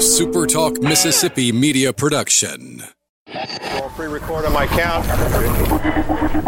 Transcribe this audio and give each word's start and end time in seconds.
SuperTalk 0.00 0.82
Mississippi 0.82 1.52
media 1.52 1.92
production. 1.92 2.82
Roll 3.74 3.90
pre-record 3.90 4.46
on 4.46 4.52
my 4.54 4.66
count. 4.66 5.04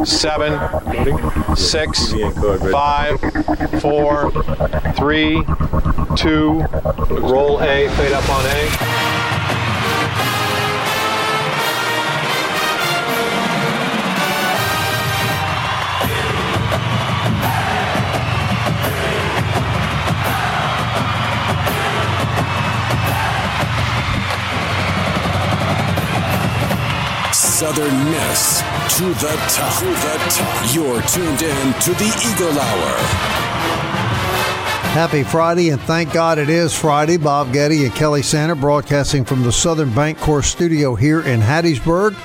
Seven, 0.09 0.59
six, 1.55 2.15
five, 2.73 3.21
four, 3.83 4.31
three, 4.95 5.45
two. 6.17 6.63
Roll 7.11 7.61
A. 7.61 7.91
Fade 7.91 8.13
up 8.13 8.29
on 8.31 8.47
A. 8.47 9.12
Southern 27.63 28.11
Miss 28.11 28.61
to 28.99 29.05
the 29.05 29.37
top. 29.49 29.79
To 29.79 29.85
the 29.85 30.19
top. 30.31 30.75
You're 30.75 31.01
tuned 31.03 31.43
in 31.43 31.73
to 31.83 31.93
the 31.93 32.13
Eagle 32.29 32.59
Hour. 32.59 32.97
Happy 34.91 35.23
Friday, 35.23 35.69
and 35.69 35.81
thank 35.83 36.13
God 36.13 36.39
it 36.39 36.51
is 36.51 36.75
Friday. 36.75 37.19
Bob 37.19 37.53
Getty 37.53 37.85
and 37.85 37.95
Kelly 37.95 38.23
Santa 38.23 38.57
broadcasting 38.57 39.25
from 39.25 39.45
the 39.45 39.53
Southern 39.53 39.91
Bancorp 39.91 40.43
studio 40.43 40.97
here 40.97 41.21
in 41.21 41.39
Hattiesburg. 41.39 42.17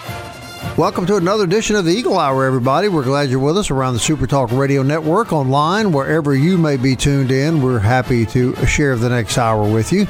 Welcome 0.77 1.07
to 1.07 1.15
another 1.15 1.45
edition 1.45 1.75
of 1.75 1.85
the 1.85 1.91
Eagle 1.91 2.19
Hour, 2.19 2.45
everybody. 2.45 2.87
We're 2.87 3.03
glad 3.03 3.31
you're 3.31 3.39
with 3.39 3.57
us 3.57 3.71
around 3.71 3.95
the 3.95 3.99
Super 3.99 4.27
Talk 4.27 4.51
Radio 4.51 4.83
Network, 4.83 5.33
online, 5.33 5.91
wherever 5.91 6.35
you 6.35 6.55
may 6.55 6.77
be 6.77 6.95
tuned 6.95 7.31
in. 7.31 7.63
We're 7.63 7.79
happy 7.79 8.27
to 8.27 8.55
share 8.67 8.95
the 8.95 9.09
next 9.09 9.39
hour 9.39 9.67
with 9.67 9.91
you. 9.91 10.05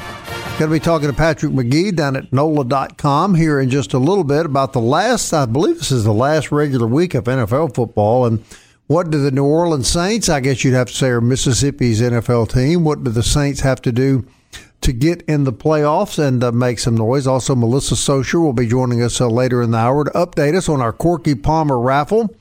Going 0.60 0.60
to 0.60 0.68
be 0.68 0.82
talking 0.82 1.08
to 1.08 1.16
Patrick 1.16 1.54
McGee 1.54 1.96
down 1.96 2.18
at 2.18 2.34
NOLA.com 2.34 3.36
here 3.36 3.62
in 3.62 3.70
just 3.70 3.94
a 3.94 3.98
little 3.98 4.26
bit 4.26 4.46
about 4.46 4.74
the 4.74 4.82
last, 4.82 5.32
I 5.32 5.46
believe 5.46 5.78
this 5.78 5.94
is 5.94 6.04
the 6.04 6.12
last 6.12 6.52
regular 6.52 6.86
week 6.86 7.14
of 7.14 7.24
NFL 7.24 7.74
football. 7.74 8.26
And 8.26 8.44
what 8.88 9.10
do 9.10 9.22
the 9.22 9.32
New 9.32 9.46
Orleans 9.46 9.88
Saints, 9.88 10.28
I 10.28 10.42
guess 10.42 10.66
you'd 10.66 10.74
have 10.74 10.90
to 10.90 10.94
say, 10.94 11.08
are 11.08 11.22
Mississippi's 11.22 12.02
NFL 12.02 12.52
team, 12.52 12.84
what 12.84 13.06
do 13.06 13.12
the 13.12 13.24
Saints 13.24 13.62
have 13.62 13.82
to 13.84 13.94
do 13.94 14.28
to 14.82 14.94
get 14.94 15.22
in 15.24 15.44
the 15.44 15.54
playoffs 15.54 16.18
and 16.20 16.44
uh, 16.44 16.52
make 16.52 16.80
some 16.80 16.96
noise? 16.96 17.28
Also, 17.28 17.56
Melissa 17.56 17.96
Socher 17.96 18.42
will 18.42 18.54
be 18.54 18.68
joining 18.68 19.02
us 19.02 19.20
uh, 19.20 19.28
later 19.28 19.62
in 19.62 19.72
the 19.72 19.78
hour 19.78 20.06
to 20.06 20.12
update 20.12 20.56
us 20.56 20.70
on 20.70 20.82
our 20.82 20.94
Corky 20.94 21.36
Palmer 21.36 21.80
raffle. 21.80 22.34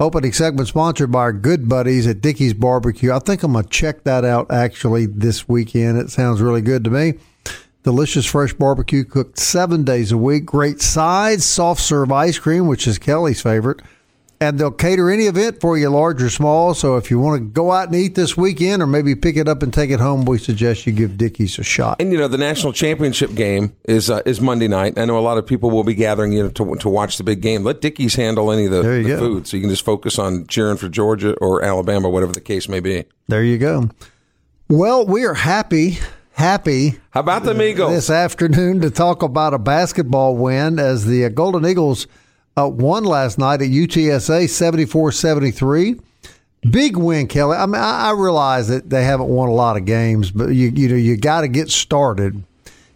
Opening 0.00 0.32
segment 0.32 0.68
sponsored 0.68 1.12
by 1.12 1.20
our 1.20 1.32
good 1.32 1.68
buddies 1.68 2.06
at 2.06 2.20
Dickey's 2.20 2.54
Barbecue. 2.54 3.12
I 3.12 3.20
think 3.20 3.42
I'm 3.42 3.52
going 3.52 3.64
to 3.64 3.70
check 3.70 4.02
that 4.04 4.24
out 4.24 4.50
actually 4.50 5.06
this 5.06 5.48
weekend. 5.48 5.98
It 5.98 6.10
sounds 6.10 6.40
really 6.40 6.62
good 6.62 6.82
to 6.84 6.90
me. 6.90 7.14
Delicious 7.84 8.26
fresh 8.26 8.52
barbecue 8.52 9.04
cooked 9.04 9.38
seven 9.38 9.84
days 9.84 10.12
a 10.12 10.16
week. 10.16 10.46
Great 10.46 10.80
sides, 10.80 11.44
soft 11.44 11.80
serve 11.80 12.12
ice 12.12 12.38
cream, 12.38 12.66
which 12.66 12.86
is 12.86 12.98
Kelly's 12.98 13.42
favorite. 13.42 13.80
And 14.42 14.58
they'll 14.58 14.72
cater 14.72 15.08
any 15.08 15.26
event 15.26 15.60
for 15.60 15.78
you, 15.78 15.88
large 15.88 16.20
or 16.20 16.28
small. 16.28 16.74
So 16.74 16.96
if 16.96 17.12
you 17.12 17.20
want 17.20 17.40
to 17.40 17.48
go 17.48 17.70
out 17.70 17.86
and 17.86 17.94
eat 17.94 18.16
this 18.16 18.36
weekend 18.36 18.82
or 18.82 18.88
maybe 18.88 19.14
pick 19.14 19.36
it 19.36 19.46
up 19.46 19.62
and 19.62 19.72
take 19.72 19.90
it 19.90 20.00
home, 20.00 20.24
we 20.24 20.36
suggest 20.36 20.84
you 20.84 20.92
give 20.92 21.16
Dickey's 21.16 21.60
a 21.60 21.62
shot. 21.62 22.00
And 22.00 22.10
you 22.10 22.18
know 22.18 22.26
the 22.26 22.38
national 22.38 22.72
championship 22.72 23.36
game 23.36 23.76
is 23.84 24.10
uh, 24.10 24.20
is 24.26 24.40
Monday 24.40 24.66
night. 24.66 24.98
I 24.98 25.04
know 25.04 25.16
a 25.16 25.20
lot 25.20 25.38
of 25.38 25.46
people 25.46 25.70
will 25.70 25.84
be 25.84 25.94
gathering 25.94 26.32
you 26.32 26.42
know 26.42 26.48
to, 26.48 26.74
to 26.74 26.88
watch 26.88 27.18
the 27.18 27.22
big 27.22 27.40
game. 27.40 27.62
Let 27.62 27.80
Dickey's 27.80 28.16
handle 28.16 28.50
any 28.50 28.64
of 28.64 28.72
the, 28.72 28.82
the 28.82 29.16
food, 29.16 29.46
so 29.46 29.56
you 29.56 29.60
can 29.60 29.70
just 29.70 29.84
focus 29.84 30.18
on 30.18 30.48
cheering 30.48 30.76
for 30.76 30.88
Georgia 30.88 31.36
or 31.36 31.62
Alabama, 31.62 32.10
whatever 32.10 32.32
the 32.32 32.40
case 32.40 32.68
may 32.68 32.80
be. 32.80 33.04
There 33.28 33.44
you 33.44 33.58
go. 33.58 33.90
Well, 34.68 35.06
we 35.06 35.24
are 35.24 35.34
happy, 35.34 35.98
happy 36.32 36.98
How 37.10 37.20
about 37.20 37.44
the 37.44 37.62
Eagles? 37.62 37.92
this 37.92 38.10
afternoon 38.10 38.80
to 38.80 38.90
talk 38.90 39.22
about 39.22 39.54
a 39.54 39.58
basketball 39.58 40.36
win 40.36 40.80
as 40.80 41.06
the 41.06 41.26
uh, 41.26 41.28
Golden 41.28 41.64
Eagles 41.64 42.08
uh, 42.56 42.68
won 42.68 43.04
last 43.04 43.38
night 43.38 43.62
at 43.62 43.68
UTSA 43.68 44.48
74 44.48 45.12
73. 45.12 46.00
Big 46.70 46.96
win, 46.96 47.26
Kelly. 47.26 47.56
I 47.56 47.66
mean, 47.66 47.80
I, 47.80 48.08
I 48.08 48.12
realize 48.12 48.68
that 48.68 48.88
they 48.88 49.02
haven't 49.04 49.28
won 49.28 49.48
a 49.48 49.52
lot 49.52 49.76
of 49.76 49.84
games, 49.84 50.30
but 50.30 50.50
you 50.50 50.68
you 50.68 50.88
know 50.88 50.94
you 50.94 51.16
got 51.16 51.40
to 51.40 51.48
get 51.48 51.70
started 51.70 52.44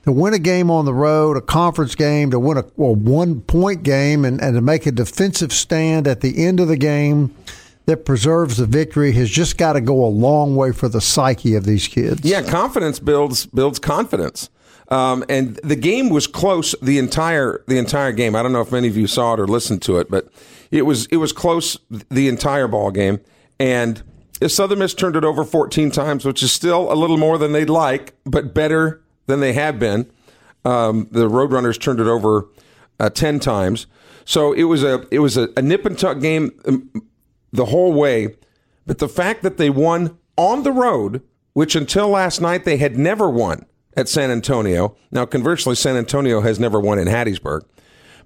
to 0.05 0.13
win 0.13 0.33
a 0.35 0.39
game 0.39 0.71
on 0.71 0.85
the 0.85 0.95
road, 0.95 1.37
a 1.37 1.41
conference 1.41 1.97
game, 1.97 2.31
to 2.31 2.39
win 2.39 2.59
a, 2.59 2.61
a 2.61 2.93
one 2.93 3.41
point 3.41 3.83
game, 3.83 4.25
and, 4.25 4.41
and 4.41 4.55
to 4.55 4.61
make 4.61 4.87
a 4.87 4.93
defensive 4.93 5.53
stand 5.53 6.07
at 6.07 6.21
the 6.21 6.45
end 6.45 6.61
of 6.61 6.69
the 6.69 6.77
game 6.77 7.35
that 7.87 8.05
preserves 8.05 8.57
the 8.57 8.67
victory 8.67 9.13
has 9.13 9.31
just 9.31 9.57
got 9.59 9.73
to 9.73 9.81
go 9.81 10.05
a 10.05 10.07
long 10.07 10.55
way 10.55 10.73
for 10.73 10.89
the 10.89 11.01
psyche 11.01 11.55
of 11.55 11.65
these 11.65 11.89
kids. 11.89 12.25
Yeah, 12.25 12.43
confidence 12.43 13.01
builds 13.01 13.47
builds 13.47 13.81
confidence. 13.81 14.49
Um, 14.89 15.25
and 15.29 15.57
the 15.57 15.77
game 15.77 16.11
was 16.11 16.27
close 16.27 16.75
the 16.81 16.99
entire 16.99 17.65
the 17.67 17.79
entire 17.79 18.13
game. 18.13 18.37
I 18.37 18.43
don't 18.43 18.53
know 18.53 18.61
if 18.61 18.71
many 18.71 18.89
of 18.89 18.97
you 18.97 19.07
saw 19.07 19.35
it 19.35 19.41
or 19.41 19.47
listened 19.47 19.83
to 19.83 19.99
it, 19.99 20.11
but 20.11 20.29
it 20.71 20.83
was 20.83 21.07
it 21.07 21.17
was 21.17 21.33
close 21.33 21.79
the 21.91 22.29
entire 22.29 22.69
ball 22.69 22.91
game. 22.91 23.21
And 23.59 24.03
Southern 24.47 24.79
Miss 24.79 24.95
turned 24.95 25.17
it 25.17 25.25
over 25.25 25.45
14 25.45 25.91
times, 25.91 26.25
which 26.25 26.43
is 26.43 26.53
still 26.53 26.93
a 26.93 26.95
little 26.95 27.17
more 27.17 27.39
than 27.39 27.53
they'd 27.53 27.71
like, 27.71 28.15
but 28.25 28.55
better 28.55 29.03
than 29.27 29.41
they 29.41 29.55
have 29.55 29.79
been. 29.79 30.11
Um, 30.65 31.09
the 31.11 31.29
Roadrunners 31.29 31.81
turned 31.81 32.01
it 32.01 32.07
over 32.07 32.49
uh, 33.01 33.09
10 33.09 33.41
times, 33.41 33.87
so 34.25 34.53
it 34.53 34.65
was 34.65 34.83
a 34.83 35.07
it 35.11 35.21
was 35.21 35.37
a, 35.37 35.49
a 35.57 35.63
nip 35.63 35.85
and 35.85 35.99
tuck 35.99 36.21
game 36.21 36.53
um, 36.67 36.91
the 37.53 37.67
whole 37.67 37.93
way. 37.93 38.37
But 38.87 38.99
the 38.99 39.09
fact 39.09 39.43
that 39.43 39.57
they 39.57 39.71
won 39.71 40.19
on 40.37 40.63
the 40.63 40.73
road, 40.73 41.23
which 41.55 41.75
until 41.75 42.09
last 42.09 42.41
night 42.41 42.65
they 42.65 42.77
had 42.77 42.97
never 42.97 43.29
won 43.29 43.67
at 43.97 44.09
San 44.09 44.31
Antonio. 44.31 44.97
Now, 45.11 45.25
conversely, 45.27 45.75
San 45.75 45.97
Antonio 45.97 46.41
has 46.41 46.61
never 46.61 46.79
won 46.79 46.99
in 46.99 47.09
Hattiesburg. 47.09 47.63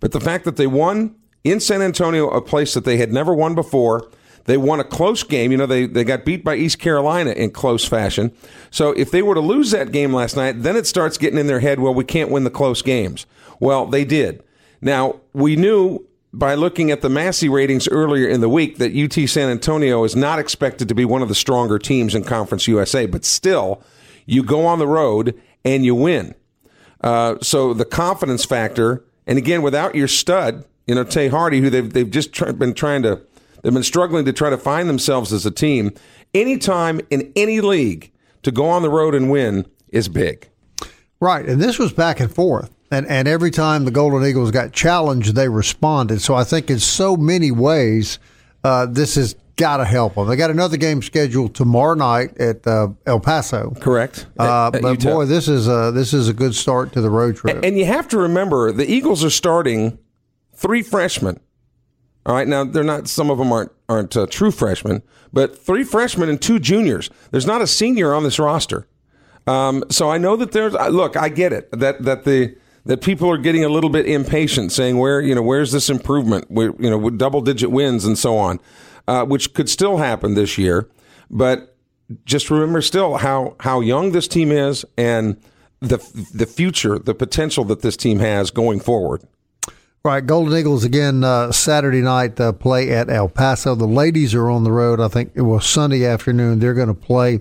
But 0.00 0.12
the 0.12 0.20
fact 0.20 0.44
that 0.44 0.56
they 0.56 0.66
won 0.66 1.14
in 1.44 1.60
San 1.60 1.82
Antonio, 1.82 2.28
a 2.28 2.42
place 2.42 2.74
that 2.74 2.84
they 2.84 2.96
had 2.96 3.12
never 3.12 3.34
won 3.34 3.54
before, 3.54 4.10
they 4.44 4.56
won 4.56 4.80
a 4.80 4.84
close 4.84 5.22
game. 5.22 5.52
You 5.52 5.58
know, 5.58 5.66
they, 5.66 5.86
they 5.86 6.04
got 6.04 6.24
beat 6.24 6.42
by 6.42 6.56
East 6.56 6.78
Carolina 6.78 7.30
in 7.32 7.50
close 7.50 7.84
fashion. 7.84 8.32
So 8.70 8.92
if 8.92 9.10
they 9.10 9.22
were 9.22 9.34
to 9.34 9.40
lose 9.40 9.70
that 9.70 9.92
game 9.92 10.12
last 10.12 10.36
night, 10.36 10.62
then 10.62 10.76
it 10.76 10.86
starts 10.86 11.18
getting 11.18 11.38
in 11.38 11.46
their 11.46 11.60
head, 11.60 11.80
well, 11.80 11.94
we 11.94 12.04
can't 12.04 12.30
win 12.30 12.44
the 12.44 12.50
close 12.50 12.82
games. 12.82 13.26
Well, 13.60 13.86
they 13.86 14.04
did. 14.04 14.42
Now, 14.80 15.20
we 15.32 15.56
knew 15.56 16.06
by 16.32 16.54
looking 16.54 16.90
at 16.90 17.00
the 17.00 17.08
Massey 17.08 17.48
ratings 17.48 17.88
earlier 17.88 18.26
in 18.26 18.40
the 18.40 18.48
week 18.48 18.78
that 18.78 18.96
UT 18.96 19.28
San 19.28 19.50
Antonio 19.50 20.04
is 20.04 20.14
not 20.14 20.38
expected 20.38 20.88
to 20.88 20.94
be 20.94 21.04
one 21.04 21.22
of 21.22 21.28
the 21.28 21.34
stronger 21.34 21.78
teams 21.78 22.14
in 22.14 22.24
Conference 22.24 22.68
USA, 22.68 23.06
but 23.06 23.24
still, 23.24 23.82
you 24.26 24.42
go 24.42 24.64
on 24.64 24.78
the 24.78 24.86
road 24.86 25.38
and 25.64 25.84
you 25.84 25.94
win. 25.94 26.34
Uh, 27.00 27.36
so 27.40 27.72
the 27.72 27.84
confidence 27.84 28.44
factor, 28.44 29.04
and 29.26 29.38
again, 29.38 29.62
without 29.62 29.94
your 29.94 30.08
stud, 30.08 30.64
you 30.86 30.94
know, 30.94 31.04
Tae 31.04 31.28
Hardy, 31.28 31.60
who 31.60 31.70
they've, 31.70 31.92
they've 31.92 32.10
just 32.10 32.32
been 32.58 32.74
trying 32.74 33.02
to, 33.02 33.20
they've 33.62 33.72
been 33.72 33.82
struggling 33.82 34.24
to 34.24 34.32
try 34.32 34.50
to 34.50 34.58
find 34.58 34.88
themselves 34.88 35.32
as 35.32 35.46
a 35.46 35.50
team. 35.50 35.92
Anytime 36.34 37.00
in 37.10 37.32
any 37.36 37.60
league 37.60 38.12
to 38.42 38.50
go 38.50 38.68
on 38.68 38.82
the 38.82 38.90
road 38.90 39.14
and 39.14 39.30
win 39.30 39.66
is 39.88 40.08
big. 40.08 40.48
Right, 41.20 41.46
and 41.46 41.60
this 41.60 41.78
was 41.78 41.92
back 41.92 42.18
and 42.18 42.32
forth, 42.34 42.74
and 42.90 43.06
and 43.06 43.28
every 43.28 43.50
time 43.50 43.84
the 43.84 43.90
Golden 43.90 44.26
Eagles 44.26 44.50
got 44.50 44.72
challenged, 44.72 45.34
they 45.34 45.50
responded. 45.50 46.22
So 46.22 46.34
I 46.34 46.44
think 46.44 46.70
in 46.70 46.78
so 46.78 47.14
many 47.14 47.50
ways, 47.50 48.18
uh, 48.64 48.86
this 48.86 49.14
has 49.14 49.34
got 49.56 49.76
to 49.78 49.84
help 49.84 50.14
them. 50.14 50.26
They 50.26 50.36
got 50.36 50.50
another 50.50 50.76
game 50.76 51.02
scheduled 51.02 51.54
tomorrow 51.54 51.94
night 51.94 52.38
at 52.38 52.66
uh, 52.66 52.88
El 53.06 53.20
Paso. 53.20 53.74
Correct. 53.80 54.26
Uh, 54.38 54.70
At- 54.72 54.82
but 54.82 54.92
Utah. 54.92 55.12
boy, 55.12 55.24
this 55.26 55.48
is 55.48 55.68
a 55.68 55.92
this 55.92 56.14
is 56.14 56.28
a 56.28 56.32
good 56.32 56.54
start 56.54 56.92
to 56.94 57.00
the 57.00 57.10
road 57.10 57.36
trip. 57.36 57.60
And 57.62 57.78
you 57.78 57.84
have 57.84 58.08
to 58.08 58.18
remember 58.18 58.72
the 58.72 58.90
Eagles 58.90 59.22
are 59.22 59.30
starting 59.30 59.98
three 60.54 60.82
freshmen. 60.82 61.40
All 62.26 62.34
right, 62.34 62.46
now 62.48 62.64
they're 62.64 62.84
not. 62.84 63.08
Some 63.08 63.30
of 63.30 63.38
them 63.38 63.52
aren't 63.52 63.72
aren't 63.88 64.16
uh, 64.16 64.26
true 64.26 64.50
freshmen, 64.50 65.02
but 65.32 65.58
three 65.58 65.84
freshmen 65.84 66.28
and 66.28 66.40
two 66.40 66.58
juniors. 66.58 67.10
There's 67.30 67.46
not 67.46 67.62
a 67.62 67.66
senior 67.66 68.14
on 68.14 68.24
this 68.24 68.38
roster. 68.38 68.86
Um, 69.46 69.84
so 69.90 70.10
I 70.10 70.18
know 70.18 70.36
that 70.36 70.52
there's. 70.52 70.74
Look, 70.74 71.16
I 71.16 71.28
get 71.30 71.52
it 71.52 71.70
that 71.72 72.02
that 72.04 72.24
the 72.24 72.56
that 72.84 73.02
people 73.02 73.30
are 73.30 73.38
getting 73.38 73.64
a 73.64 73.68
little 73.68 73.90
bit 73.90 74.06
impatient, 74.06 74.72
saying 74.72 74.98
where 74.98 75.20
you 75.20 75.34
know 75.34 75.42
where's 75.42 75.72
this 75.72 75.90
improvement? 75.90 76.50
Where, 76.50 76.72
you 76.78 76.90
know, 76.90 76.98
with 76.98 77.18
double 77.18 77.40
digit 77.40 77.70
wins 77.70 78.04
and 78.04 78.18
so 78.18 78.36
on, 78.36 78.60
uh, 79.06 79.24
which 79.24 79.54
could 79.54 79.68
still 79.68 79.98
happen 79.98 80.34
this 80.34 80.58
year. 80.58 80.88
But 81.30 81.76
just 82.24 82.50
remember 82.50 82.82
still 82.82 83.18
how 83.18 83.56
how 83.60 83.80
young 83.80 84.12
this 84.12 84.28
team 84.28 84.50
is 84.50 84.84
and 84.96 85.36
the 85.80 85.98
the 86.34 86.46
future, 86.46 86.98
the 86.98 87.14
potential 87.14 87.64
that 87.64 87.82
this 87.82 87.96
team 87.96 88.18
has 88.18 88.50
going 88.50 88.80
forward. 88.80 89.22
Right, 90.02 90.24
Golden 90.24 90.56
Eagles 90.56 90.82
again 90.84 91.22
uh, 91.24 91.52
Saturday 91.52 92.00
night 92.00 92.40
uh, 92.40 92.52
play 92.52 92.90
at 92.90 93.10
El 93.10 93.28
Paso. 93.28 93.74
The 93.74 93.86
ladies 93.86 94.34
are 94.34 94.48
on 94.48 94.64
the 94.64 94.72
road. 94.72 94.98
I 94.98 95.08
think 95.08 95.32
it 95.34 95.42
was 95.42 95.66
Sunday 95.66 96.06
afternoon. 96.06 96.58
They're 96.58 96.72
going 96.72 96.88
to 96.88 96.94
play 96.94 97.40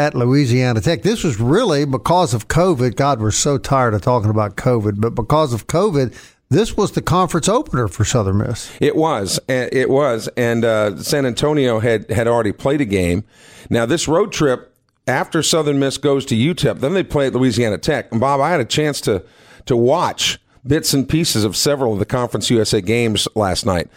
at 0.00 0.14
Louisiana 0.14 0.80
Tech. 0.80 1.02
This 1.02 1.22
was 1.22 1.38
really 1.38 1.84
because 1.84 2.32
of 2.32 2.48
COVID. 2.48 2.96
God, 2.96 3.20
we're 3.20 3.30
so 3.30 3.58
tired 3.58 3.92
of 3.92 4.00
talking 4.00 4.30
about 4.30 4.56
COVID, 4.56 4.98
but 4.98 5.14
because 5.14 5.52
of 5.52 5.66
COVID, 5.66 6.16
this 6.48 6.74
was 6.74 6.92
the 6.92 7.02
conference 7.02 7.48
opener 7.50 7.86
for 7.86 8.04
Southern 8.04 8.38
Miss. 8.38 8.72
It 8.80 8.96
was. 8.96 9.38
It 9.46 9.90
was. 9.90 10.28
And 10.38 10.64
uh, 10.64 10.96
San 10.96 11.26
Antonio 11.26 11.80
had, 11.80 12.10
had 12.10 12.26
already 12.26 12.52
played 12.52 12.80
a 12.80 12.86
game. 12.86 13.24
Now, 13.68 13.84
this 13.84 14.08
road 14.08 14.32
trip 14.32 14.74
after 15.06 15.42
Southern 15.42 15.78
Miss 15.78 15.98
goes 15.98 16.24
to 16.26 16.34
UTEP, 16.34 16.80
then 16.80 16.94
they 16.94 17.02
play 17.02 17.26
at 17.26 17.34
Louisiana 17.34 17.76
Tech. 17.76 18.10
And 18.10 18.20
Bob, 18.20 18.40
I 18.40 18.50
had 18.50 18.60
a 18.60 18.64
chance 18.64 19.00
to 19.02 19.22
to 19.66 19.76
watch 19.76 20.38
bits 20.66 20.94
and 20.94 21.08
pieces 21.08 21.44
of 21.44 21.56
several 21.56 21.92
of 21.92 21.98
the 21.98 22.06
Conference 22.06 22.48
USA 22.48 22.80
games 22.80 23.28
last 23.34 23.66
night. 23.66 23.88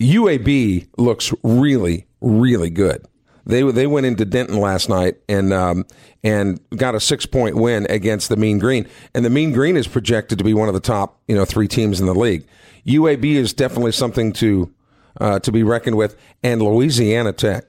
UAB 0.00 0.88
looks 0.98 1.32
really, 1.44 2.06
really 2.20 2.70
good. 2.70 3.06
They 3.44 3.62
they 3.70 3.86
went 3.86 4.06
into 4.06 4.24
Denton 4.24 4.60
last 4.60 4.88
night 4.88 5.16
and 5.28 5.52
um, 5.52 5.84
and 6.22 6.60
got 6.76 6.94
a 6.94 7.00
six 7.00 7.26
point 7.26 7.56
win 7.56 7.86
against 7.90 8.28
the 8.28 8.36
Mean 8.36 8.58
Green, 8.58 8.86
and 9.14 9.24
the 9.24 9.30
Mean 9.30 9.52
Green 9.52 9.76
is 9.76 9.88
projected 9.88 10.38
to 10.38 10.44
be 10.44 10.54
one 10.54 10.68
of 10.68 10.74
the 10.74 10.80
top 10.80 11.20
you 11.26 11.34
know 11.34 11.44
three 11.44 11.68
teams 11.68 12.00
in 12.00 12.06
the 12.06 12.14
league. 12.14 12.46
UAB 12.86 13.24
is 13.24 13.52
definitely 13.52 13.92
something 13.92 14.32
to 14.34 14.72
uh, 15.20 15.38
to 15.40 15.52
be 15.52 15.62
reckoned 15.62 15.96
with, 15.96 16.16
and 16.42 16.62
Louisiana 16.62 17.32
Tech. 17.32 17.64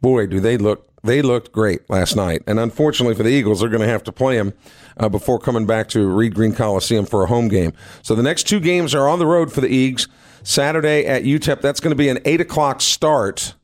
Boy, 0.00 0.26
do 0.26 0.40
they 0.40 0.56
look 0.56 0.88
they 1.02 1.22
looked 1.22 1.52
great 1.52 1.88
last 1.90 2.16
night, 2.16 2.42
and 2.46 2.60
unfortunately 2.60 3.14
for 3.14 3.22
the 3.22 3.30
Eagles, 3.30 3.60
they're 3.60 3.68
going 3.68 3.82
to 3.82 3.88
have 3.88 4.04
to 4.04 4.12
play 4.12 4.36
them 4.36 4.52
uh, 4.96 5.08
before 5.08 5.38
coming 5.38 5.66
back 5.66 5.88
to 5.90 6.06
Reed 6.06 6.34
Green 6.34 6.54
Coliseum 6.54 7.06
for 7.06 7.24
a 7.24 7.26
home 7.26 7.48
game. 7.48 7.72
So 8.02 8.14
the 8.14 8.22
next 8.22 8.44
two 8.44 8.60
games 8.60 8.94
are 8.94 9.08
on 9.08 9.18
the 9.18 9.26
road 9.26 9.52
for 9.52 9.60
the 9.60 9.68
Eagles. 9.68 10.08
Saturday 10.42 11.04
at 11.06 11.24
UTEP, 11.24 11.60
that's 11.60 11.80
going 11.80 11.90
to 11.90 11.96
be 11.96 12.08
an 12.08 12.20
eight 12.24 12.40
o'clock 12.40 12.80
start 12.80 13.54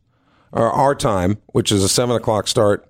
our 0.52 0.94
time, 0.94 1.38
which 1.49 1.72
is 1.72 1.82
a 1.82 1.88
seven 1.88 2.16
o'clock 2.16 2.46
start 2.46 2.87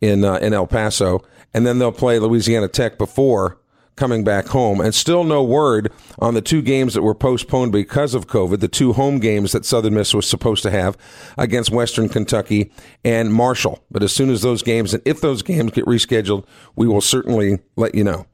in 0.00 0.24
uh, 0.24 0.36
in 0.36 0.52
El 0.52 0.66
Paso, 0.66 1.22
and 1.54 1.66
then 1.66 1.78
they'll 1.78 1.92
play 1.92 2.18
Louisiana 2.18 2.68
Tech 2.68 2.98
before 2.98 3.58
coming 3.98 4.24
back 4.24 4.46
home. 4.46 4.80
And 4.80 4.94
still 4.94 5.24
no 5.24 5.42
word 5.42 5.92
on 6.18 6.34
the 6.34 6.40
two 6.40 6.62
games 6.62 6.94
that 6.94 7.02
were 7.02 7.14
postponed 7.14 7.72
because 7.72 8.14
of 8.14 8.28
COVID, 8.28 8.60
the 8.60 8.68
two 8.68 8.94
home 8.94 9.18
games 9.18 9.52
that 9.52 9.64
Southern 9.64 9.94
Miss 9.94 10.14
was 10.14 10.28
supposed 10.28 10.62
to 10.62 10.70
have 10.70 10.96
against 11.36 11.70
Western 11.70 12.08
Kentucky 12.08 12.70
and 13.04 13.34
Marshall. 13.34 13.84
But 13.90 14.02
as 14.02 14.12
soon 14.12 14.30
as 14.30 14.42
those 14.42 14.62
games, 14.62 14.94
and 14.94 15.02
if 15.04 15.20
those 15.20 15.42
games 15.42 15.72
get 15.72 15.84
rescheduled, 15.84 16.46
we 16.76 16.86
will 16.86 17.00
certainly 17.00 17.58
let 17.76 17.94
you 17.94 18.04
know. 18.04 18.26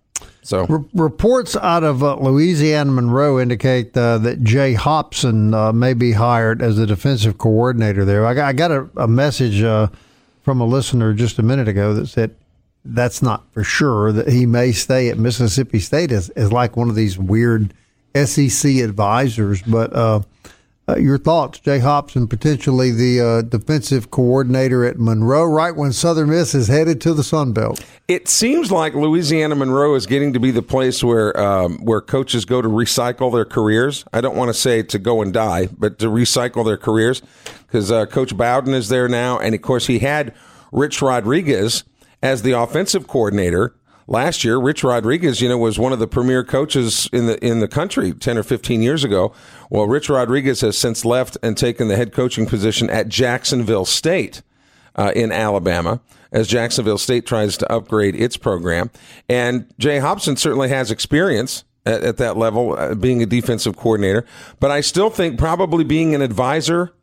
So 0.43 0.87
reports 0.93 1.57
out 1.57 1.85
of 1.85 2.03
uh, 2.03 2.17
Louisiana 2.17 2.91
Monroe 2.91 3.41
indicate 3.41 3.97
uh, 3.97 4.19
that 4.19 4.43
Jay 4.43 4.75
Hopson 4.75 5.55
uh, 5.55 5.73
may 5.73 5.95
be 5.95 6.13
hired 6.13 6.61
as 6.61 6.77
the 6.77 6.87
defensive 6.87 7.39
coordinator 7.39 8.05
there. 8.05 8.27
I 8.27 8.35
got, 8.35 8.49
I 8.49 8.53
got 8.53 8.71
a, 8.71 8.89
a 8.99 9.09
message 9.09 9.63
uh, 9.63 9.89
from 10.43 10.61
a 10.61 10.67
listener 10.67 11.15
just 11.15 11.39
a 11.39 11.43
minute 11.43 11.67
ago 11.67 11.95
that 11.95 12.09
said 12.09 12.37
that's 12.85 13.23
not 13.23 13.51
for 13.53 13.65
sure 13.65 14.13
that 14.13 14.29
he 14.29 14.45
may 14.45 14.71
stay 14.73 15.09
at 15.09 15.17
Mississippi 15.17 15.81
State 15.81 16.13
as, 16.13 16.29
as 16.31 16.53
like 16.53 16.77
one 16.77 16.91
of 16.91 16.95
these 16.95 17.19
weird 17.19 17.73
SEC 18.15 18.77
advisors, 18.77 19.63
but 19.63 20.23
uh, 20.87 20.97
your 20.97 21.17
thoughts, 21.17 21.59
Jay 21.61 21.79
Hopson, 21.79 22.29
potentially 22.29 22.91
the 22.91 23.21
uh, 23.21 23.43
defensive 23.43 24.11
coordinator 24.11 24.85
at 24.85 24.99
Monroe, 24.99 25.45
right 25.45 25.75
when 25.75 25.93
Southern 25.93 26.29
Miss 26.29 26.55
is 26.55 26.69
headed 26.69 27.01
to 27.03 27.15
the 27.15 27.25
Sun 27.25 27.53
Belt. 27.53 27.83
It 28.07 28.29
seems 28.29 28.71
like 28.71 28.95
Louisiana 28.95 29.55
Monroe 29.55 29.95
is 29.95 30.07
getting 30.07 30.35
to 30.35 30.41
be 30.41 30.51
the 30.51 30.63
place 30.63 31.03
where 31.03 31.39
um, 31.41 31.79
where 31.79 32.03
coaches 32.03 32.45
go 32.45 32.61
to 32.61 32.69
recycle 32.69 33.33
their 33.33 33.47
careers. 33.47 34.05
I 34.13 34.21
don't 34.21 34.37
want 34.37 34.51
to 34.51 34.55
say 34.55 34.83
to 34.83 34.99
go 34.99 35.23
and 35.23 35.33
die, 35.33 35.69
but 35.79 35.99
to 36.01 36.07
recycle 36.07 36.65
their 36.65 36.77
careers 36.77 37.23
because 37.67 37.91
uh, 37.91 38.05
Coach 38.05 38.37
Bowden 38.37 38.75
is 38.75 38.91
there 38.91 39.09
now, 39.09 39.39
and 39.39 39.55
of 39.55 39.63
course 39.63 39.87
he 39.87 40.01
had 40.01 40.35
Rich 40.71 41.01
Rodriguez 41.01 41.85
as 42.23 42.43
the 42.43 42.53
offensive 42.53 43.07
coordinator 43.07 43.75
last 44.07 44.45
year, 44.45 44.59
Rich 44.59 44.85
Rodriguez, 44.85 45.41
you 45.41 45.49
know, 45.49 45.59
was 45.59 45.79
one 45.79 45.93
of 45.93 45.99
the 45.99 46.07
premier 46.07 46.45
coaches 46.45 47.09
in 47.13 47.27
the 47.27 47.43
in 47.45 47.61
the 47.61 47.69
country 47.69 48.13
ten 48.13 48.39
or 48.39 48.43
fifteen 48.43 48.83
years 48.83 49.05
ago. 49.05 49.33
Well, 49.75 49.89
Rich 49.89 50.09
Rodriguez 50.09 50.61
has 50.61 50.79
since 50.79 51.05
left 51.05 51.37
and 51.43 51.57
taken 51.57 51.89
the 51.89 51.97
head 51.97 52.13
coaching 52.13 52.47
position 52.47 52.89
at 52.91 53.09
Jacksonville 53.09 53.85
State 53.85 54.41
uh, 54.95 55.11
in 55.17 55.33
Alabama 55.33 56.01
as 56.31 56.47
Jacksonville 56.47 56.97
State 56.97 57.27
tries 57.27 57.57
to 57.57 57.73
upgrade 57.73 58.15
its 58.15 58.37
program. 58.37 58.93
And 59.29 59.67
Jay 59.81 59.99
Hopson 59.99 60.37
certainly 60.37 60.69
has 60.69 60.93
experience. 60.93 61.65
At, 61.87 62.03
at 62.03 62.17
that 62.17 62.39
level, 62.39 62.79
uh, 62.79 62.95
being 62.95 63.23
a 63.23 63.27
defensive 63.27 63.77
coordinator, 63.77 64.25
but 64.59 64.71
I 64.71 64.81
still 64.81 65.11
think 65.11 65.39
probably 65.39 65.85
being 65.85 66.15
an 66.15 66.23
advisor 66.23 66.95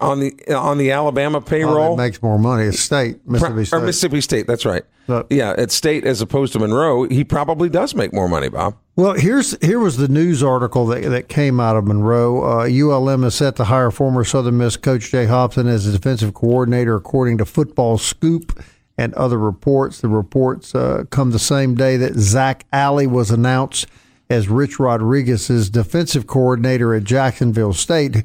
on 0.00 0.18
the 0.18 0.32
on 0.52 0.78
the 0.78 0.90
Alabama 0.90 1.40
payroll 1.40 1.92
oh, 1.92 1.96
makes 1.96 2.20
more 2.20 2.36
money. 2.36 2.64
It's 2.64 2.80
state 2.80 3.24
Mississippi 3.24 3.64
State 3.66 3.76
or 3.76 3.80
Mississippi 3.82 4.20
State. 4.20 4.46
That's 4.48 4.64
right. 4.64 4.82
But, 5.06 5.30
yeah, 5.30 5.54
at 5.56 5.70
State 5.70 6.04
as 6.04 6.20
opposed 6.20 6.54
to 6.54 6.58
Monroe, 6.58 7.04
he 7.04 7.22
probably 7.22 7.68
does 7.68 7.94
make 7.94 8.12
more 8.12 8.28
money, 8.28 8.48
Bob. 8.48 8.76
Well, 8.96 9.14
here's 9.14 9.60
here 9.60 9.80
was 9.80 9.96
the 9.96 10.06
news 10.06 10.40
article 10.40 10.86
that 10.86 11.02
that 11.02 11.28
came 11.28 11.58
out 11.58 11.74
of 11.74 11.84
Monroe. 11.84 12.44
Uh, 12.44 12.68
ULM 12.68 13.24
is 13.24 13.34
set 13.34 13.56
to 13.56 13.64
hire 13.64 13.90
former 13.90 14.22
Southern 14.22 14.58
Miss 14.58 14.76
coach 14.76 15.10
Jay 15.10 15.26
Hopson 15.26 15.66
as 15.66 15.84
a 15.84 15.90
defensive 15.90 16.32
coordinator, 16.32 16.94
according 16.94 17.38
to 17.38 17.44
Football 17.44 17.98
Scoop 17.98 18.62
and 18.96 19.12
other 19.14 19.36
reports. 19.36 20.00
The 20.00 20.06
reports 20.06 20.76
uh, 20.76 21.06
come 21.10 21.32
the 21.32 21.40
same 21.40 21.74
day 21.74 21.96
that 21.96 22.14
Zach 22.14 22.66
Alley 22.72 23.08
was 23.08 23.32
announced 23.32 23.88
as 24.30 24.48
Rich 24.48 24.78
Rodriguez's 24.78 25.70
defensive 25.70 26.28
coordinator 26.28 26.94
at 26.94 27.02
Jacksonville 27.02 27.72
State. 27.72 28.22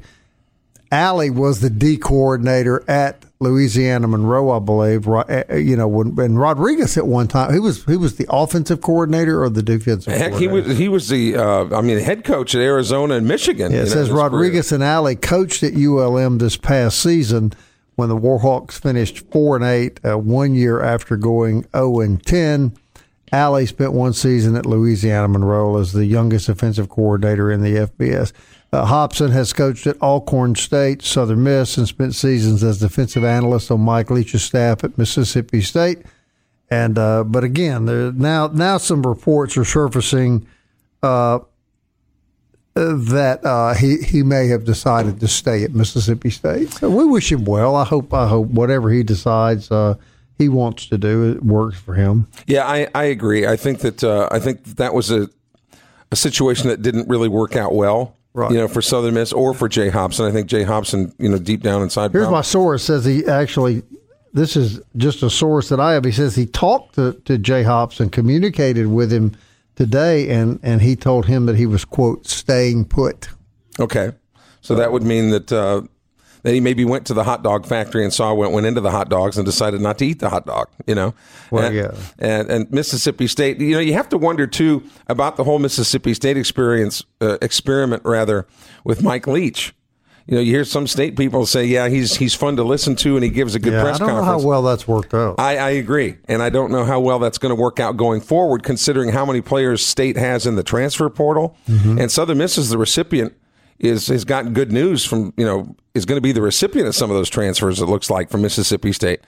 Alley 0.92 1.30
was 1.30 1.60
the 1.60 1.70
D 1.70 1.96
coordinator 1.96 2.82
at 2.88 3.24
Louisiana 3.38 4.08
Monroe, 4.08 4.50
I 4.50 4.58
believe. 4.58 5.06
Eh, 5.06 5.44
eh, 5.48 5.56
you 5.56 5.76
know, 5.76 5.86
when, 5.86 6.14
when 6.16 6.36
Rodriguez 6.36 6.96
at 6.98 7.06
one 7.06 7.28
time 7.28 7.52
he 7.52 7.60
was 7.60 7.84
he 7.84 7.96
was 7.96 8.16
the 8.16 8.26
offensive 8.28 8.80
coordinator 8.80 9.42
or 9.42 9.48
the 9.48 9.62
defensive. 9.62 10.12
Heck, 10.12 10.34
he 10.34 10.48
was 10.48 10.76
he 10.76 10.88
was 10.88 11.08
the 11.08 11.36
uh, 11.36 11.76
I 11.76 11.80
mean 11.80 11.98
head 11.98 12.24
coach 12.24 12.54
at 12.54 12.60
Arizona 12.60 13.14
and 13.14 13.26
Michigan. 13.28 13.72
Yeah, 13.72 13.82
it 13.82 13.86
says 13.86 14.10
Rodriguez 14.10 14.70
career. 14.70 14.76
and 14.76 14.84
Alley 14.84 15.16
coached 15.16 15.62
at 15.62 15.74
ULM 15.74 16.38
this 16.38 16.56
past 16.56 17.00
season 17.00 17.52
when 17.94 18.08
the 18.08 18.16
Warhawks 18.16 18.80
finished 18.80 19.20
four 19.30 19.56
and 19.56 19.64
eight, 19.64 20.00
uh, 20.04 20.18
one 20.18 20.54
year 20.54 20.82
after 20.82 21.16
going 21.16 21.66
zero 21.74 22.00
and 22.00 22.24
ten. 22.24 22.72
Alley 23.32 23.64
spent 23.64 23.92
one 23.92 24.12
season 24.12 24.56
at 24.56 24.66
Louisiana 24.66 25.28
Monroe 25.28 25.78
as 25.78 25.92
the 25.92 26.04
youngest 26.04 26.48
offensive 26.48 26.88
coordinator 26.88 27.50
in 27.50 27.62
the 27.62 27.86
FBS. 27.86 28.32
Uh, 28.72 28.84
Hopson 28.84 29.32
has 29.32 29.52
coached 29.52 29.86
at 29.86 30.00
Alcorn 30.00 30.54
State, 30.54 31.02
Southern 31.02 31.42
Miss, 31.42 31.76
and 31.76 31.88
spent 31.88 32.14
seasons 32.14 32.62
as 32.62 32.78
defensive 32.78 33.24
analyst 33.24 33.70
on 33.70 33.80
Mike 33.80 34.10
Leach's 34.10 34.44
staff 34.44 34.84
at 34.84 34.96
Mississippi 34.96 35.60
State. 35.60 35.98
And 36.70 36.96
uh, 36.96 37.24
but 37.24 37.42
again, 37.42 37.86
there 37.86 38.12
now 38.12 38.46
now 38.46 38.78
some 38.78 39.02
reports 39.02 39.56
are 39.56 39.64
surfacing 39.64 40.46
uh, 41.02 41.40
that 42.74 43.44
uh, 43.44 43.74
he 43.74 43.96
he 43.98 44.22
may 44.22 44.46
have 44.46 44.64
decided 44.64 45.18
to 45.18 45.26
stay 45.26 45.64
at 45.64 45.74
Mississippi 45.74 46.30
State. 46.30 46.72
So 46.74 46.88
we 46.88 47.04
wish 47.04 47.32
him 47.32 47.44
well. 47.44 47.74
I 47.74 47.84
hope 47.84 48.14
I 48.14 48.28
hope 48.28 48.48
whatever 48.48 48.88
he 48.90 49.02
decides 49.02 49.68
uh, 49.72 49.96
he 50.38 50.48
wants 50.48 50.86
to 50.86 50.96
do 50.96 51.32
it 51.32 51.42
works 51.44 51.76
for 51.80 51.94
him. 51.94 52.28
Yeah, 52.46 52.64
I, 52.68 52.86
I 52.94 53.04
agree. 53.04 53.48
I 53.48 53.56
think 53.56 53.80
that 53.80 54.04
uh, 54.04 54.28
I 54.30 54.38
think 54.38 54.62
that 54.76 54.94
was 54.94 55.10
a 55.10 55.28
a 56.12 56.16
situation 56.16 56.68
that 56.68 56.82
didn't 56.82 57.08
really 57.08 57.28
work 57.28 57.56
out 57.56 57.74
well 57.74 58.16
Right. 58.32 58.52
You 58.52 58.58
know, 58.58 58.68
for 58.68 58.80
Southern 58.80 59.14
Miss 59.14 59.32
or 59.32 59.54
for 59.54 59.68
Jay 59.68 59.88
Hopson. 59.88 60.26
I 60.26 60.30
think 60.30 60.46
Jay 60.46 60.62
Hopson, 60.62 61.12
you 61.18 61.28
know, 61.28 61.38
deep 61.38 61.62
down 61.62 61.82
inside. 61.82 62.12
Here's 62.12 62.28
my 62.28 62.42
source 62.42 62.84
says 62.84 63.04
he 63.04 63.26
actually, 63.26 63.82
this 64.32 64.56
is 64.56 64.80
just 64.96 65.22
a 65.24 65.30
source 65.30 65.68
that 65.70 65.80
I 65.80 65.94
have. 65.94 66.04
He 66.04 66.12
says 66.12 66.36
he 66.36 66.46
talked 66.46 66.94
to, 66.94 67.14
to 67.24 67.38
Jay 67.38 67.64
Hopson, 67.64 68.08
communicated 68.08 68.86
with 68.86 69.12
him 69.12 69.36
today, 69.74 70.30
and, 70.30 70.60
and 70.62 70.80
he 70.80 70.94
told 70.94 71.26
him 71.26 71.46
that 71.46 71.56
he 71.56 71.66
was, 71.66 71.84
quote, 71.84 72.26
staying 72.26 72.84
put. 72.84 73.28
Okay. 73.80 74.12
So 74.60 74.76
that 74.76 74.92
would 74.92 75.02
mean 75.02 75.30
that 75.30 75.50
uh, 75.50 75.82
that 76.42 76.54
he 76.54 76.60
maybe 76.60 76.84
went 76.84 77.06
to 77.06 77.14
the 77.14 77.24
hot 77.24 77.42
dog 77.42 77.66
factory 77.66 78.04
and 78.04 78.12
saw 78.12 78.32
went 78.34 78.52
went 78.52 78.66
into 78.66 78.80
the 78.80 78.90
hot 78.90 79.08
dogs 79.08 79.36
and 79.36 79.44
decided 79.44 79.80
not 79.80 79.98
to 79.98 80.06
eat 80.06 80.20
the 80.20 80.30
hot 80.30 80.46
dog. 80.46 80.68
You 80.86 80.94
know, 80.94 81.14
well, 81.50 81.66
and, 81.66 81.74
yeah. 81.74 81.94
And, 82.18 82.50
and 82.50 82.70
Mississippi 82.70 83.26
State, 83.26 83.60
you 83.60 83.74
know, 83.74 83.80
you 83.80 83.92
have 83.94 84.08
to 84.10 84.18
wonder 84.18 84.46
too 84.46 84.82
about 85.06 85.36
the 85.36 85.44
whole 85.44 85.58
Mississippi 85.58 86.14
State 86.14 86.36
experience 86.36 87.04
uh, 87.20 87.38
experiment 87.42 88.02
rather 88.04 88.46
with 88.84 89.02
Mike 89.02 89.26
Leach. 89.26 89.74
You 90.26 90.36
know, 90.36 90.42
you 90.42 90.52
hear 90.52 90.64
some 90.64 90.86
state 90.86 91.16
people 91.16 91.44
say, 91.44 91.64
"Yeah, 91.64 91.88
he's 91.88 92.16
he's 92.16 92.34
fun 92.34 92.54
to 92.56 92.62
listen 92.62 92.94
to, 92.96 93.16
and 93.16 93.24
he 93.24 93.30
gives 93.30 93.56
a 93.56 93.58
good 93.58 93.72
yeah, 93.72 93.82
press 93.82 93.96
I 93.96 93.98
don't 93.98 94.08
conference." 94.10 94.26
Know 94.26 94.38
how 94.38 94.46
well 94.46 94.62
that's 94.62 94.86
worked 94.86 95.12
out. 95.12 95.40
I, 95.40 95.56
I 95.56 95.70
agree, 95.70 96.18
and 96.28 96.40
I 96.40 96.50
don't 96.50 96.70
know 96.70 96.84
how 96.84 97.00
well 97.00 97.18
that's 97.18 97.38
going 97.38 97.50
to 97.50 97.60
work 97.60 97.80
out 97.80 97.96
going 97.96 98.20
forward, 98.20 98.62
considering 98.62 99.08
how 99.08 99.26
many 99.26 99.40
players 99.40 99.84
state 99.84 100.16
has 100.16 100.46
in 100.46 100.54
the 100.54 100.62
transfer 100.62 101.10
portal, 101.10 101.56
mm-hmm. 101.68 101.98
and 101.98 102.12
Southern 102.12 102.38
Miss 102.38 102.58
is 102.58 102.70
the 102.70 102.78
recipient 102.78 103.34
is 103.80 104.08
has 104.08 104.24
gotten 104.24 104.52
good 104.52 104.72
news 104.72 105.04
from 105.04 105.32
you 105.36 105.44
know 105.44 105.74
is 105.94 106.04
going 106.04 106.16
to 106.16 106.22
be 106.22 106.32
the 106.32 106.42
recipient 106.42 106.86
of 106.86 106.94
some 106.94 107.10
of 107.10 107.16
those 107.16 107.28
transfers. 107.28 107.80
It 107.80 107.86
looks 107.86 108.10
like 108.10 108.30
from 108.30 108.42
Mississippi 108.42 108.92
State. 108.92 109.20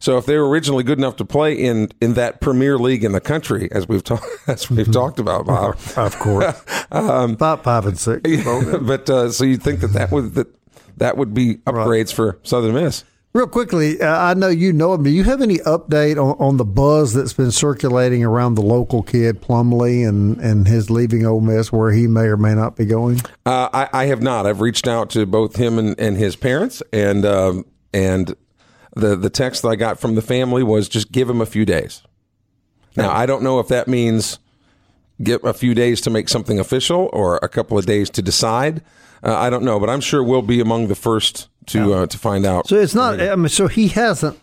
So 0.00 0.16
if 0.16 0.24
they 0.24 0.38
were 0.38 0.48
originally 0.48 0.82
good 0.82 0.98
enough 0.98 1.16
to 1.16 1.24
play 1.24 1.54
in 1.54 1.90
in 2.00 2.14
that 2.14 2.40
premier 2.40 2.78
league 2.78 3.04
in 3.04 3.12
the 3.12 3.20
country, 3.20 3.70
as 3.70 3.86
we've 3.86 4.02
talked 4.02 4.26
as 4.46 4.68
we've 4.70 4.80
mm-hmm. 4.80 4.92
talked 4.92 5.18
about, 5.18 5.46
Bob, 5.46 5.76
of 5.96 6.18
course, 6.18 6.62
um, 6.90 7.32
about 7.32 7.62
five 7.64 7.86
and 7.86 7.98
six. 7.98 8.22
but 8.80 9.08
uh, 9.08 9.30
so 9.30 9.44
you 9.44 9.56
think 9.56 9.80
that 9.80 9.92
that 9.92 10.10
would 10.10 10.34
that 10.34 10.48
that 10.96 11.16
would 11.16 11.34
be 11.34 11.56
upgrades 11.66 12.08
right. 12.08 12.10
for 12.10 12.38
Southern 12.42 12.74
Miss? 12.74 13.04
Real 13.32 13.46
quickly, 13.46 14.00
uh, 14.00 14.08
I 14.12 14.34
know 14.34 14.48
you 14.48 14.72
know 14.72 14.92
him. 14.92 15.04
Do 15.04 15.10
you 15.10 15.22
have 15.22 15.40
any 15.40 15.58
update 15.58 16.16
on, 16.16 16.36
on, 16.40 16.56
the 16.56 16.64
buzz 16.64 17.14
that's 17.14 17.32
been 17.32 17.52
circulating 17.52 18.24
around 18.24 18.56
the 18.56 18.62
local 18.62 19.04
kid 19.04 19.40
Plumlee 19.40 20.08
and, 20.08 20.38
and 20.40 20.66
his 20.66 20.90
leaving 20.90 21.24
Ole 21.24 21.40
Miss, 21.40 21.70
where 21.70 21.92
he 21.92 22.08
may 22.08 22.22
or 22.22 22.36
may 22.36 22.56
not 22.56 22.74
be 22.74 22.84
going? 22.84 23.20
Uh, 23.46 23.68
I, 23.72 23.88
I, 23.92 24.04
have 24.06 24.20
not. 24.20 24.46
I've 24.46 24.60
reached 24.60 24.88
out 24.88 25.10
to 25.10 25.26
both 25.26 25.54
him 25.54 25.78
and, 25.78 25.98
and 26.00 26.16
his 26.16 26.34
parents, 26.34 26.82
and 26.92 27.24
um, 27.24 27.66
and 27.94 28.34
the 28.96 29.14
the 29.14 29.30
text 29.30 29.62
that 29.62 29.68
I 29.68 29.76
got 29.76 30.00
from 30.00 30.16
the 30.16 30.22
family 30.22 30.64
was 30.64 30.88
just 30.88 31.12
give 31.12 31.30
him 31.30 31.40
a 31.40 31.46
few 31.46 31.64
days. 31.64 32.02
Now 32.96 33.12
I 33.12 33.26
don't 33.26 33.44
know 33.44 33.60
if 33.60 33.68
that 33.68 33.86
means 33.86 34.40
get 35.22 35.44
a 35.44 35.54
few 35.54 35.74
days 35.74 36.00
to 36.00 36.10
make 36.10 36.28
something 36.28 36.58
official 36.58 37.08
or 37.12 37.38
a 37.44 37.48
couple 37.48 37.78
of 37.78 37.86
days 37.86 38.10
to 38.10 38.22
decide. 38.22 38.82
Uh, 39.22 39.36
I 39.36 39.50
don't 39.50 39.62
know, 39.62 39.78
but 39.78 39.88
I'm 39.88 40.00
sure 40.00 40.24
we'll 40.24 40.42
be 40.42 40.60
among 40.60 40.88
the 40.88 40.96
first 40.96 41.49
to 41.66 41.92
uh, 41.94 42.06
to 42.06 42.18
find 42.18 42.46
out. 42.46 42.66
So 42.68 42.76
it's 42.76 42.94
not. 42.94 43.20
I 43.20 43.34
mean, 43.36 43.48
so 43.48 43.68
he 43.68 43.88
hasn't. 43.88 44.38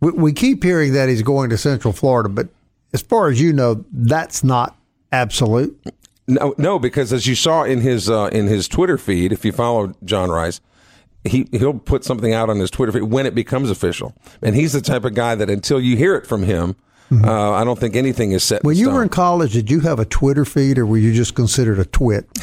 We, 0.00 0.10
we 0.12 0.32
keep 0.32 0.62
hearing 0.62 0.92
that 0.94 1.08
he's 1.08 1.22
going 1.22 1.50
to 1.50 1.58
Central 1.58 1.92
Florida, 1.92 2.28
but 2.28 2.48
as 2.92 3.00
far 3.02 3.28
as 3.28 3.40
you 3.40 3.52
know, 3.52 3.84
that's 3.92 4.44
not 4.44 4.76
absolute. 5.12 5.78
No, 6.26 6.54
no, 6.58 6.78
because 6.78 7.12
as 7.12 7.26
you 7.26 7.34
saw 7.34 7.64
in 7.64 7.80
his 7.80 8.08
uh, 8.10 8.28
in 8.32 8.46
his 8.46 8.68
Twitter 8.68 8.98
feed, 8.98 9.32
if 9.32 9.44
you 9.44 9.52
follow 9.52 9.94
John 10.04 10.30
Rhys, 10.30 10.60
he 11.24 11.48
he'll 11.52 11.74
put 11.78 12.04
something 12.04 12.32
out 12.32 12.48
on 12.50 12.58
his 12.58 12.70
Twitter 12.70 12.92
feed 12.92 13.02
when 13.04 13.26
it 13.26 13.34
becomes 13.34 13.70
official, 13.70 14.14
and 14.42 14.54
he's 14.54 14.72
the 14.72 14.80
type 14.80 15.04
of 15.04 15.14
guy 15.14 15.34
that 15.34 15.50
until 15.50 15.80
you 15.80 15.96
hear 15.96 16.14
it 16.16 16.26
from 16.26 16.42
him, 16.42 16.76
Mm-hmm. 17.10 17.26
uh, 17.28 17.50
I 17.50 17.64
don't 17.64 17.78
think 17.78 17.96
anything 17.96 18.32
is 18.32 18.42
set. 18.42 18.64
When 18.64 18.76
you 18.78 18.90
were 18.90 19.02
in 19.02 19.10
college, 19.10 19.52
did 19.52 19.70
you 19.70 19.80
have 19.80 19.98
a 19.98 20.06
Twitter 20.06 20.46
feed, 20.46 20.78
or 20.78 20.86
were 20.86 20.96
you 20.96 21.12
just 21.12 21.34
considered 21.34 21.78
a 21.78 21.84
twit? 21.84 22.26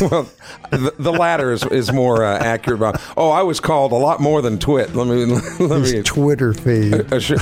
well, 0.10 0.28
the, 0.70 0.94
the 0.98 1.12
latter 1.12 1.52
is, 1.52 1.64
is 1.64 1.92
more 1.92 2.24
uh, 2.24 2.38
accurate. 2.38 2.78
About 2.78 3.00
oh, 3.16 3.30
I 3.30 3.42
was 3.42 3.60
called 3.60 3.92
a 3.92 3.96
lot 3.96 4.20
more 4.20 4.42
than 4.42 4.58
twit. 4.58 4.94
Let 4.94 5.06
me 5.06 5.24
let 5.60 5.82
me. 5.82 6.02
Twitter 6.02 6.52
feed. 6.54 6.94
assure- 7.12 7.38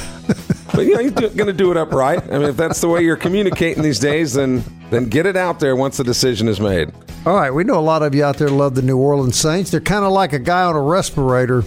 but 0.74 0.86
you 0.86 0.94
know, 0.94 1.00
you're 1.00 1.10
going 1.10 1.46
to 1.46 1.52
do 1.52 1.70
it 1.70 1.76
upright. 1.76 2.22
I 2.30 2.38
mean, 2.38 2.48
if 2.48 2.56
that's 2.56 2.80
the 2.80 2.88
way 2.88 3.02
you're 3.02 3.16
communicating 3.16 3.82
these 3.82 3.98
days, 3.98 4.34
then 4.34 4.62
then 4.90 5.08
get 5.08 5.26
it 5.26 5.36
out 5.36 5.60
there 5.60 5.76
once 5.76 5.96
the 5.96 6.04
decision 6.04 6.48
is 6.48 6.60
made. 6.60 6.92
All 7.26 7.34
right, 7.34 7.50
we 7.50 7.64
know 7.64 7.78
a 7.78 7.80
lot 7.80 8.02
of 8.02 8.14
you 8.14 8.24
out 8.24 8.38
there 8.38 8.48
love 8.48 8.74
the 8.74 8.82
New 8.82 8.96
Orleans 8.96 9.36
Saints. 9.36 9.70
They're 9.70 9.80
kind 9.80 10.04
of 10.04 10.12
like 10.12 10.32
a 10.32 10.38
guy 10.38 10.62
on 10.62 10.76
a 10.76 10.80
respirator. 10.80 11.64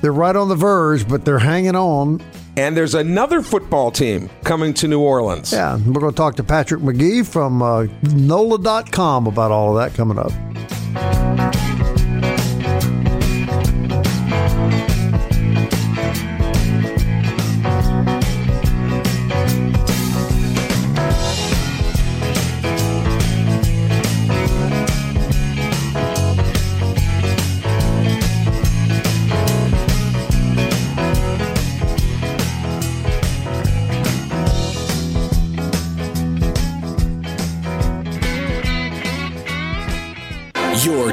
They're 0.00 0.12
right 0.12 0.34
on 0.34 0.48
the 0.48 0.56
verge, 0.56 1.08
but 1.08 1.24
they're 1.24 1.38
hanging 1.38 1.76
on. 1.76 2.22
And 2.56 2.76
there's 2.76 2.94
another 2.94 3.42
football 3.42 3.90
team 3.90 4.28
coming 4.44 4.74
to 4.74 4.88
New 4.88 5.00
Orleans. 5.00 5.52
Yeah, 5.52 5.76
we're 5.86 6.00
going 6.00 6.12
to 6.12 6.16
talk 6.16 6.36
to 6.36 6.44
Patrick 6.44 6.80
McGee 6.82 7.26
from 7.26 7.62
uh, 7.62 7.86
NOLA.com 8.02 9.26
about 9.26 9.50
all 9.50 9.76
of 9.76 9.82
that 9.82 9.96
coming 9.96 10.18
up. 10.18 10.32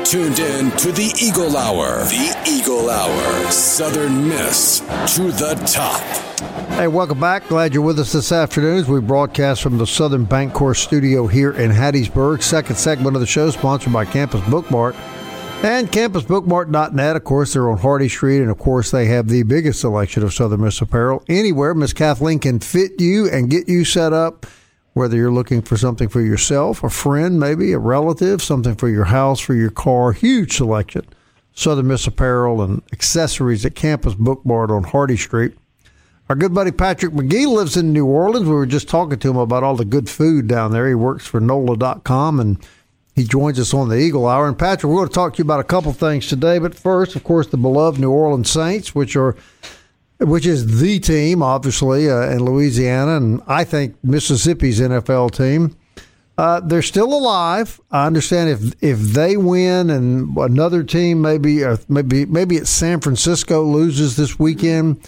Tuned 0.09 0.39
in 0.39 0.71
to 0.77 0.93
the 0.93 1.13
Eagle 1.21 1.57
Hour. 1.57 2.05
The 2.05 2.41
Eagle 2.47 2.89
Hour. 2.89 3.51
Southern 3.51 4.29
Miss 4.29 4.79
to 5.15 5.23
the 5.31 5.61
top. 5.67 6.01
Hey, 6.77 6.87
welcome 6.87 7.19
back. 7.19 7.49
Glad 7.49 7.73
you're 7.73 7.83
with 7.83 7.99
us 7.99 8.13
this 8.13 8.31
afternoon 8.31 8.77
as 8.77 8.87
we 8.87 9.01
broadcast 9.01 9.61
from 9.61 9.77
the 9.77 9.85
Southern 9.85 10.25
Bancorp 10.25 10.77
studio 10.77 11.27
here 11.27 11.51
in 11.51 11.71
Hattiesburg. 11.71 12.41
Second 12.41 12.77
segment 12.77 13.17
of 13.17 13.19
the 13.19 13.27
show 13.27 13.49
sponsored 13.49 13.91
by 13.91 14.05
Campus 14.05 14.39
Bookmart 14.41 14.95
and 15.65 15.91
campusbookmart.net. 15.91 17.17
Of 17.17 17.23
course, 17.25 17.51
they're 17.51 17.69
on 17.69 17.79
Hardy 17.79 18.07
Street, 18.07 18.39
and 18.39 18.49
of 18.49 18.57
course, 18.57 18.91
they 18.91 19.07
have 19.07 19.27
the 19.27 19.43
biggest 19.43 19.81
selection 19.81 20.23
of 20.23 20.33
Southern 20.33 20.61
Miss 20.61 20.79
apparel 20.79 21.21
anywhere. 21.27 21.73
Miss 21.73 21.91
Kathleen 21.91 22.39
can 22.39 22.61
fit 22.61 23.01
you 23.01 23.29
and 23.29 23.49
get 23.49 23.67
you 23.67 23.83
set 23.83 24.13
up. 24.13 24.45
Whether 24.97 25.15
you're 25.15 25.31
looking 25.31 25.61
for 25.61 25.77
something 25.77 26.09
for 26.09 26.21
yourself, 26.21 26.83
a 26.83 26.89
friend, 26.89 27.39
maybe 27.39 27.71
a 27.71 27.77
relative, 27.77 28.41
something 28.41 28.73
for 28.73 28.89
your 28.89 29.05
house, 29.05 29.39
for 29.39 29.53
your 29.53 29.69
car, 29.69 30.11
huge 30.11 30.57
selection. 30.57 31.05
Southern 31.53 31.85
Miss 31.85 32.07
apparel 32.07 32.63
and 32.63 32.81
accessories 32.91 33.63
at 33.63 33.75
Campus 33.75 34.15
Bookmart 34.15 34.71
on 34.71 34.85
Hardy 34.85 35.15
Street. 35.15 35.55
Our 36.29 36.35
good 36.35 36.51
buddy 36.51 36.71
Patrick 36.71 37.13
McGee 37.13 37.45
lives 37.45 37.77
in 37.77 37.93
New 37.93 38.07
Orleans. 38.07 38.47
We 38.47 38.55
were 38.55 38.65
just 38.65 38.89
talking 38.89 39.19
to 39.19 39.29
him 39.29 39.37
about 39.37 39.61
all 39.61 39.75
the 39.75 39.85
good 39.85 40.09
food 40.09 40.47
down 40.47 40.71
there. 40.71 40.87
He 40.87 40.95
works 40.95 41.27
for 41.27 41.39
NOLA.com 41.39 42.39
and 42.39 42.67
he 43.13 43.23
joins 43.23 43.59
us 43.59 43.75
on 43.75 43.89
the 43.89 43.97
Eagle 43.97 44.27
Hour. 44.27 44.47
And 44.47 44.57
Patrick, 44.57 44.89
we're 44.89 44.97
going 44.97 45.09
to 45.09 45.13
talk 45.13 45.35
to 45.35 45.37
you 45.37 45.43
about 45.43 45.59
a 45.59 45.63
couple 45.63 45.93
things 45.93 46.25
today. 46.25 46.57
But 46.57 46.73
first, 46.73 47.15
of 47.15 47.23
course, 47.23 47.45
the 47.45 47.57
beloved 47.57 47.99
New 47.99 48.09
Orleans 48.09 48.49
Saints, 48.49 48.95
which 48.95 49.15
are 49.15 49.35
which 50.19 50.45
is 50.45 50.79
the 50.79 50.99
team, 50.99 51.43
obviously, 51.43 52.09
uh, 52.09 52.29
in 52.29 52.43
Louisiana, 52.43 53.17
and 53.17 53.41
I 53.47 53.63
think 53.63 53.95
Mississippi's 54.03 54.79
NFL 54.79 55.31
team. 55.31 55.75
Uh, 56.37 56.59
they're 56.59 56.83
still 56.83 57.13
alive. 57.13 57.81
I 57.91 58.05
understand 58.05 58.49
if 58.49 58.83
if 58.83 58.99
they 58.99 59.37
win 59.37 59.89
and 59.89 60.37
another 60.37 60.83
team, 60.83 61.21
maybe 61.21 61.63
or 61.63 61.79
maybe 61.89 62.25
maybe 62.25 62.57
it's 62.57 62.69
San 62.69 63.01
Francisco 63.01 63.63
loses 63.63 64.17
this 64.17 64.37
weekend, 64.37 64.99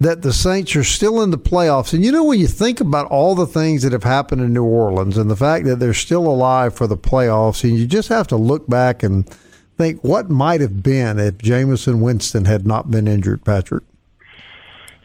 that 0.00 0.22
the 0.22 0.32
Saints 0.32 0.74
are 0.74 0.84
still 0.84 1.22
in 1.22 1.30
the 1.30 1.38
playoffs. 1.38 1.92
And 1.92 2.02
you 2.02 2.10
know 2.10 2.24
when 2.24 2.40
you 2.40 2.46
think 2.46 2.80
about 2.80 3.06
all 3.08 3.34
the 3.34 3.46
things 3.46 3.82
that 3.82 3.92
have 3.92 4.04
happened 4.04 4.40
in 4.40 4.54
New 4.54 4.64
Orleans 4.64 5.18
and 5.18 5.30
the 5.30 5.36
fact 5.36 5.66
that 5.66 5.76
they're 5.76 5.92
still 5.92 6.26
alive 6.26 6.74
for 6.74 6.86
the 6.86 6.96
playoffs, 6.96 7.62
and 7.62 7.78
you 7.78 7.86
just 7.86 8.08
have 8.08 8.26
to 8.28 8.36
look 8.36 8.66
back 8.66 9.02
and 9.02 9.28
think 9.76 10.02
what 10.02 10.30
might 10.30 10.62
have 10.62 10.82
been 10.82 11.18
if 11.18 11.36
Jameis 11.36 11.86
Winston 12.00 12.46
had 12.46 12.66
not 12.66 12.90
been 12.90 13.06
injured, 13.06 13.44
Patrick. 13.44 13.84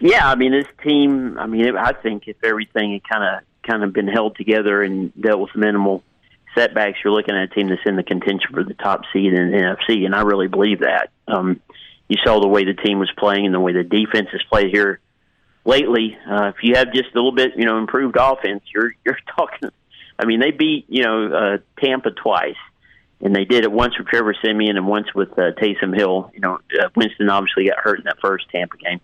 Yeah, 0.02 0.28
I 0.28 0.36
mean 0.36 0.52
this 0.52 0.68
team. 0.84 1.38
I 1.38 1.46
mean, 1.46 1.78
I 1.78 1.94
think 1.94 2.28
if 2.28 2.38
everything 2.44 2.94
had 2.94 3.04
kind 3.08 3.24
of 3.24 3.44
kind 3.70 3.84
of 3.84 3.94
been 3.94 4.08
held 4.08 4.36
together 4.36 4.82
and 4.82 5.14
dealt 5.22 5.40
with 5.40 5.56
minimal 5.56 6.04
setbacks, 6.56 6.98
you're 7.04 7.14
looking 7.14 7.36
at 7.36 7.44
a 7.44 7.48
team 7.48 7.70
that's 7.70 7.82
in 7.86 7.96
the 7.96 8.04
contention 8.04 8.50
for 8.52 8.64
the 8.64 8.74
top 8.74 9.04
seed 9.14 9.32
in 9.32 9.52
the 9.52 9.58
NFC, 9.58 10.06
and 10.06 10.16
I 10.16 10.22
really 10.22 10.48
believe 10.48 10.80
that. 10.80 11.12
Um, 11.28 11.62
you 12.08 12.18
saw 12.26 12.42
the 12.42 12.48
way 12.48 12.66
the 12.66 12.74
team 12.74 13.00
was 13.00 13.12
playing 13.18 13.46
and 13.46 13.56
the 13.56 13.60
way 13.60 13.72
the 13.72 13.84
defense 13.84 14.28
has 14.32 14.42
played 14.52 14.72
here 14.72 15.00
lately. 15.64 16.18
Uh, 16.30 16.48
if 16.48 16.56
you 16.64 16.76
have 16.76 16.92
just 16.94 17.12
a 17.14 17.16
little 17.16 17.32
bit, 17.32 17.52
you 17.56 17.66
know, 17.66 17.78
improved 17.78 18.18
offense, 18.20 18.64
you're 18.74 18.94
you're 19.06 19.20
talking. 19.38 19.70
I 20.18 20.26
mean, 20.26 20.40
they 20.40 20.52
beat 20.52 20.86
you 20.90 21.04
know 21.04 21.32
uh, 21.32 21.58
Tampa 21.80 22.10
twice, 22.12 22.60
and 23.22 23.36
they 23.36 23.46
did 23.46 23.64
it 23.64 23.72
once 23.72 23.98
with 23.98 24.08
Trevor 24.08 24.36
Siemian 24.44 24.78
and 24.78 24.88
once 24.88 25.14
with 25.14 25.32
uh, 25.34 25.52
Taysom 25.62 25.96
Hill. 25.96 26.32
You 26.34 26.40
know, 26.42 26.60
uh, 26.80 26.90
Winston 26.96 27.30
obviously 27.30 27.68
got 27.68 27.78
hurt 27.80 28.00
in 28.00 28.06
that 28.06 28.20
first 28.20 28.50
Tampa 28.50 28.78
game. 28.78 29.00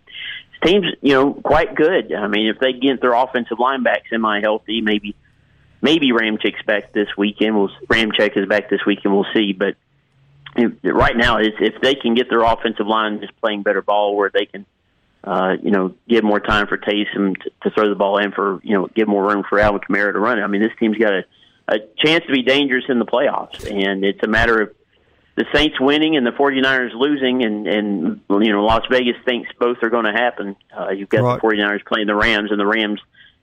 Team's 0.64 0.88
you 1.02 1.14
know 1.14 1.34
quite 1.34 1.76
good. 1.76 2.14
I 2.14 2.28
mean, 2.28 2.48
if 2.48 2.60
they 2.60 2.74
get 2.74 3.02
their 3.02 3.14
offensive 3.14 3.60
line 3.60 3.84
back 3.84 4.04
semi 4.10 4.42
healthy, 4.42 4.82
maybe 4.82 5.16
maybe 5.82 6.12
Ramczyk's 6.12 6.64
back 6.66 6.94
this 6.94 7.10
weekend. 7.18 7.56
We'll 7.56 7.70
Ramchick 7.88 8.38
is 8.38 8.48
back 8.48 8.70
this 8.70 8.82
weekend. 8.86 9.14
We'll 9.14 9.28
see, 9.34 9.54
but 9.54 9.76
right 10.84 11.16
now, 11.16 11.40
is 11.40 11.54
if 11.60 11.82
they 11.82 11.96
can 11.96 12.16
get 12.16 12.30
their 12.30 12.42
offensive 12.42 12.88
line 12.88 13.20
just 13.20 13.40
playing 13.42 13.64
better 13.64 13.82
ball, 13.82 14.16
where 14.16 14.32
they 14.34 14.46
can, 14.46 14.66
uh, 15.24 15.56
you 15.62 15.72
know, 15.72 15.94
give 16.08 16.24
more 16.24 16.40
time 16.40 16.68
for 16.68 16.78
Taysom 16.78 17.36
to, 17.42 17.52
to 17.64 17.70
throw 17.72 17.90
the 17.90 17.96
ball 17.96 18.18
in 18.18 18.32
for, 18.32 18.60
you 18.64 18.74
know, 18.74 18.88
give 18.88 19.08
more 19.08 19.28
room 19.28 19.44
for 19.48 19.60
Alvin 19.60 19.82
Kamara 19.82 20.14
to 20.14 20.20
run 20.20 20.40
it. 20.40 20.42
I 20.42 20.48
mean, 20.48 20.62
this 20.62 20.72
team's 20.80 20.98
got 20.98 21.14
a, 21.14 21.24
a 21.68 21.80
chance 22.04 22.26
to 22.26 22.32
be 22.32 22.44
dangerous 22.44 22.86
in 22.90 23.00
the 23.00 23.06
playoffs, 23.06 23.70
and 23.70 24.04
it's 24.04 24.24
a 24.24 24.28
matter 24.28 24.62
of 24.62 24.74
the 25.38 25.46
Saints 25.54 25.80
winning 25.80 26.18
and 26.18 26.26
the 26.26 26.32
49ers 26.32 26.94
losing, 26.94 27.44
and 27.44 27.68
and 27.68 28.22
you 28.30 28.52
know, 28.52 28.66
Las 28.66 28.84
Vegas 28.92 29.16
thinks 29.24 29.50
both 29.60 29.78
are 29.84 29.90
going 29.90 30.06
to 30.06 30.12
happen. 30.12 30.56
Uh, 30.78 30.90
you've 30.90 31.10
got 31.10 31.22
Right. 31.24 31.40
the 31.42 31.48
49ers 31.48 31.86
playing 31.86 32.08
the 32.08 32.16
Rams, 32.16 32.52
and 32.52 32.60
the 32.60 32.66
Rams 32.66 33.00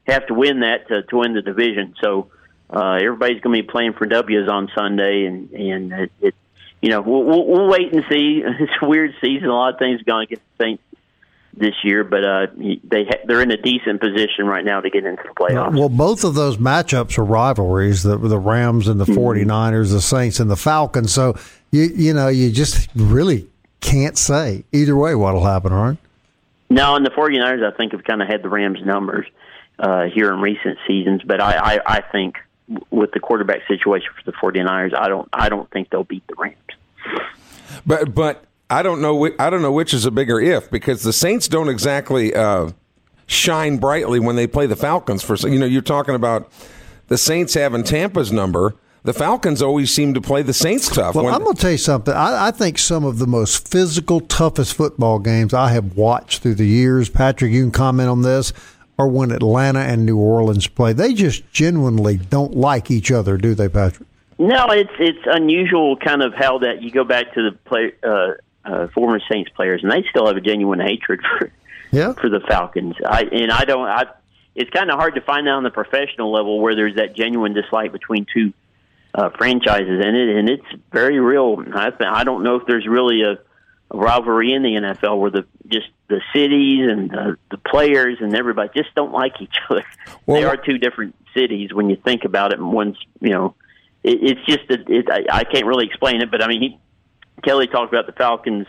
have 0.07 0.27
to 0.27 0.35
win 0.35 0.61
that 0.61 0.89
to, 0.89 1.03
to 1.05 1.17
win 1.17 1.33
the 1.35 1.41
division. 1.41 1.95
So 2.03 2.27
uh, 2.69 2.99
everybody's 3.01 3.41
going 3.41 3.57
to 3.57 3.63
be 3.63 3.67
playing 3.69 3.93
for 3.95 4.07
W's 4.07 4.49
on 4.49 4.71
Sunday, 4.75 5.25
and 5.25 5.51
and 5.53 5.93
it, 5.93 6.13
it 6.21 6.35
you 6.83 6.91
know 6.91 7.01
we'll, 7.01 7.23
we'll, 7.23 7.47
we'll 7.47 7.69
wait 7.71 7.93
and 7.95 8.05
see. 8.11 8.43
It's 8.61 8.73
a 8.83 8.87
weird 8.87 9.15
season. 9.21 9.49
A 9.49 9.55
lot 9.55 9.73
of 9.75 9.79
things 9.79 10.03
going 10.03 10.25
against 10.25 10.43
the 10.59 10.65
Saints 10.65 10.83
this 11.57 11.75
year, 11.85 12.03
but 12.03 12.25
uh, 12.25 12.47
they 12.57 13.05
ha- 13.05 13.21
they're 13.27 13.41
in 13.41 13.53
a 13.53 13.57
decent 13.57 14.01
position 14.01 14.45
right 14.47 14.65
now 14.65 14.81
to 14.81 14.91
get 14.91 15.05
into 15.05 15.23
the 15.23 15.35
playoffs. 15.41 15.79
Well, 15.79 15.89
both 15.89 16.25
of 16.25 16.35
those 16.35 16.57
matchups 16.57 17.17
are 17.17 17.25
rivalries 17.25 18.03
the, 18.03 18.19
the 18.19 18.41
Rams 18.41 18.89
and 18.89 19.01
the 19.01 19.05
49ers, 19.05 19.93
the 19.93 20.01
Saints 20.01 20.41
and 20.41 20.51
the 20.51 20.57
Falcons. 20.57 21.13
So, 21.13 21.37
you, 21.75 21.83
you 21.95 22.15
know, 22.15 22.29
you 22.29 22.51
just 22.53 22.89
really 22.95 23.49
can't 23.81 24.17
say 24.17 24.65
either 24.73 24.97
way 24.97 25.15
what'll 25.15 25.45
happen, 25.45 25.73
right? 25.73 25.99
No, 26.71 26.95
and 26.97 27.05
the 27.05 27.11
49ers, 27.11 27.65
I 27.65 27.77
think, 27.77 27.93
have 27.93 28.05
kind 28.05 28.23
of 28.23 28.29
had 28.29 28.43
the 28.43 28.49
Rams' 28.49 28.79
numbers 28.85 29.27
uh, 29.79 30.05
here 30.05 30.33
in 30.33 30.41
recent 30.41 30.79
seasons. 30.87 31.23
But 31.25 31.41
I, 31.41 31.77
I, 31.77 31.81
I 31.87 32.01
think 32.01 32.37
with 32.91 33.13
the 33.13 33.21
quarterback 33.21 33.67
situation 33.67 34.09
for 34.17 34.31
the 34.31 34.37
49ers, 34.37 34.97
I 34.97 35.09
don't, 35.09 35.29
I 35.33 35.49
don't 35.49 35.69
think 35.71 35.91
they'll 35.91 36.05
beat 36.05 36.27
the 36.29 36.35
Rams. 36.37 36.57
But 37.85 38.15
but 38.15 38.45
I 38.71 38.83
don't 38.83 39.03
know. 39.03 39.15
whi- 39.15 39.35
I 39.39 39.51
don't 39.51 39.61
know 39.61 39.73
which 39.73 39.93
is 39.93 40.07
a 40.07 40.11
bigger 40.11 40.41
if 40.41 40.71
because 40.71 41.03
the 41.03 41.13
Saints 41.13 41.49
don't 41.49 41.69
exactly 41.69 42.35
uh, 42.35 42.71
shine 43.27 43.79
brightly 43.79 44.21
when 44.21 44.37
they 44.37 44.47
play 44.47 44.67
the 44.67 44.77
Falcons. 44.77 45.23
For 45.23 45.35
you 45.49 45.59
know, 45.59 45.67
you're 45.67 45.83
talking 45.83 46.15
about 46.15 46.51
the 47.09 47.19
Saints 47.19 47.55
having 47.55 47.83
Tampa's 47.85 48.33
number. 48.33 48.75
The 49.05 49.13
Falcons 49.13 49.61
always 49.61 49.93
seem 49.93 50.15
to 50.15 50.21
play 50.21 50.43
the 50.43 50.55
Saints 50.55 50.89
tough. 50.89 51.15
Well, 51.15 51.29
I'm 51.29 51.45
going 51.45 51.55
to 51.55 51.61
tell 51.61 51.71
you 51.71 51.79
something. 51.79 52.15
I, 52.15 52.49
I, 52.49 52.51
think 52.51 52.79
some 52.79 53.05
of 53.05 53.19
the 53.19 53.27
most 53.27 53.69
physical, 53.69 54.21
toughest 54.21 54.73
football 54.75 55.19
games 55.19 55.53
I 55.53 55.69
have 55.73 55.95
watched 55.95 56.43
through 56.43 56.55
the 56.55 56.67
years, 56.67 57.11
Patrick, 57.11 57.53
you 57.53 57.63
can 57.63 57.71
comment 57.71 58.09
on 58.09 58.23
this, 58.23 58.55
are 58.99 59.07
when 59.07 59.31
Atlanta 59.31 59.81
and 59.81 60.07
New 60.07 60.17
Orleans 60.17 60.67
play. 60.69 60.95
They 60.95 61.13
just 61.13 61.51
genuinely 61.53 62.17
don't 62.17 62.55
like 62.55 62.91
each 62.91 63.13
other, 63.13 63.37
do 63.37 63.55
they, 63.55 63.69
Patrick? 63.69 64.09
No, 64.39 64.67
it's 64.71 64.91
it's 64.99 65.27
unusual, 65.27 65.97
kind 65.97 66.23
of 66.23 66.35
how 66.35 66.59
that 66.59 66.83
you 66.83 66.91
go 66.91 67.05
back 67.05 67.35
to 67.35 67.51
the 67.51 67.57
play, 67.57 67.93
uh, 68.03 68.33
uh, 68.65 68.89
former 68.89 69.21
Saints 69.31 69.51
players, 69.55 69.83
and 69.85 69.93
they 69.93 70.05
still 70.11 70.27
have 70.27 70.37
a 70.37 70.41
genuine 70.41 70.81
hatred 70.81 71.21
for 71.39 71.53
yeah. 71.93 72.15
for 72.15 72.29
the 72.29 72.41
Falcons. 72.41 72.97
I 73.07 73.23
and 73.23 73.53
I 73.53 73.65
don't. 73.65 73.87
I 73.87 74.07
it's 74.57 74.71
kind 74.71 74.91
of 74.91 74.97
hard 74.97 75.15
to 75.15 75.21
find 75.21 75.47
that 75.47 75.53
on 75.53 75.63
the 75.63 75.71
professional 75.71 76.33
level 76.33 76.61
where 76.61 76.75
there's 76.75 76.97
that 76.97 77.15
genuine 77.15 77.55
dislike 77.55 77.93
between 77.93 78.27
two 78.33 78.53
uh, 79.15 79.31
franchises 79.39 80.05
in 80.05 80.15
it, 80.15 80.37
and 80.37 80.51
it's 80.51 80.67
very 80.93 81.21
real. 81.21 81.63
I 81.73 81.91
I 82.01 82.25
don't 82.25 82.43
know 82.43 82.57
if 82.57 82.67
there's 82.67 82.87
really 82.87 83.23
a, 83.23 83.33
a 83.33 83.97
rivalry 83.97 84.53
in 84.53 84.63
the 84.63 84.71
NFL 84.71 85.21
where 85.21 85.31
the 85.31 85.47
just 85.69 85.87
the 86.09 86.21
cities 86.35 86.89
and 86.91 87.11
the, 87.11 87.37
the 87.51 87.59
players 87.59 88.19
and 88.21 88.37
everybody 88.37 88.71
just 88.75 88.95
don't 88.95 89.13
like 89.13 89.41
each 89.41 89.57
other. 89.71 89.85
Well, 90.27 90.41
they 90.41 90.45
are 90.45 90.57
two 90.57 90.79
different 90.79 91.15
cities 91.35 91.73
when 91.73 91.89
you 91.89 91.97
think 91.97 92.25
about 92.25 92.53
it. 92.53 92.59
And 92.59 92.73
one's 92.73 92.99
you 93.21 93.31
know, 93.31 93.55
it, 94.03 94.19
it's 94.21 94.47
just 94.47 94.69
a, 94.71 94.85
it, 94.93 95.09
I, 95.09 95.39
I 95.39 95.45
can't 95.45 95.67
really 95.67 95.87
explain 95.87 96.21
it, 96.21 96.31
but 96.31 96.43
I 96.43 96.49
mean, 96.49 96.61
he, 96.61 96.79
Kelly 97.45 97.69
talked 97.69 97.93
about 97.93 98.07
the 98.07 98.13
Falcons 98.13 98.67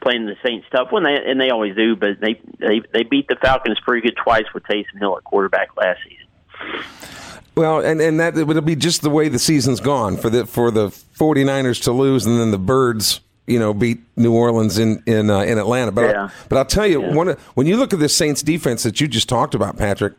playing 0.00 0.26
the 0.26 0.36
Saints 0.44 0.66
tough 0.70 0.92
when 0.92 1.02
they 1.02 1.16
and 1.16 1.40
they 1.40 1.50
always 1.50 1.74
do, 1.74 1.96
but 1.96 2.20
they 2.20 2.40
they 2.60 2.80
they 2.92 3.02
beat 3.02 3.26
the 3.26 3.36
Falcons 3.42 3.80
pretty 3.80 4.06
good 4.06 4.16
twice 4.22 4.46
with 4.54 4.62
Taysom 4.64 5.00
Hill 5.00 5.16
at 5.16 5.24
quarterback 5.24 5.76
last 5.76 5.98
season. 6.04 7.13
Well, 7.56 7.80
and, 7.80 8.00
and 8.00 8.18
that 8.18 8.36
it'll 8.36 8.60
be 8.62 8.76
just 8.76 9.02
the 9.02 9.10
way 9.10 9.28
the 9.28 9.38
season's 9.38 9.80
gone 9.80 10.16
for 10.16 10.28
the 10.28 10.46
for 10.46 10.70
the 10.70 10.88
49ers 10.88 11.82
to 11.84 11.92
lose 11.92 12.26
and 12.26 12.40
then 12.40 12.50
the 12.50 12.58
Birds, 12.58 13.20
you 13.46 13.58
know, 13.58 13.72
beat 13.72 14.00
New 14.16 14.34
Orleans 14.34 14.78
in 14.78 15.02
in 15.06 15.30
uh, 15.30 15.40
in 15.40 15.58
Atlanta. 15.58 15.92
But 15.92 16.10
yeah. 16.10 16.24
I, 16.24 16.30
but 16.48 16.58
I'll 16.58 16.64
tell 16.64 16.86
you, 16.86 17.02
yeah. 17.02 17.14
one 17.14 17.36
when 17.54 17.66
you 17.66 17.76
look 17.76 17.92
at 17.92 18.00
this 18.00 18.16
Saints 18.16 18.42
defense 18.42 18.82
that 18.82 19.00
you 19.00 19.06
just 19.06 19.28
talked 19.28 19.54
about, 19.54 19.76
Patrick, 19.76 20.14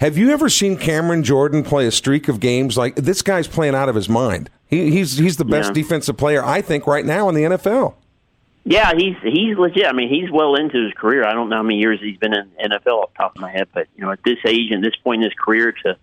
have 0.00 0.16
you 0.16 0.30
ever 0.30 0.48
seen 0.48 0.78
Cameron 0.78 1.22
Jordan 1.22 1.62
play 1.62 1.86
a 1.86 1.90
streak 1.90 2.28
of 2.28 2.40
games 2.40 2.78
like 2.78 2.96
this? 2.96 3.20
Guy's 3.20 3.46
playing 3.46 3.74
out 3.74 3.90
of 3.90 3.94
his 3.94 4.08
mind. 4.08 4.48
He, 4.66 4.90
he's 4.90 5.18
he's 5.18 5.36
the 5.36 5.44
best 5.44 5.70
yeah. 5.70 5.82
defensive 5.82 6.16
player 6.16 6.42
I 6.42 6.62
think 6.62 6.86
right 6.86 7.04
now 7.04 7.28
in 7.28 7.34
the 7.34 7.42
NFL. 7.42 7.94
Yeah, 8.64 8.92
he's 8.96 9.16
he's 9.22 9.58
legit. 9.58 9.86
I 9.86 9.92
mean, 9.92 10.08
he's 10.08 10.30
well 10.30 10.54
into 10.54 10.82
his 10.82 10.94
career. 10.94 11.26
I 11.26 11.32
don't 11.34 11.50
know 11.50 11.56
how 11.56 11.62
many 11.62 11.78
years 11.78 12.00
he's 12.00 12.16
been 12.16 12.32
in 12.34 12.50
NFL 12.58 13.02
off 13.02 13.12
the 13.12 13.18
top 13.18 13.36
of 13.36 13.42
my 13.42 13.50
head, 13.50 13.68
but 13.74 13.88
you 13.96 14.04
know, 14.04 14.10
at 14.10 14.22
this 14.24 14.38
age 14.46 14.70
and 14.70 14.82
this 14.82 14.96
point 14.96 15.22
in 15.22 15.30
his 15.30 15.38
career, 15.38 15.72
to 15.84 15.98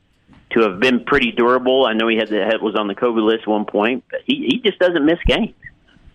to 0.52 0.62
have 0.62 0.80
been 0.80 1.04
pretty 1.04 1.32
durable. 1.32 1.86
I 1.86 1.94
know 1.94 2.08
he 2.08 2.18
had 2.18 2.30
the 2.30 2.58
was 2.62 2.76
on 2.76 2.88
the 2.88 2.96
COVID 2.96 3.24
list 3.24 3.42
at 3.44 3.48
one 3.48 3.66
point, 3.66 4.06
but 4.10 4.22
he 4.26 4.48
he 4.50 4.60
just 4.60 4.80
doesn't 4.80 5.06
miss 5.06 5.20
games. 5.26 5.54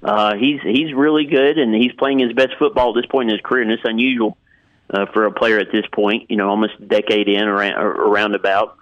Uh, 0.03 0.35
he's 0.35 0.61
he's 0.63 0.93
really 0.93 1.27
good, 1.27 1.59
and 1.59 1.75
he's 1.75 1.93
playing 1.93 2.19
his 2.19 2.33
best 2.33 2.55
football 2.59 2.91
at 2.91 3.01
this 3.01 3.11
point 3.11 3.31
in 3.31 3.37
his 3.37 3.43
career, 3.43 3.63
and 3.63 3.71
it's 3.71 3.85
unusual 3.85 4.37
uh, 4.91 5.07
for 5.07 5.27
a 5.27 5.33
player 5.33 5.59
at 5.59 5.71
this 5.71 5.85
point. 5.93 6.31
You 6.31 6.37
know, 6.37 6.49
almost 6.49 6.75
a 6.81 6.85
decade 6.85 7.29
in, 7.29 7.47
around 7.47 7.75
around 7.75 8.35
about. 8.35 8.79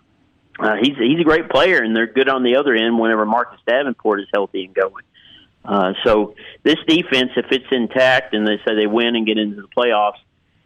Uh, 0.58 0.76
he's 0.80 0.96
he's 0.96 1.20
a 1.20 1.24
great 1.24 1.48
player, 1.48 1.82
and 1.82 1.94
they're 1.94 2.06
good 2.06 2.28
on 2.28 2.42
the 2.42 2.56
other 2.56 2.74
end 2.74 2.98
whenever 2.98 3.26
Marcus 3.26 3.60
Davenport 3.66 4.20
is 4.20 4.26
healthy 4.32 4.64
and 4.66 4.74
going. 4.74 5.04
Uh, 5.64 5.92
so 6.04 6.34
this 6.62 6.78
defense, 6.86 7.32
if 7.36 7.46
it's 7.50 7.66
intact, 7.70 8.34
and 8.34 8.46
they 8.46 8.58
say 8.66 8.74
they 8.74 8.86
win 8.86 9.14
and 9.14 9.26
get 9.26 9.38
into 9.38 9.60
the 9.60 9.68
playoffs, 9.68 10.18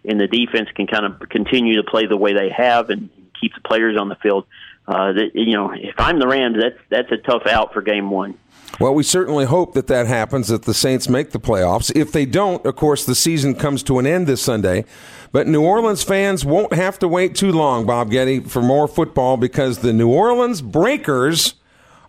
and 0.05 0.21
the 0.21 0.29
defense 0.29 0.69
can 0.75 0.87
kind 0.87 1.05
of 1.05 1.29
continue 1.29 1.77
to 1.77 1.85
play 1.85 2.07
the 2.07 2.17
way 2.17 2.33
they 2.33 2.51
have 2.51 2.91
and 2.91 3.11
keep 3.41 3.55
the 3.55 3.61
players 3.61 3.99
on 3.99 4.09
the 4.09 4.17
field, 4.17 4.47
uh, 4.87 5.13
that 5.13 5.31
you 5.35 5.55
know, 5.55 5.73
if 5.73 5.95
I'm 5.99 6.19
the 6.19 6.27
Rams, 6.27 6.57
that's 6.61 6.79
that's 6.91 7.13
a 7.13 7.17
tough 7.17 7.47
out 7.47 7.73
for 7.73 7.83
Game 7.83 8.11
One. 8.11 8.35
Well, 8.81 8.95
we 8.95 9.05
certainly 9.05 9.45
hope 9.45 9.75
that 9.75 9.87
that 9.87 10.07
happens, 10.07 10.49
that 10.49 10.65
the 10.65 10.75
Saints 10.75 11.09
make 11.09 11.31
the 11.31 11.39
playoffs. 11.39 11.95
If 11.95 12.11
they 12.11 12.27
don't, 12.27 12.65
of 12.67 12.75
course, 12.75 13.07
the 13.07 13.15
season 13.15 13.55
comes 13.55 13.85
to 13.85 14.01
an 14.01 14.07
end 14.07 14.27
this 14.27 14.43
Sunday. 14.43 14.85
But 15.31 15.47
New 15.47 15.63
Orleans 15.63 16.03
fans 16.03 16.45
won't 16.45 16.73
have 16.73 16.99
to 16.99 17.09
wait 17.09 17.35
too 17.37 17.53
long, 17.53 17.87
Bob 17.87 18.11
Getty, 18.11 18.41
for 18.41 18.63
more 18.63 18.89
football 18.89 19.37
because 19.37 19.79
the 19.79 19.93
New 19.93 20.09
Orleans 20.09 20.61
Breakers 20.61 21.55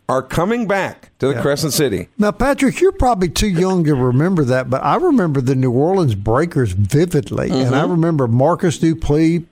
are 0.09 0.21
coming 0.21 0.67
back 0.67 1.11
to 1.19 1.27
the 1.27 1.33
yeah. 1.33 1.41
Crescent 1.41 1.73
City. 1.73 2.09
Now, 2.17 2.31
Patrick, 2.31 2.79
you're 2.79 2.91
probably 2.91 3.29
too 3.29 3.49
young 3.49 3.83
to 3.85 3.95
remember 3.95 4.43
that, 4.45 4.69
but 4.69 4.83
I 4.83 4.95
remember 4.95 5.41
the 5.41 5.55
New 5.55 5.71
Orleans 5.71 6.15
Breakers 6.15 6.71
vividly. 6.71 7.49
Mm-hmm. 7.49 7.67
And 7.67 7.75
I 7.75 7.81
mm-hmm. 7.81 7.91
remember 7.91 8.27
Marcus 8.27 8.79
Dupree 8.79 9.45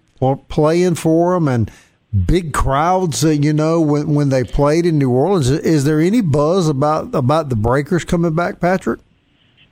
playing 0.49 0.95
for 0.95 1.36
them 1.36 1.47
and– 1.47 1.71
big 2.13 2.54
crowds, 2.54 3.26
uh, 3.26 3.30
you 3.30 3.54
know, 3.54 3.82
when 3.82 4.13
when 4.13 4.30
they 4.30 4.43
played 4.43 4.86
in 4.86 4.97
New 4.97 5.10
Orleans. 5.10 5.49
Is 5.49 5.84
there 5.84 5.99
any 5.99 6.21
buzz 6.21 6.69
about 6.69 7.13
about 7.13 7.49
the 7.49 7.56
Breakers 7.56 8.04
coming 8.04 8.34
back, 8.36 8.60
Patrick? 8.60 8.99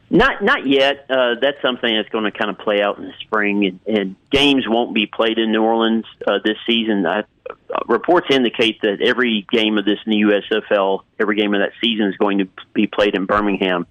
Not 0.10 0.44
not 0.44 0.68
yet. 0.68 1.06
Uh, 1.10 1.36
that's 1.42 1.62
something 1.62 1.96
that's 1.96 2.10
going 2.10 2.26
to 2.26 2.32
kind 2.32 2.50
of 2.50 2.58
play 2.58 2.82
out 2.82 2.98
in 2.98 3.06
the 3.06 3.14
spring, 3.22 3.66
and, 3.66 3.98
and 3.98 4.16
games 4.30 4.66
won't 4.68 4.94
be 4.94 5.06
played 5.06 5.38
in 5.38 5.52
New 5.52 5.64
Orleans 5.64 6.06
uh, 6.28 6.40
this 6.44 6.58
season. 6.68 7.06
I, 7.06 7.20
uh, 7.20 7.54
reports 7.88 8.28
indicate 8.30 8.82
that 8.82 9.02
every 9.02 9.48
game 9.52 9.78
of 9.78 9.86
this 9.86 10.00
new 10.06 10.28
USFL, 10.28 11.04
every 11.20 11.38
game 11.38 11.54
of 11.54 11.62
that 11.62 11.72
season, 11.82 12.08
is 12.08 12.18
going 12.18 12.40
to 12.40 12.48
be 12.74 12.88
played 12.88 13.16
in 13.16 13.26
Birmingham 13.26 13.88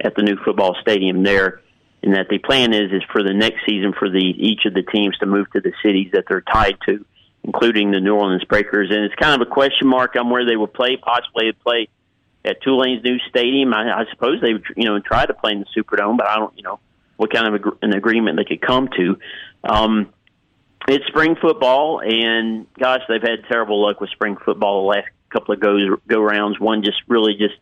at 0.00 0.14
the 0.14 0.22
new 0.22 0.36
football 0.44 0.76
stadium 0.80 1.22
there. 1.22 1.60
And 2.02 2.14
that 2.14 2.28
the 2.28 2.38
plan 2.38 2.74
is 2.74 2.92
is 2.92 3.02
for 3.10 3.22
the 3.22 3.32
next 3.32 3.64
season 3.66 3.94
for 3.98 4.10
the 4.10 4.18
each 4.18 4.66
of 4.66 4.74
the 4.74 4.82
teams 4.82 5.16
to 5.18 5.26
move 5.26 5.50
to 5.52 5.60
the 5.60 5.72
cities 5.82 6.10
that 6.12 6.24
they're 6.28 6.42
tied 6.42 6.76
to 6.86 7.04
including 7.44 7.90
the 7.90 8.00
New 8.00 8.14
Orleans 8.14 8.44
Breakers. 8.44 8.90
And 8.90 9.04
it's 9.04 9.14
kind 9.14 9.40
of 9.40 9.46
a 9.46 9.50
question 9.50 9.86
mark 9.86 10.16
on 10.16 10.30
where 10.30 10.46
they 10.46 10.56
would 10.56 10.72
play. 10.72 10.96
Possibly 10.96 11.46
they'd 11.46 11.60
play 11.60 11.88
at 12.44 12.62
Tulane's 12.62 13.04
new 13.04 13.18
stadium. 13.28 13.72
I, 13.74 14.00
I 14.00 14.04
suppose 14.10 14.40
they 14.40 14.54
would, 14.54 14.64
you 14.76 14.84
know, 14.84 14.98
try 14.98 15.24
to 15.24 15.34
play 15.34 15.52
in 15.52 15.60
the 15.60 15.66
Superdome, 15.76 16.16
but 16.16 16.28
I 16.28 16.36
don't, 16.36 16.56
you 16.56 16.62
know, 16.62 16.80
what 17.16 17.32
kind 17.32 17.46
of 17.46 17.54
ag- 17.54 17.78
an 17.82 17.94
agreement 17.94 18.38
they 18.38 18.44
could 18.44 18.66
come 18.66 18.88
to. 18.96 19.18
Um, 19.62 20.12
it's 20.88 21.06
spring 21.06 21.36
football, 21.40 22.00
and 22.00 22.66
gosh, 22.78 23.00
they've 23.08 23.22
had 23.22 23.44
terrible 23.48 23.82
luck 23.82 24.00
with 24.00 24.10
spring 24.10 24.36
football 24.44 24.82
the 24.82 24.98
last 24.98 25.08
couple 25.30 25.54
of 25.54 25.60
go 25.60 25.96
go 26.06 26.20
rounds. 26.20 26.60
One 26.60 26.82
just 26.82 26.98
really 27.08 27.34
just 27.34 27.54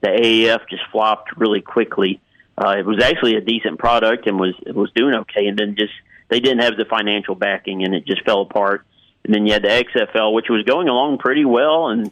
the 0.00 0.08
AAF 0.08 0.68
just 0.70 0.82
flopped 0.90 1.36
really 1.36 1.60
quickly. 1.60 2.20
Uh, 2.56 2.76
it 2.78 2.86
was 2.86 3.02
actually 3.02 3.36
a 3.36 3.40
decent 3.42 3.78
product 3.78 4.26
and 4.26 4.40
was 4.40 4.54
was 4.66 4.90
doing 4.94 5.14
okay, 5.14 5.46
and 5.46 5.58
then 5.58 5.76
just 5.78 5.92
they 6.28 6.40
didn't 6.40 6.60
have 6.60 6.78
the 6.78 6.86
financial 6.86 7.34
backing, 7.34 7.84
and 7.84 7.94
it 7.94 8.06
just 8.06 8.24
fell 8.24 8.40
apart 8.40 8.86
and 9.24 9.34
then 9.34 9.46
you 9.46 9.52
had 9.52 9.62
the 9.62 9.68
XFL, 9.68 10.32
which 10.32 10.48
was 10.48 10.64
going 10.64 10.88
along 10.88 11.18
pretty 11.18 11.44
well 11.44 11.88
and 11.88 12.10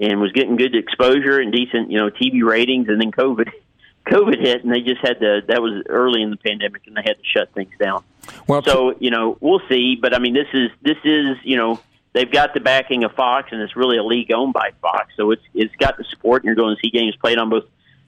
and 0.00 0.20
was 0.20 0.30
getting 0.32 0.56
good 0.56 0.76
exposure 0.76 1.40
and 1.40 1.52
decent, 1.52 1.90
you 1.90 1.98
know, 1.98 2.08
TV 2.08 2.44
ratings. 2.44 2.88
And 2.88 3.00
then 3.00 3.10
COVID, 3.10 3.50
COVID 4.06 4.40
hit, 4.40 4.62
and 4.62 4.72
they 4.72 4.80
just 4.80 5.00
had 5.00 5.20
to. 5.20 5.42
That 5.48 5.60
was 5.60 5.82
early 5.88 6.22
in 6.22 6.30
the 6.30 6.36
pandemic, 6.36 6.86
and 6.86 6.96
they 6.96 7.02
had 7.02 7.18
to 7.18 7.24
shut 7.24 7.52
things 7.52 7.72
down. 7.78 8.04
Well, 8.46 8.62
so 8.62 8.94
you 8.98 9.10
know, 9.10 9.36
we'll 9.40 9.62
see. 9.68 9.96
But 10.00 10.14
I 10.14 10.18
mean, 10.18 10.34
this 10.34 10.48
is 10.52 10.70
this 10.82 10.98
is 11.04 11.36
you 11.42 11.56
know 11.56 11.80
they've 12.12 12.30
got 12.30 12.54
the 12.54 12.60
backing 12.60 13.04
of 13.04 13.12
Fox, 13.12 13.48
and 13.52 13.60
it's 13.60 13.76
really 13.76 13.98
a 13.98 14.04
league 14.04 14.32
owned 14.32 14.52
by 14.52 14.70
Fox, 14.80 15.12
so 15.16 15.30
it's 15.30 15.42
it's 15.54 15.74
got 15.76 15.96
the 15.96 16.04
support, 16.04 16.42
and 16.42 16.46
you're 16.46 16.56
going 16.56 16.76
to 16.76 16.80
see 16.80 16.90
games 16.90 17.16
played 17.16 17.38
on 17.38 17.50
both 17.50 17.64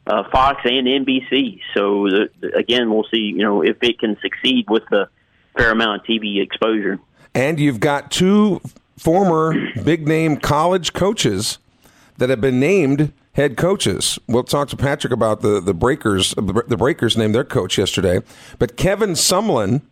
uh, 0.07 0.25
Fox 0.31 0.61
and 0.65 0.87
NBC. 0.87 1.61
So 1.75 2.09
the, 2.09 2.31
the, 2.41 2.57
again, 2.57 2.91
we'll 2.91 3.07
see. 3.11 3.19
You 3.19 3.43
know, 3.43 3.63
if 3.63 3.83
it 3.83 3.99
can 3.99 4.17
succeed 4.21 4.67
with 4.69 4.85
the 4.91 5.09
fair 5.57 5.71
amount 5.71 6.03
of 6.03 6.07
TV 6.07 6.43
exposure. 6.43 6.99
And 7.35 7.61
you've 7.61 7.81
got 7.81 8.11
two 8.11 8.61
former 8.97 9.55
big 9.83 10.07
name 10.07 10.37
college 10.37 10.93
coaches 10.93 11.59
that 12.19 12.29
have 12.29 12.41
been 12.41 12.61
named 12.61 13.13
head 13.33 13.57
coaches. 13.57 14.19
We'll 14.27 14.45
talk 14.45 14.69
to 14.69 14.77
Patrick 14.77 15.13
about 15.13 15.41
the, 15.41 15.61
the 15.61 15.75
Breakers. 15.75 16.35
The 16.37 16.77
Breakers 16.77 17.17
named 17.17 17.35
their 17.35 17.45
coach 17.45 17.79
yesterday. 17.79 18.21
But 18.59 18.77
Kevin 18.77 19.11
Sumlin, 19.11 19.83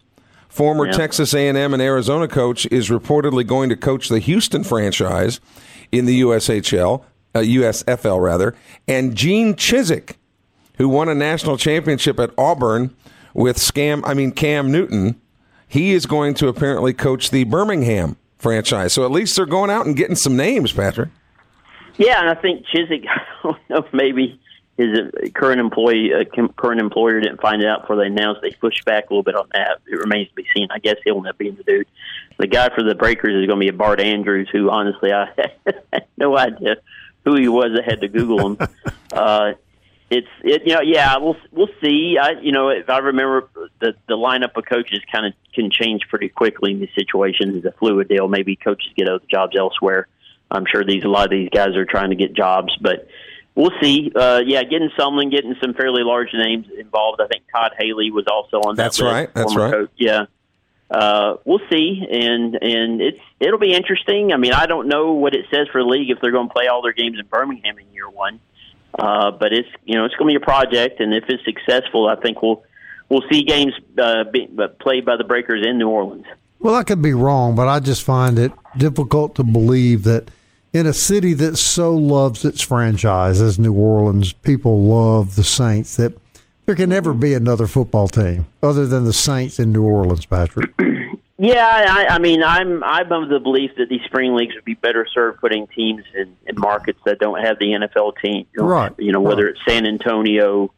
former 0.49 0.87
yeah. 0.87 0.93
Texas 0.93 1.33
A&M 1.33 1.73
and 1.73 1.83
Arizona 1.83 2.29
coach, 2.29 2.67
is 2.67 2.91
reportedly 2.91 3.47
going 3.47 3.69
to 3.71 3.77
coach 3.77 4.09
the 4.09 4.19
Houston 4.19 4.65
franchise 4.65 5.41
in 5.91 6.05
the 6.05 6.21
USHL, 6.21 7.05
uh, 7.35 7.39
USFL 7.39 8.21
rather. 8.21 8.55
And 8.87 9.15
Gene 9.15 9.55
Chizik, 9.55 10.17
who 10.77 10.89
won 10.89 11.09
a 11.09 11.15
national 11.15 11.57
championship 11.57 12.21
at 12.21 12.31
Auburn 12.37 12.95
with 13.33 13.57
Scam, 13.57 14.03
I 14.05 14.15
mean 14.15 14.33
Cam 14.33 14.71
Newton, 14.71 15.21
he 15.69 15.93
is 15.93 16.07
going 16.07 16.35
to 16.35 16.49
apparently 16.49 16.93
coach 16.93 17.31
the 17.31 17.45
Birmingham 17.45 18.17
franchise. 18.39 18.93
So 18.93 19.05
at 19.05 19.11
least 19.11 19.37
they're 19.37 19.47
going 19.47 19.71
out 19.71 19.87
and 19.87 19.95
getting 19.97 20.17
some 20.17 20.37
names, 20.37 20.73
Patrick. 20.73 21.11
Yeah, 21.97 22.21
and 22.21 22.31
I 22.31 22.35
think 22.35 22.65
Chizik, 22.67 23.07
I 23.09 23.21
don't 23.43 23.59
know, 23.69 23.85
maybe 23.93 24.41
his 24.79 25.11
current 25.35 25.61
employee, 25.61 26.13
uh, 26.15 26.47
current 26.57 26.81
employer 26.81 27.21
didn't 27.21 27.41
find 27.41 27.65
out 27.65 27.83
before 27.83 27.97
they 27.97 28.07
announced. 28.07 28.41
They 28.43 28.53
pushed 28.53 28.85
back 28.85 29.11
a 29.11 29.13
little 29.13 29.25
bit 29.25 29.35
on 29.35 29.49
that. 29.53 29.81
It 29.87 29.97
remains 29.97 30.29
to 30.29 30.35
be 30.35 30.47
seen. 30.55 30.69
I 30.71 30.79
guess 30.79 30.97
he'll 31.05 31.17
end 31.17 31.27
up 31.27 31.37
being 31.37 31.57
the 31.57 31.65
dude. 31.65 31.87
The 32.39 32.47
guy 32.47 32.73
for 32.73 32.85
the 32.85 32.95
Breakers 32.95 33.35
is 33.35 33.47
going 33.47 33.59
to 33.59 33.65
be 33.65 33.69
a 33.69 33.73
Bart 33.73 34.01
Andrews, 34.01 34.49
who 34.53 34.71
honestly 34.71 35.13
I 35.13 35.27
had 35.93 36.07
no 36.17 36.39
idea 36.39 36.77
who 37.25 37.35
he 37.35 37.49
was. 37.49 37.77
I 37.77 37.83
had 37.85 38.01
to 38.03 38.09
Google 38.09 38.51
him. 38.51 38.69
uh, 39.13 39.53
it's 40.11 40.29
it 40.43 40.63
you 40.67 40.75
know 40.75 40.81
yeah 40.81 41.19
we'll 41.19 41.37
we'll 41.53 41.69
see 41.83 42.17
I 42.21 42.31
you 42.41 42.53
know 42.53 42.71
if 42.71 42.89
I 42.89 42.99
remember 42.99 43.49
the 43.81 43.95
the 44.07 44.15
lineup 44.15 44.57
of 44.57 44.65
coaches 44.65 45.01
kind 45.13 45.27
of 45.27 45.35
can 45.55 45.71
change 45.71 46.03
pretty 46.09 46.29
quickly 46.29 46.73
in 46.73 46.81
these 46.81 46.95
situations 46.95 47.57
it's 47.57 47.67
a 47.67 47.73
fluid 47.73 48.09
deal 48.09 48.29
maybe 48.29 48.57
coaches 48.57 48.91
get 48.97 49.09
other 49.09 49.25
jobs 49.31 49.57
elsewhere 49.57 50.09
I'm 50.51 50.65
sure 50.71 50.85
these 50.85 51.05
a 51.05 51.09
lot 51.09 51.25
of 51.25 51.31
these 51.31 51.51
guys 51.51 51.77
are 51.77 51.85
trying 51.85 52.11
to 52.11 52.17
get 52.17 52.35
jobs, 52.35 52.77
but 52.81 53.09
we'll 53.55 53.73
see. 53.81 54.11
Uh, 54.15 54.43
yeah, 54.45 54.63
getting 54.63 54.91
Sumlin, 54.99 55.31
getting 55.31 55.55
some 55.61 55.75
fairly 55.75 56.03
large 56.03 56.33
names 56.33 56.67
involved. 56.79 57.21
I 57.21 57.27
think 57.27 57.45
Todd 57.55 57.73
Haley 57.79 58.11
was 58.11 58.27
also 58.31 58.59
on 58.59 58.77
that. 58.77 58.85
That's 58.85 59.01
list, 59.01 59.13
right. 59.13 59.35
That's 59.35 59.55
right. 59.55 59.73
Coach. 59.73 59.91
Yeah. 59.97 60.27
Uh, 60.91 61.37
we'll 61.45 61.61
see, 61.71 62.03
and 62.11 62.55
and 62.55 63.03
it's 63.03 63.21
it'll 63.41 63.59
be 63.59 63.75
interesting. 63.75 64.33
I 64.33 64.39
mean, 64.39 64.55
I 64.55 64.65
don't 64.65 64.89
know 64.89 65.13
what 65.13 65.35
it 65.35 65.45
says 65.51 65.69
for 65.71 65.83
the 65.83 65.89
league 65.89 66.11
if 66.11 66.19
they're 66.23 66.33
going 66.33 66.49
to 66.49 66.55
play 66.55 66.69
all 66.69 66.81
their 66.81 66.95
games 66.95 67.19
in 67.19 67.27
Birmingham 67.27 67.79
in 67.79 67.93
year 67.93 68.09
one, 68.09 68.41
uh, 68.99 69.31
but 69.31 69.53
it's 69.53 69.69
you 69.85 69.95
know 69.95 70.05
it's 70.05 70.15
going 70.17 70.33
to 70.33 70.39
be 70.39 70.43
a 70.43 70.45
project, 70.45 71.01
and 71.01 71.15
if 71.15 71.25
it's 71.29 71.45
successful, 71.45 72.09
I 72.09 72.17
think 72.17 72.43
we'll 72.43 72.63
we'll 73.09 73.25
see 73.31 73.43
games 73.43 73.73
uh, 73.99 74.25
be, 74.25 74.49
uh, 74.59 74.69
played 74.81 75.05
by 75.05 75.17
the 75.17 75.25
Breakers 75.25 75.65
in 75.67 75.79
New 75.79 75.89
Orleans. 75.89 76.27
Well, 76.61 76.75
I 76.75 76.83
could 76.83 77.01
be 77.01 77.15
wrong, 77.15 77.55
but 77.55 77.69
I 77.69 77.79
just 77.79 78.03
find 78.03 78.39
it 78.39 78.53
difficult 78.77 79.37
to 79.37 79.45
believe 79.45 80.03
that 80.05 80.31
in 80.73 80.87
a 80.87 80.93
city 80.93 81.33
that 81.35 81.57
so 81.57 81.95
loves 81.95 82.45
its 82.45 82.61
franchise 82.61 83.41
as 83.41 83.59
New 83.59 83.73
Orleans, 83.73 84.33
people 84.33 84.83
love 84.83 85.37
the 85.37 85.45
Saints 85.45 85.97
that 85.97 86.19
there 86.67 86.75
can 86.75 86.91
never 86.91 87.15
be 87.15 87.33
another 87.33 87.67
football 87.67 88.09
team 88.09 88.47
other 88.63 88.87
than 88.87 89.05
the 89.05 89.13
Saints 89.13 89.59
in 89.59 89.73
New 89.73 89.85
Orleans, 89.85 90.27
Patrick. 90.27 90.71
Yeah, 91.41 91.65
I, 91.65 92.17
I 92.17 92.19
mean, 92.19 92.43
I'm 92.43 92.83
I'm 92.83 93.13
of 93.13 93.29
the 93.29 93.39
belief 93.39 93.71
that 93.79 93.89
these 93.89 94.01
spring 94.07 94.35
leagues 94.35 94.57
would 94.57 94.65
be 94.65 94.75
better 94.75 95.07
served 95.13 95.41
putting 95.41 95.69
teams 95.69 96.03
in, 96.13 96.37
in 96.47 96.59
markets 96.59 96.99
that 97.07 97.21
don't 97.21 97.41
have 97.41 97.61
the 97.61 97.67
NFL 97.67 98.15
team. 98.21 98.47
You 98.53 98.63
know, 98.63 98.69
Right, 98.69 98.93
You 98.99 99.13
know, 99.13 99.21
whether 99.21 99.45
right. 99.45 99.55
it's 99.55 99.61
San 99.65 99.87
Antonio 99.87 100.73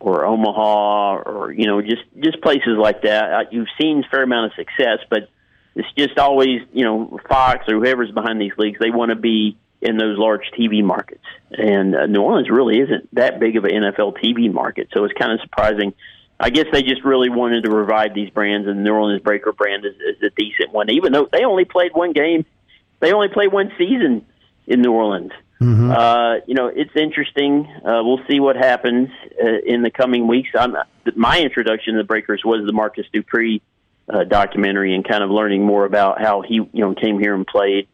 or 0.00 0.24
Omaha 0.24 1.16
or 1.16 1.52
you 1.52 1.66
know 1.66 1.82
just 1.82 2.02
just 2.18 2.40
places 2.40 2.78
like 2.78 3.02
that. 3.02 3.32
Uh, 3.32 3.44
You've 3.50 3.68
seen 3.78 4.04
a 4.04 4.08
fair 4.08 4.22
amount 4.22 4.52
of 4.52 4.56
success, 4.56 5.00
but 5.10 5.28
it's 5.74 5.88
just 5.98 6.18
always 6.18 6.62
you 6.72 6.84
know 6.84 7.20
Fox 7.28 7.66
or 7.68 7.74
whoever's 7.74 8.10
behind 8.10 8.40
these 8.40 8.52
leagues. 8.56 8.78
They 8.80 8.90
want 8.90 9.10
to 9.10 9.16
be 9.16 9.58
in 9.82 9.98
those 9.98 10.16
large 10.16 10.50
TV 10.58 10.82
markets, 10.82 11.24
and 11.50 11.94
uh, 11.94 12.06
New 12.06 12.22
Orleans 12.22 12.48
really 12.48 12.80
isn't 12.80 13.14
that 13.14 13.38
big 13.38 13.56
of 13.56 13.64
an 13.64 13.72
NFL 13.72 14.16
TV 14.16 14.50
market. 14.50 14.88
So 14.94 15.04
it's 15.04 15.14
kind 15.14 15.32
of 15.32 15.40
surprising. 15.42 15.92
I 16.38 16.50
guess 16.50 16.66
they 16.72 16.82
just 16.82 17.02
really 17.04 17.30
wanted 17.30 17.64
to 17.64 17.70
revive 17.70 18.14
these 18.14 18.30
brands, 18.30 18.68
and 18.68 18.78
the 18.78 18.82
New 18.82 18.92
Orleans 18.92 19.22
Breaker 19.22 19.52
brand 19.52 19.84
is, 19.86 19.94
is 19.94 20.22
a 20.22 20.30
decent 20.30 20.72
one, 20.72 20.90
even 20.90 21.12
though 21.12 21.28
they 21.30 21.44
only 21.44 21.64
played 21.64 21.92
one 21.94 22.12
game. 22.12 22.44
They 23.00 23.12
only 23.12 23.28
played 23.28 23.52
one 23.52 23.72
season 23.78 24.26
in 24.66 24.82
New 24.82 24.92
Orleans. 24.92 25.32
Uh, 25.90 26.34
you 26.46 26.54
know, 26.54 26.66
it's 26.66 26.94
interesting. 26.94 27.66
Uh, 27.84 28.02
we'll 28.04 28.20
see 28.28 28.40
what 28.40 28.56
happens 28.56 29.08
uh, 29.42 29.46
in 29.64 29.82
the 29.82 29.90
coming 29.90 30.26
weeks. 30.26 30.50
I'm, 30.54 30.76
my 31.14 31.40
introduction 31.40 31.94
to 31.94 32.00
the 32.00 32.06
Breakers 32.06 32.42
was 32.44 32.66
the 32.66 32.72
Marcus 32.72 33.06
Dupree 33.12 33.62
uh, 34.08 34.24
documentary 34.24 34.94
and 34.94 35.06
kind 35.06 35.24
of 35.24 35.30
learning 35.30 35.64
more 35.64 35.84
about 35.84 36.20
how 36.20 36.42
he, 36.42 36.54
you 36.54 36.68
know, 36.72 36.94
came 36.94 37.18
here 37.18 37.34
and 37.34 37.46
played 37.46 37.88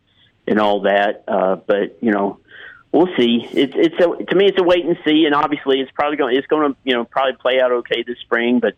and 0.47 0.59
all 0.59 0.83
that. 0.83 1.25
Uh, 1.29 1.57
but 1.57 1.99
you 2.01 2.11
know, 2.11 2.41
we'll 2.93 3.09
see. 3.17 3.49
It's 3.53 3.73
it's 3.75 3.95
a, 3.97 4.25
to 4.25 4.35
me, 4.37 4.47
it's 4.47 4.59
a 4.59 4.63
wait 4.63 4.85
and 4.85 4.97
see, 5.05 5.25
and 5.25 5.35
obviously, 5.35 5.81
it's 5.81 5.91
probably 5.93 6.17
going 6.17 6.37
it's 6.37 6.47
going 6.47 6.73
to 6.73 6.79
you 6.85 6.95
know 6.95 7.05
probably 7.05 7.35
play 7.35 7.61
out 7.61 7.73
okay 7.73 8.03
this 8.03 8.19
spring, 8.21 8.61
but. 8.61 8.75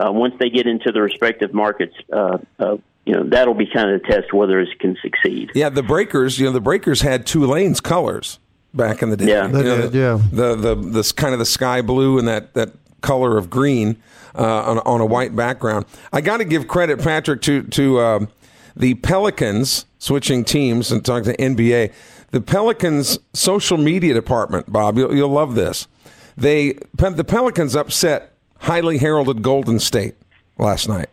Uh, 0.00 0.12
once 0.12 0.32
they 0.38 0.48
get 0.48 0.68
into 0.68 0.92
the 0.92 1.02
respective 1.02 1.52
markets, 1.52 1.92
uh, 2.12 2.38
uh, 2.60 2.76
you 3.04 3.14
know 3.14 3.24
that'll 3.24 3.52
be 3.52 3.66
kind 3.66 3.90
of 3.90 4.00
the 4.00 4.06
test 4.06 4.32
whether 4.32 4.60
it 4.60 4.68
can 4.78 4.96
succeed. 5.02 5.50
Yeah, 5.56 5.70
the 5.70 5.82
Breakers. 5.82 6.38
You 6.38 6.46
know, 6.46 6.52
the 6.52 6.60
Breakers 6.60 7.00
had 7.00 7.26
Tulane's 7.26 7.80
colors 7.80 8.38
back 8.74 9.02
in 9.02 9.10
the 9.10 9.16
day. 9.16 9.28
Yeah. 9.28 9.46
They 9.46 9.58
You 9.58 9.64
know, 9.64 9.80
did, 9.90 9.94
yeah. 9.94 10.20
The 10.30 10.54
the 10.54 10.74
this 10.74 11.12
kind 11.12 11.32
of 11.32 11.38
the 11.38 11.46
sky 11.46 11.80
blue 11.82 12.18
and 12.18 12.28
that 12.28 12.54
that 12.54 12.72
color 13.00 13.38
of 13.38 13.48
green 13.48 13.96
uh, 14.34 14.62
on 14.62 14.78
on 14.80 15.00
a 15.00 15.06
white 15.06 15.34
background. 15.34 15.86
I 16.12 16.20
got 16.20 16.36
to 16.38 16.44
give 16.44 16.68
credit, 16.68 17.00
Patrick, 17.02 17.40
to 17.42 17.62
to 17.62 18.00
um, 18.00 18.28
the 18.76 18.94
Pelicans 18.94 19.86
switching 19.98 20.44
teams 20.44 20.92
and 20.92 21.04
talking 21.04 21.32
to 21.32 21.36
NBA. 21.36 21.92
The 22.30 22.40
Pelicans 22.40 23.18
social 23.32 23.78
media 23.78 24.14
department, 24.14 24.70
Bob, 24.70 24.98
you'll, 24.98 25.14
you'll 25.14 25.30
love 25.30 25.54
this. 25.54 25.88
They 26.36 26.78
the 26.94 27.24
Pelicans 27.24 27.74
upset 27.74 28.34
highly 28.60 28.98
heralded 28.98 29.42
Golden 29.42 29.78
State 29.80 30.14
last 30.58 30.88
night 30.88 31.08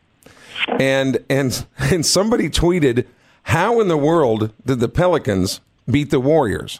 and 0.80 1.20
and 1.30 1.66
and 1.78 2.06
somebody 2.06 2.50
tweeted, 2.50 3.06
"How 3.44 3.80
in 3.80 3.88
the 3.88 3.98
world 3.98 4.52
did 4.66 4.80
the 4.80 4.90
Pelicans 4.90 5.62
beat 5.90 6.10
the 6.10 6.20
Warriors?" 6.20 6.80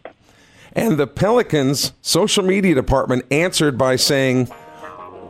And 0.74 0.98
the 0.98 1.08
Pelicans 1.08 1.94
social 2.02 2.44
media 2.44 2.76
department 2.76 3.26
answered 3.32 3.78
by 3.78 3.96
saying, 3.96 4.50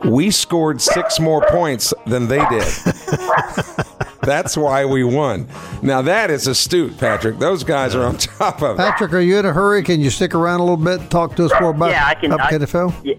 "We 0.04 0.30
scored 0.30 0.80
six 0.80 1.20
more 1.20 1.46
points 1.48 1.94
than 2.06 2.28
they 2.28 2.44
did. 2.48 2.66
That's 4.26 4.56
why 4.56 4.84
we 4.84 5.02
won." 5.04 5.48
Now 5.82 6.02
that 6.02 6.30
is 6.30 6.46
astute, 6.46 6.98
Patrick. 6.98 7.38
Those 7.38 7.64
guys 7.64 7.94
are 7.94 8.04
on 8.04 8.16
top 8.18 8.60
of 8.62 8.72
it. 8.78 8.82
Patrick, 8.82 9.12
are 9.14 9.20
you 9.20 9.38
in 9.38 9.46
a 9.46 9.52
hurry? 9.52 9.82
Can 9.82 10.00
you 10.00 10.10
stick 10.10 10.34
around 10.34 10.60
a 10.60 10.64
little 10.64 10.76
bit 10.76 11.00
and 11.00 11.10
talk 11.10 11.34
to 11.36 11.46
us 11.46 11.52
more 11.60 11.70
about 11.70 11.90
yeah, 11.90 12.06
I 12.06 12.14
can. 12.14 12.32
Up 12.32 12.40
I, 12.40 12.50
NFL? 12.52 12.94
Yeah, 13.04 13.14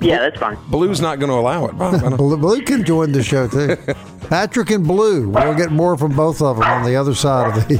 yeah, 0.00 0.18
that's 0.18 0.38
fine. 0.38 0.58
Blue's 0.68 1.00
not 1.00 1.18
going 1.20 1.30
to 1.30 1.36
allow 1.36 1.66
it, 1.66 1.78
Bob. 1.78 1.94
I 1.94 1.98
don't- 2.00 2.16
Blue, 2.18 2.36
Blue 2.36 2.60
can 2.62 2.84
join 2.84 3.12
the 3.12 3.22
show 3.22 3.46
too. 3.48 3.76
Patrick 4.28 4.70
and 4.70 4.86
Blue. 4.86 5.28
We'll 5.28 5.54
get 5.54 5.70
more 5.70 5.96
from 5.96 6.16
both 6.16 6.40
of 6.42 6.56
them 6.56 6.64
on 6.66 6.84
the 6.84 6.96
other 6.96 7.14
side 7.14 7.56
of 7.56 7.68
the 7.68 7.74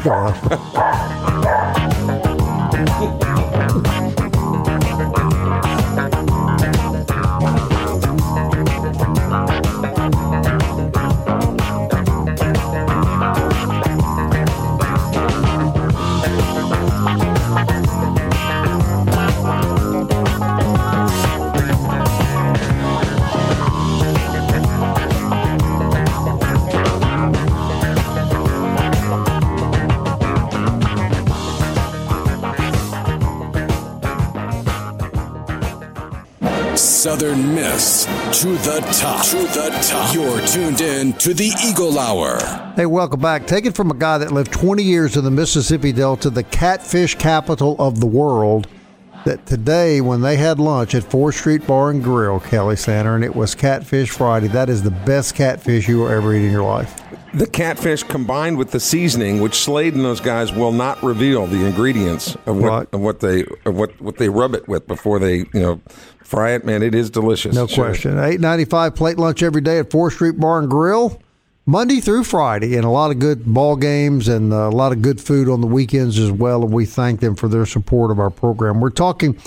Southern 37.23 37.55
Miss 37.55 38.05
to 38.41 38.49
the 38.49 38.81
top. 39.01 39.25
To 39.27 39.37
the 39.37 39.71
top. 39.81 40.13
You're 40.13 40.45
tuned 40.45 40.81
in 40.81 41.13
to 41.19 41.33
the 41.33 41.53
Eagle 41.65 41.97
Hour. 41.97 42.41
Hey, 42.75 42.87
welcome 42.87 43.21
back. 43.21 43.47
Take 43.47 43.65
it 43.65 43.77
from 43.77 43.93
a 43.93 43.95
guy 43.95 44.19
that 44.19 44.33
lived 44.33 44.51
20 44.51 44.83
years 44.83 45.17
in 45.17 45.23
the 45.23 45.31
Mississippi 45.31 45.93
Delta, 45.93 46.31
the 46.31 46.43
catfish 46.43 47.15
capital 47.15 47.77
of 47.79 48.01
the 48.01 48.07
world. 48.07 48.67
That 49.25 49.47
today, 49.47 50.01
when 50.01 50.21
they 50.21 50.37
had 50.37 50.59
lunch 50.59 50.97
at 50.97 51.05
4th 51.05 51.35
Street 51.35 51.65
Bar 51.65 51.91
and 51.91 52.03
Grill, 52.03 52.41
Kelly 52.41 52.75
Center, 52.75 53.15
and 53.15 53.23
it 53.23 53.37
was 53.37 53.55
Catfish 53.55 54.11
Friday, 54.11 54.49
that 54.49 54.69
is 54.69 54.83
the 54.83 54.91
best 54.91 55.37
catfish 55.37 55.87
you 55.87 56.01
will 56.01 56.09
ever 56.09 56.35
eat 56.35 56.45
in 56.45 56.51
your 56.51 56.65
life. 56.65 57.01
The 57.35 57.47
catfish 57.47 58.03
combined 58.03 58.59
with 58.59 58.73
the 58.73 58.81
seasoning, 58.81 59.41
which 59.41 59.55
Slade 59.55 59.95
and 59.95 60.05
those 60.05 60.21
guys 60.21 60.53
will 60.53 60.73
not 60.73 61.03
reveal 61.03 61.47
the 61.47 61.65
ingredients 61.65 62.37
of 62.47 62.57
what 62.59 62.71
Right. 62.71 62.89
of 62.93 63.01
what 63.01 63.21
they 63.21 63.45
of 63.65 63.75
what 63.75 64.01
what 64.03 64.19
they 64.19 64.29
rub 64.29 64.55
it 64.55 64.69
with 64.69 64.87
before 64.87 65.19
they 65.19 65.37
you 65.39 65.49
know 65.55 65.81
fry 66.23 66.51
it. 66.51 66.67
Man, 66.67 66.83
it 66.83 66.95
is 66.95 67.09
delicious. 67.09 67.55
No 67.55 67.67
Sure. 67.67 67.87
question. 67.87 68.19
Eight 68.19 68.41
ninety 68.41 68.67
five 68.67 68.95
plate 68.95 69.19
lunch 69.19 69.43
every 69.43 69.63
day 69.63 69.79
at 69.79 69.91
Fourth 69.91 70.13
Street 70.15 70.39
Bar 70.39 70.59
and 70.59 70.69
Grill, 70.71 71.21
Monday 71.65 72.01
through 72.01 72.25
Friday, 72.25 72.77
and 72.77 72.85
a 72.85 72.91
lot 72.91 73.11
of 73.11 73.19
good 73.19 73.47
ball 73.47 73.77
games 73.77 74.29
and 74.29 74.53
uh, 74.53 74.69
a 74.69 74.71
lot 74.71 74.93
of 74.93 75.01
good 75.01 75.19
food 75.19 75.49
on 75.49 75.63
the 75.63 75.67
weekends 75.67 76.19
as 76.19 76.31
well. 76.31 76.63
And 76.63 76.71
we 76.73 76.85
thank 76.85 77.21
them 77.21 77.35
for 77.35 77.49
their 77.49 77.65
support 77.65 78.11
of 78.11 78.19
our 78.21 78.31
program. 78.31 78.79
We're 78.81 78.91
talking 78.91 79.39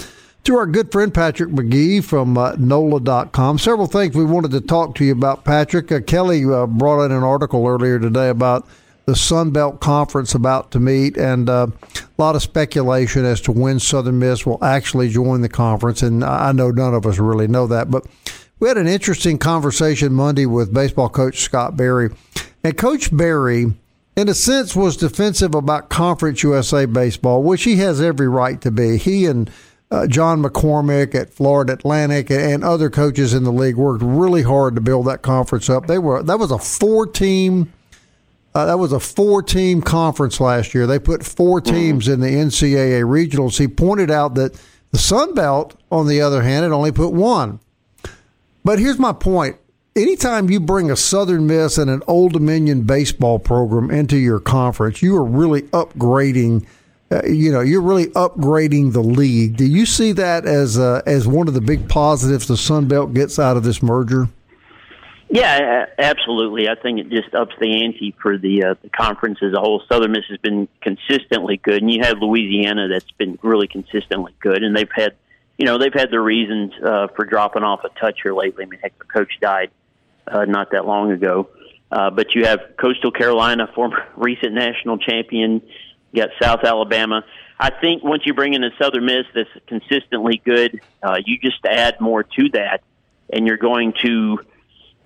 to 0.45 0.55
our 0.57 0.67
good 0.67 0.91
friend 0.91 1.11
Patrick 1.11 1.49
McGee 1.49 2.03
from 2.03 2.37
uh, 2.37 2.55
NOLA.com. 2.57 3.57
Several 3.57 3.87
things 3.87 4.15
we 4.15 4.23
wanted 4.23 4.51
to 4.51 4.61
talk 4.61 4.93
to 4.95 5.03
you 5.03 5.11
about, 5.11 5.43
Patrick. 5.43 5.91
Uh, 5.91 6.01
Kelly 6.01 6.45
uh, 6.45 6.67
brought 6.67 7.03
in 7.05 7.11
an 7.11 7.23
article 7.23 7.67
earlier 7.67 7.97
today 7.97 8.29
about 8.29 8.67
the 9.05 9.15
Sun 9.15 9.51
Belt 9.51 9.79
Conference 9.81 10.35
about 10.35 10.69
to 10.71 10.79
meet, 10.79 11.17
and 11.17 11.49
uh, 11.49 11.67
a 11.95 12.21
lot 12.21 12.35
of 12.35 12.43
speculation 12.43 13.25
as 13.25 13.41
to 13.41 13.51
when 13.51 13.79
Southern 13.79 14.19
Miss 14.19 14.45
will 14.45 14.63
actually 14.63 15.09
join 15.09 15.41
the 15.41 15.49
conference. 15.49 16.03
And 16.03 16.23
I 16.23 16.51
know 16.51 16.69
none 16.69 16.93
of 16.93 17.07
us 17.07 17.17
really 17.17 17.47
know 17.47 17.65
that, 17.65 17.89
but 17.89 18.05
we 18.59 18.67
had 18.67 18.77
an 18.77 18.87
interesting 18.87 19.39
conversation 19.39 20.13
Monday 20.13 20.45
with 20.45 20.73
baseball 20.73 21.09
coach 21.09 21.39
Scott 21.41 21.75
Berry, 21.75 22.11
and 22.63 22.77
Coach 22.77 23.15
Berry. 23.15 23.73
In 24.15 24.29
a 24.29 24.33
sense, 24.33 24.77
was 24.77 24.95
defensive 24.95 25.55
about 25.55 25.89
Conference 25.89 26.41
USA 26.41 26.85
baseball, 26.85 27.43
which 27.43 27.63
he 27.63 27.77
has 27.77 27.99
every 27.99 28.29
right 28.29 28.61
to 28.61 28.71
be. 28.71 28.97
He 28.97 29.25
and 29.25 29.51
uh, 29.91 30.07
John 30.07 30.41
McCormack 30.41 31.13
at 31.15 31.29
Florida 31.29 31.73
Atlantic 31.73 32.31
and 32.31 32.63
other 32.63 32.89
coaches 32.89 33.33
in 33.33 33.43
the 33.43 33.51
league 33.51 33.75
worked 33.75 34.03
really 34.03 34.41
hard 34.41 34.75
to 34.75 34.81
build 34.81 35.05
that 35.07 35.21
conference 35.21 35.69
up. 35.69 35.87
They 35.87 35.99
were 35.99 36.23
that 36.23 36.39
was 36.39 36.51
a 36.51 36.57
four 36.57 37.05
team 37.05 37.71
uh, 38.55 38.65
that 38.65 38.79
was 38.79 38.93
a 38.93 38.99
four 38.99 39.43
team 39.43 39.81
conference 39.81 40.39
last 40.39 40.73
year. 40.73 40.87
They 40.87 40.97
put 40.97 41.25
four 41.25 41.59
teams 41.59 42.07
in 42.07 42.21
the 42.21 42.27
NCAA 42.27 43.03
regionals. 43.03 43.59
He 43.59 43.67
pointed 43.67 44.09
out 44.09 44.35
that 44.35 44.59
the 44.91 44.97
Sun 44.97 45.33
Belt, 45.33 45.75
on 45.91 46.07
the 46.07 46.21
other 46.21 46.41
hand, 46.41 46.63
had 46.63 46.71
only 46.71 46.93
put 46.93 47.11
one. 47.11 47.59
But 48.63 48.79
here's 48.79 48.97
my 48.97 49.11
point. 49.11 49.57
Anytime 49.93 50.49
you 50.49 50.61
bring 50.61 50.89
a 50.89 50.95
Southern 50.95 51.47
Miss 51.47 51.77
and 51.77 51.89
an 51.89 52.01
Old 52.07 52.31
Dominion 52.31 52.83
baseball 52.83 53.39
program 53.39 53.91
into 53.91 54.17
your 54.17 54.39
conference, 54.39 55.01
you 55.01 55.17
are 55.17 55.23
really 55.23 55.63
upgrading 55.63 56.65
uh, 57.11 57.21
you 57.25 57.51
know, 57.51 57.61
you're 57.61 57.81
really 57.81 58.07
upgrading 58.07 58.93
the 58.93 59.01
league. 59.01 59.57
Do 59.57 59.65
you 59.65 59.85
see 59.85 60.11
that 60.13 60.45
as 60.45 60.79
uh, 60.79 61.01
as 61.05 61.27
one 61.27 61.47
of 61.47 61.53
the 61.53 61.61
big 61.61 61.87
positives 61.87 62.47
the 62.47 62.57
Sun 62.57 62.87
Belt 62.87 63.13
gets 63.13 63.37
out 63.37 63.57
of 63.57 63.63
this 63.63 63.83
merger? 63.83 64.27
Yeah, 65.29 65.85
absolutely. 65.97 66.69
I 66.69 66.75
think 66.75 66.99
it 66.99 67.09
just 67.09 67.33
ups 67.33 67.53
the 67.59 67.83
ante 67.83 68.15
for 68.21 68.37
the 68.37 68.63
uh, 68.63 68.75
the 68.81 68.89
conference 68.89 69.39
as 69.41 69.53
a 69.53 69.59
whole. 69.59 69.83
Southern 69.89 70.11
Miss 70.11 70.25
has 70.29 70.37
been 70.39 70.67
consistently 70.81 71.57
good, 71.57 71.81
and 71.81 71.91
you 71.91 72.03
have 72.03 72.19
Louisiana 72.19 72.87
that's 72.87 73.11
been 73.11 73.37
really 73.41 73.67
consistently 73.67 74.33
good, 74.39 74.63
and 74.63 74.75
they've 74.75 74.91
had, 74.93 75.15
you 75.57 75.65
know, 75.65 75.77
they've 75.77 75.93
had 75.93 76.11
their 76.11 76.21
reasons 76.21 76.73
uh, 76.83 77.07
for 77.15 77.25
dropping 77.25 77.63
off 77.63 77.83
a 77.83 77.89
touch 77.99 78.19
here 78.21 78.33
lately. 78.33 78.65
I 78.65 78.67
mean, 78.67 78.79
heck, 78.79 78.97
their 78.97 79.07
coach 79.07 79.31
died 79.41 79.71
uh, 80.27 80.45
not 80.45 80.71
that 80.71 80.85
long 80.85 81.11
ago, 81.11 81.49
uh, 81.91 82.11
but 82.11 82.35
you 82.35 82.45
have 82.45 82.59
Coastal 82.77 83.11
Carolina, 83.11 83.69
former 83.73 84.07
recent 84.15 84.53
national 84.53 84.99
champion. 84.99 85.61
You 86.15 86.23
got 86.23 86.29
South 86.41 86.63
Alabama. 86.63 87.25
I 87.59 87.71
think 87.71 88.01
once 88.03 88.23
you 88.25 88.33
bring 88.33 88.53
in 88.53 88.63
a 88.63 88.69
Southern 88.81 89.05
Miss 89.05 89.25
that's 89.33 89.49
consistently 89.67 90.41
good, 90.43 90.79
uh, 91.03 91.17
you 91.25 91.37
just 91.39 91.65
add 91.65 91.99
more 91.99 92.23
to 92.23 92.49
that, 92.53 92.83
and 93.31 93.45
you're 93.45 93.57
going 93.57 93.93
to 94.01 94.39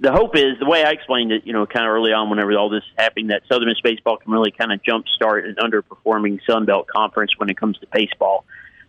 the 0.02 0.12
hope 0.12 0.38
is 0.38 0.58
the 0.60 0.65
way 0.65 0.84
I 0.84 0.91
explained 0.91 1.32
it, 1.32 1.45
you 1.45 1.52
know, 1.52 1.65
kind 1.65 1.86
of 1.86 1.91
early 1.91 2.13
on, 2.13 2.30
whenever 2.30 2.58
all 2.58 2.69
this 2.69 2.84
happening, 2.98 3.28
that 3.28 3.41
Southern 3.52 3.67
Miss 3.67 3.82
baseball 3.82 4.17
can 4.17 4.32
really 4.32 4.52
kind 4.52 4.72
of 4.72 4.82
jumpstart 4.82 5.45
an 5.45 5.56
underperforming 5.56 6.39
Sun 6.45 6.65
Belt 6.65 6.88
conference 6.88 7.32
when 7.38 7.50
it 7.50 7.58
comes 7.58 7.78
to 7.80 7.88
baseball. 7.91 8.45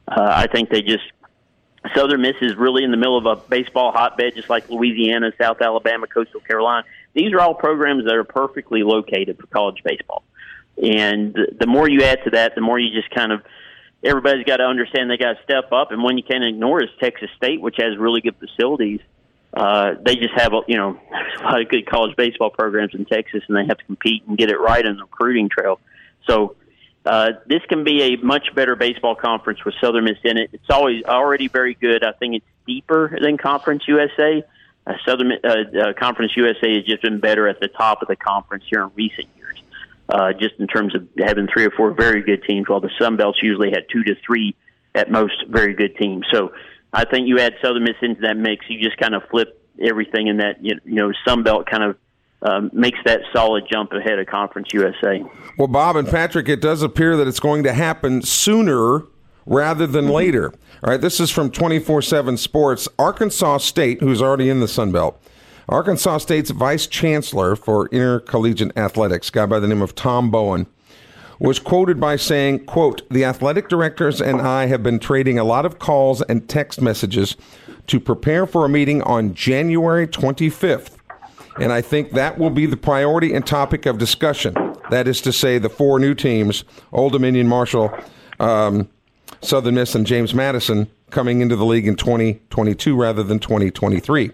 Uh, 0.07 0.21
I 0.21 0.47
think 0.47 0.69
they 0.69 0.83
just 0.83 1.05
Southern 1.97 2.21
Miss 2.21 2.37
is 2.43 2.55
really 2.57 2.85
in 2.85 2.91
the 2.91 2.97
middle 2.99 3.17
of 3.17 3.25
a 3.27 3.43
baseball 3.49 3.93
hotbed, 3.93 4.35
just 4.37 4.51
like 4.51 4.69
Louisiana, 4.69 5.33
South 5.41 5.63
Alabama, 5.63 6.07
Coastal 6.07 6.41
Carolina. 6.41 6.87
These 7.15 7.33
are 7.33 7.41
all 7.41 7.55
programs 7.55 8.05
that 8.05 8.15
are 8.15 8.25
perfectly 8.25 8.83
located 8.83 9.39
for 9.39 9.47
college 9.47 9.83
baseball, 9.83 10.23
and 10.77 11.35
the 11.59 11.67
more 11.67 11.89
you 11.89 12.03
add 12.03 12.25
to 12.25 12.31
that, 12.31 12.55
the 12.55 12.61
more 12.61 12.79
you 12.79 12.91
just 12.93 13.15
kind 13.15 13.33
of 13.33 13.43
everybody's 14.03 14.45
got 14.45 14.59
to 14.59 14.65
understand 14.65 15.11
they 15.11 15.19
got 15.19 15.35
to 15.35 15.43
step 15.45 15.73
up. 15.73 15.93
And 15.93 16.03
one 16.03 16.17
you 16.17 16.25
can't 16.25 16.45
ignore 16.45 16.83
is 16.83 16.89
Texas 17.01 17.29
State, 17.37 17.61
which 17.61 17.77
has 17.79 17.99
really 17.99 18.21
good 18.21 18.37
facilities 18.37 19.01
uh, 19.53 19.95
they 20.05 20.15
just 20.15 20.35
have 20.37 20.53
you 20.69 20.77
know 20.77 20.99
a 21.41 21.43
lot 21.43 21.61
of 21.61 21.69
good 21.69 21.87
college 21.87 22.17
baseball 22.17 22.51
programs 22.51 22.95
in 22.95 23.05
Texas, 23.05 23.43
and 23.49 23.57
they 23.57 23.67
have 23.67 23.79
to 23.79 23.85
compete 23.85 24.23
and 24.27 24.39
get 24.39 24.51
it 24.51 24.61
right 24.61 24.87
on 24.87 24.97
the 24.97 25.03
recruiting 25.03 25.49
trail. 25.49 25.81
So 26.29 26.57
uh, 27.05 27.33
this 27.47 27.63
can 27.69 27.83
be 27.83 28.03
a 28.03 28.17
much 28.17 28.55
better 28.55 28.77
baseball 28.77 29.15
conference 29.15 29.65
with 29.65 29.75
Southern 29.81 30.05
Miss 30.05 30.19
in 30.23 30.39
it. 30.39 30.51
It's 30.53 30.71
always 30.71 31.03
already 31.05 31.49
very 31.49 31.75
good. 31.75 32.05
I 32.05 32.13
think 32.13 32.37
it's 32.37 32.47
deeper 32.67 33.19
than 33.21 33.39
Conference 33.39 33.85
USA. 33.89 34.45
Uh, 34.87 34.93
Southern 35.05 35.33
uh, 35.33 35.49
uh, 35.49 35.93
Conference 35.95 36.37
USA 36.37 36.77
has 36.77 36.85
just 36.85 37.03
been 37.03 37.21
better 37.21 37.49
at 37.49 37.61
the 37.61 37.69
top 37.69 38.03
of 38.03 38.09
the 38.09 38.17
conference 38.17 38.65
here 38.69 38.83
in 38.83 38.91
recent 38.95 39.29
years, 39.37 39.61
uh, 40.11 40.33
just 40.33 40.55
in 40.59 40.66
terms 40.66 40.94
of 40.94 41.09
having 41.18 41.46
three 41.53 41.64
or 41.64 41.70
four 41.70 41.92
very 41.92 42.23
good 42.23 42.42
teams, 42.44 42.68
while 42.68 42.81
the 42.81 42.90
Sun 42.99 43.16
Belts 43.16 43.38
usually 43.42 43.70
had 43.70 43.85
two 43.92 44.03
to 44.05 44.14
three 44.27 44.55
at 44.94 45.11
most 45.11 45.44
very 45.49 45.75
good 45.75 45.96
teams. 45.96 46.27
So 46.33 46.53
I 46.92 47.05
think 47.05 47.29
you 47.29 47.38
add 47.38 47.55
Southern 47.62 47.85
Miss 47.85 47.96
into 48.03 48.23
that 48.23 48.37
mix, 48.37 48.64
you 48.68 48.83
just 48.83 48.99
kind 48.99 49.14
of 49.14 49.23
flip 49.31 49.57
everything 49.81 50.27
in 50.27 50.38
that 50.38 50.62
you 50.62 50.79
know 50.85 51.12
Sun 51.27 51.44
Belt 51.44 51.66
kind 51.70 51.85
of 51.85 51.96
um, 52.42 52.70
makes 52.73 52.99
that 53.05 53.20
solid 53.33 53.64
jump 53.70 53.92
ahead 53.92 54.18
of 54.18 54.27
Conference 54.27 54.68
USA. 54.73 55.23
Well, 55.59 55.68
Bob 55.68 55.96
and 55.96 56.09
Patrick, 56.09 56.49
it 56.49 56.61
does 56.61 56.83
appear 56.83 57.16
that 57.16 57.29
it's 57.29 57.40
going 57.40 57.62
to 57.64 57.73
happen 57.73 58.23
sooner 58.23 59.05
rather 59.46 59.87
than 59.87 60.07
mm-hmm. 60.07 60.14
later. 60.14 60.55
All 60.83 60.90
right, 60.90 61.01
this 61.01 61.20
is 61.20 61.31
from 61.31 61.51
24 61.51 62.03
7 62.03 62.37
Sports. 62.37 62.88
Arkansas 62.99 63.59
State, 63.59 64.01
who's 64.01 64.23
already 64.23 64.49
in 64.49 64.61
the 64.61 64.68
Sun 64.68 64.92
Belt, 64.92 65.23
Arkansas 65.71 66.19
State's 66.19 66.51
vice 66.51 66.89
chancellor 66.89 67.55
for 67.55 67.87
intercollegiate 67.93 68.77
athletics, 68.77 69.31
guy 69.31 69.47
by 69.47 69.61
the 69.61 69.69
name 69.69 69.83
of 69.83 69.95
Tom 69.95 70.29
Bowen, 70.29 70.67
was 71.39 71.61
quoted 71.61 72.01
by 72.01 72.17
saying, 72.17 72.67
quote, 72.67 73.09
the 73.09 73.25
athletic 73.25 73.69
directors 73.69 74.21
and 74.21 74.41
I 74.41 74.67
have 74.67 74.83
been 74.83 74.99
trading 74.99 75.39
a 75.39 75.45
lot 75.45 75.65
of 75.65 75.79
calls 75.79 76.23
and 76.23 76.49
text 76.49 76.81
messages 76.81 77.37
to 77.87 78.01
prepare 78.01 78.47
for 78.47 78.65
a 78.65 78.69
meeting 78.69 79.01
on 79.03 79.33
January 79.33 80.09
25th. 80.09 80.97
And 81.61 81.73
I 81.73 81.83
think 81.83 82.13
that 82.13 82.37
will 82.37 82.51
be 82.51 82.67
the 82.67 82.77
priority 82.77 83.33
and 83.33 83.47
topic 83.47 83.87
of 83.87 83.97
discussion. 83.97 84.55
That 84.91 85.07
is 85.07 85.21
to 85.21 85.33
say, 85.33 85.59
the 85.59 85.71
four 85.71 86.01
new 86.01 86.15
teams, 86.17 86.65
Old 86.93 87.13
Dominion, 87.13 87.47
Marshall, 87.47 87.97
um, 88.41 88.89
Southern 89.41 89.77
Miss, 89.77 89.95
and 89.95 90.05
James 90.05 90.35
Madison, 90.35 90.91
coming 91.11 91.41
into 91.41 91.55
the 91.55 91.65
league 91.65 91.87
in 91.87 91.95
2022 91.95 92.97
rather 92.97 93.23
than 93.23 93.39
2023. 93.39 94.33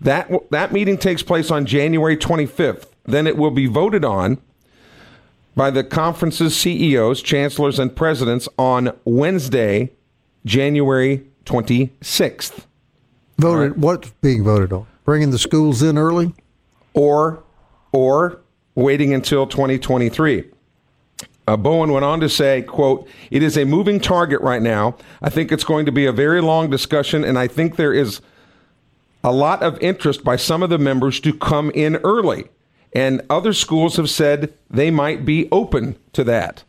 That, 0.00 0.30
that 0.50 0.72
meeting 0.72 0.96
takes 0.96 1.22
place 1.22 1.50
on 1.50 1.66
January 1.66 2.16
25th. 2.16 2.86
Then 3.04 3.26
it 3.26 3.36
will 3.36 3.50
be 3.50 3.66
voted 3.66 4.04
on 4.04 4.38
by 5.56 5.70
the 5.70 5.84
conference's 5.84 6.56
CEOs, 6.56 7.22
chancellors, 7.22 7.78
and 7.78 7.94
presidents 7.94 8.48
on 8.58 8.96
Wednesday, 9.04 9.92
January 10.44 11.26
26th. 11.44 12.66
Voted. 13.38 13.72
Right. 13.72 13.78
What's 13.78 14.10
being 14.22 14.44
voted 14.44 14.72
on? 14.72 14.86
Bringing 15.04 15.30
the 15.30 15.38
schools 15.38 15.82
in 15.82 15.98
early, 15.98 16.34
or 16.94 17.42
or 17.92 18.40
waiting 18.74 19.12
until 19.12 19.46
2023. 19.46 20.44
Uh, 21.48 21.56
Bowen 21.56 21.90
went 21.90 22.04
on 22.04 22.20
to 22.20 22.28
say, 22.28 22.62
quote, 22.62 23.08
it 23.30 23.42
is 23.42 23.56
a 23.56 23.64
moving 23.64 23.98
target 23.98 24.40
right 24.40 24.62
now. 24.62 24.96
I 25.20 25.30
think 25.30 25.50
it's 25.50 25.64
going 25.64 25.84
to 25.86 25.92
be 25.92 26.06
a 26.06 26.12
very 26.12 26.40
long 26.40 26.70
discussion, 26.70 27.24
and 27.24 27.36
I 27.38 27.48
think 27.48 27.74
there 27.74 27.92
is 27.92 28.20
a 29.22 29.32
lot 29.32 29.62
of 29.62 29.78
interest 29.80 30.24
by 30.24 30.36
some 30.36 30.62
of 30.62 30.70
the 30.70 30.78
members 30.78 31.20
to 31.20 31.32
come 31.32 31.70
in 31.70 31.96
early. 31.96 32.48
And 32.92 33.22
other 33.30 33.52
schools 33.52 33.96
have 33.96 34.10
said 34.10 34.52
they 34.68 34.90
might 34.90 35.24
be 35.24 35.48
open 35.52 35.96
to 36.12 36.24
that. 36.24 36.64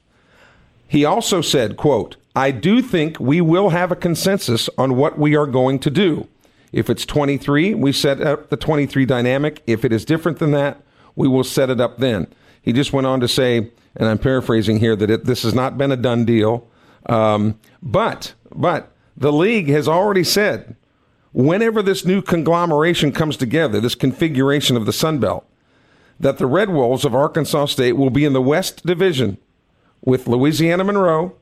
He 0.87 1.05
also 1.05 1.41
said, 1.41 1.77
quote, 1.77 2.17
I 2.35 2.51
do 2.51 2.81
think 2.81 3.19
we 3.19 3.41
will 3.41 3.69
have 3.69 3.91
a 3.91 3.95
consensus 3.95 4.69
on 4.77 4.95
what 4.95 5.17
we 5.17 5.35
are 5.35 5.47
going 5.47 5.79
to 5.79 5.89
do. 5.89 6.27
If 6.71 6.89
it's 6.89 7.05
23, 7.05 7.73
we 7.73 7.91
set 7.91 8.21
up 8.21 8.49
the 8.49 8.57
23 8.57 9.05
dynamic. 9.05 9.61
If 9.67 9.83
it 9.83 9.91
is 9.91 10.05
different 10.05 10.39
than 10.39 10.51
that, 10.51 10.81
we 11.15 11.27
will 11.27 11.43
set 11.43 11.69
it 11.69 11.81
up 11.81 11.97
then. 11.97 12.27
He 12.61 12.71
just 12.71 12.93
went 12.93 13.07
on 13.07 13.19
to 13.19 13.27
say, 13.27 13.71
and 13.95 14.07
I'm 14.07 14.17
paraphrasing 14.17 14.79
here, 14.79 14.95
that 14.95 15.09
it, 15.09 15.25
this 15.25 15.43
has 15.43 15.53
not 15.53 15.77
been 15.77 15.91
a 15.91 15.97
done 15.97 16.23
deal. 16.23 16.67
Um, 17.07 17.59
but, 17.81 18.33
but 18.53 18.91
the 19.17 19.33
league 19.33 19.67
has 19.69 19.87
already 19.87 20.23
said, 20.23 20.75
whenever 21.33 21.81
this 21.81 22.05
new 22.05 22.21
conglomeration 22.21 23.11
comes 23.11 23.37
together, 23.37 23.79
this 23.79 23.95
configuration 23.95 24.75
of 24.75 24.85
the 24.85 24.93
Sun 24.93 25.19
Belt, 25.19 25.45
that 26.19 26.37
the 26.37 26.45
Red 26.45 26.69
Wolves 26.69 27.05
of 27.05 27.15
Arkansas 27.15 27.65
State 27.65 27.93
will 27.93 28.09
be 28.09 28.25
in 28.25 28.33
the 28.33 28.41
West 28.41 28.85
Division 28.85 29.37
with 30.01 30.27
Louisiana 30.27 30.83
Monroe, 30.83 31.35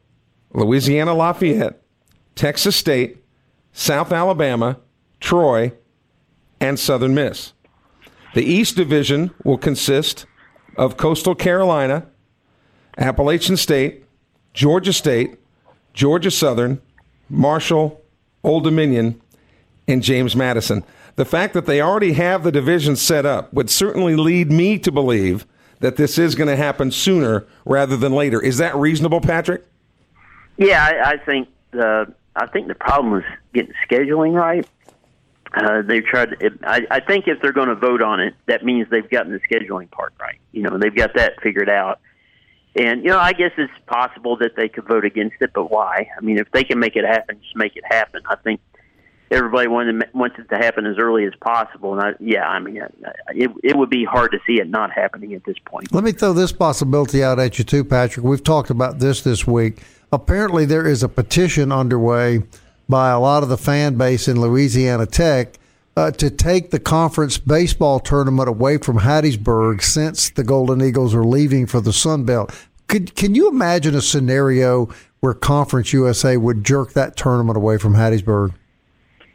Louisiana 0.53 1.13
Lafayette, 1.13 1.81
Texas 2.35 2.75
State, 2.75 3.17
South 3.73 4.11
Alabama, 4.11 4.77
Troy, 5.19 5.73
and 6.59 6.79
Southern 6.79 7.13
Miss. 7.13 7.53
The 8.33 8.43
East 8.43 8.75
Division 8.75 9.31
will 9.43 9.57
consist 9.57 10.25
of 10.77 10.97
Coastal 10.97 11.35
Carolina, 11.35 12.05
Appalachian 12.97 13.57
State, 13.57 14.05
Georgia 14.53 14.93
State, 14.93 15.35
Georgia 15.93 16.31
Southern, 16.31 16.81
Marshall, 17.29 18.01
Old 18.43 18.63
Dominion, 18.63 19.21
and 19.89 20.03
James 20.03 20.35
Madison. 20.35 20.83
The 21.15 21.25
fact 21.25 21.53
that 21.53 21.65
they 21.65 21.81
already 21.81 22.13
have 22.13 22.43
the 22.43 22.51
division 22.51 22.95
set 22.95 23.25
up 23.25 23.51
would 23.53 23.69
certainly 23.69 24.15
lead 24.15 24.51
me 24.51 24.77
to 24.79 24.91
believe 24.91 25.45
that 25.79 25.95
this 25.95 26.17
is 26.17 26.35
going 26.35 26.47
to 26.47 26.55
happen 26.55 26.91
sooner 26.91 27.45
rather 27.65 27.97
than 27.97 28.13
later. 28.13 28.41
Is 28.41 28.57
that 28.57 28.75
reasonable, 28.75 29.21
Patrick? 29.21 29.65
Yeah, 30.57 30.83
I, 30.83 31.11
I 31.11 31.17
think 31.17 31.49
the 31.71 32.13
I 32.35 32.47
think 32.47 32.67
the 32.67 32.75
problem 32.75 33.19
is 33.19 33.25
getting 33.53 33.73
scheduling 33.89 34.33
right. 34.33 34.67
Uh, 35.53 35.81
they've 35.81 36.05
tried. 36.05 36.31
To, 36.39 36.51
I, 36.63 36.85
I 36.91 36.99
think 36.99 37.27
if 37.27 37.41
they're 37.41 37.53
going 37.53 37.69
to 37.69 37.75
vote 37.75 38.01
on 38.01 38.19
it, 38.19 38.35
that 38.45 38.63
means 38.63 38.87
they've 38.89 39.09
gotten 39.09 39.31
the 39.31 39.39
scheduling 39.39 39.89
part 39.89 40.13
right. 40.19 40.39
You 40.51 40.63
know, 40.63 40.77
they've 40.77 40.95
got 40.95 41.15
that 41.15 41.41
figured 41.41 41.69
out. 41.69 41.99
And 42.75 43.03
you 43.03 43.09
know, 43.09 43.19
I 43.19 43.33
guess 43.33 43.51
it's 43.57 43.73
possible 43.87 44.37
that 44.37 44.55
they 44.55 44.69
could 44.69 44.87
vote 44.87 45.05
against 45.05 45.37
it, 45.41 45.51
but 45.53 45.71
why? 45.71 46.07
I 46.15 46.21
mean, 46.21 46.37
if 46.37 46.51
they 46.51 46.63
can 46.63 46.79
make 46.79 46.95
it 46.95 47.03
happen, 47.03 47.39
just 47.41 47.55
make 47.55 47.75
it 47.75 47.83
happen. 47.89 48.21
I 48.29 48.35
think 48.35 48.61
everybody 49.31 49.67
wanted 49.67 50.03
wants 50.13 50.37
it 50.39 50.49
to 50.49 50.57
happen 50.57 50.85
as 50.85 50.97
early 50.97 51.25
as 51.25 51.33
possible. 51.41 51.93
And 51.93 52.01
I, 52.01 52.11
yeah, 52.19 52.47
I 52.47 52.59
mean, 52.59 52.77
it 53.29 53.51
it 53.63 53.77
would 53.77 53.89
be 53.89 54.05
hard 54.05 54.31
to 54.31 54.39
see 54.45 54.59
it 54.59 54.69
not 54.69 54.91
happening 54.91 55.33
at 55.33 55.43
this 55.45 55.57
point. 55.65 55.93
Let 55.93 56.03
me 56.03 56.11
throw 56.11 56.33
this 56.33 56.51
possibility 56.51 57.23
out 57.23 57.39
at 57.39 57.57
you 57.57 57.65
too, 57.65 57.83
Patrick. 57.83 58.25
We've 58.25 58.43
talked 58.43 58.69
about 58.69 58.99
this 58.99 59.21
this 59.21 59.45
week. 59.45 59.81
Apparently, 60.11 60.65
there 60.65 60.87
is 60.87 61.03
a 61.03 61.09
petition 61.09 61.71
underway 61.71 62.43
by 62.87 63.11
a 63.11 63.19
lot 63.19 63.43
of 63.43 63.49
the 63.49 63.57
fan 63.57 63.95
base 63.95 64.27
in 64.27 64.39
Louisiana 64.39 65.05
Tech. 65.05 65.55
Uh, 65.97 66.11
to 66.11 66.29
take 66.29 66.71
the 66.71 66.79
conference 66.79 67.37
baseball 67.37 67.99
tournament 67.99 68.47
away 68.47 68.77
from 68.77 68.99
Hattiesburg 68.99 69.81
since 69.81 70.29
the 70.29 70.45
Golden 70.45 70.81
Eagles 70.81 71.13
are 71.13 71.25
leaving 71.25 71.65
for 71.65 71.81
the 71.81 71.91
Sun 71.91 72.23
Belt. 72.23 72.55
Could 72.87 73.15
can 73.15 73.35
you 73.35 73.49
imagine 73.49 73.95
a 73.95 74.01
scenario 74.01 74.87
where 75.19 75.33
Conference 75.33 75.91
USA 75.91 76.37
would 76.37 76.63
jerk 76.63 76.93
that 76.93 77.17
tournament 77.17 77.57
away 77.57 77.77
from 77.77 77.95
Hattiesburg? 77.95 78.53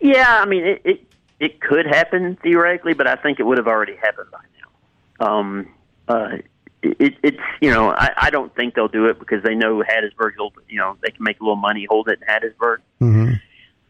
Yeah, 0.04 0.40
I 0.42 0.44
mean 0.44 0.64
it, 0.66 0.82
it 0.84 1.12
it 1.40 1.60
could 1.62 1.86
happen 1.86 2.36
theoretically, 2.42 2.92
but 2.92 3.06
I 3.06 3.16
think 3.16 3.40
it 3.40 3.44
would 3.44 3.56
have 3.56 3.66
already 3.66 3.96
happened 3.96 4.30
by 4.30 4.40
now. 4.60 5.26
Um, 5.26 5.68
uh, 6.06 6.36
it, 6.82 7.14
it's 7.22 7.40
you 7.62 7.70
know 7.70 7.88
I, 7.88 8.12
I 8.18 8.30
don't 8.30 8.54
think 8.54 8.74
they'll 8.74 8.86
do 8.86 9.06
it 9.06 9.18
because 9.18 9.42
they 9.42 9.54
know 9.54 9.82
Hattiesburg 9.82 10.32
you 10.68 10.78
know 10.78 10.98
they 11.02 11.10
can 11.10 11.24
make 11.24 11.40
a 11.40 11.42
little 11.42 11.56
money 11.56 11.86
hold 11.88 12.10
it 12.10 12.20
in 12.20 12.28
Hattiesburg. 12.28 12.78
Mm-hmm. 13.00 13.32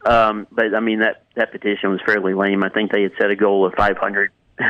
Um, 0.09 0.47
but 0.53 0.73
I 0.73 0.79
mean 0.79 1.01
that 1.01 1.25
that 1.35 1.51
petition 1.51 1.91
was 1.91 2.01
fairly 2.07 2.33
lame. 2.33 2.63
I 2.63 2.69
think 2.69 2.93
they 2.93 3.03
had 3.03 3.13
set 3.21 3.31
a 3.31 3.37
goal 3.37 3.67
of 3.67 3.75
500, 3.75 4.31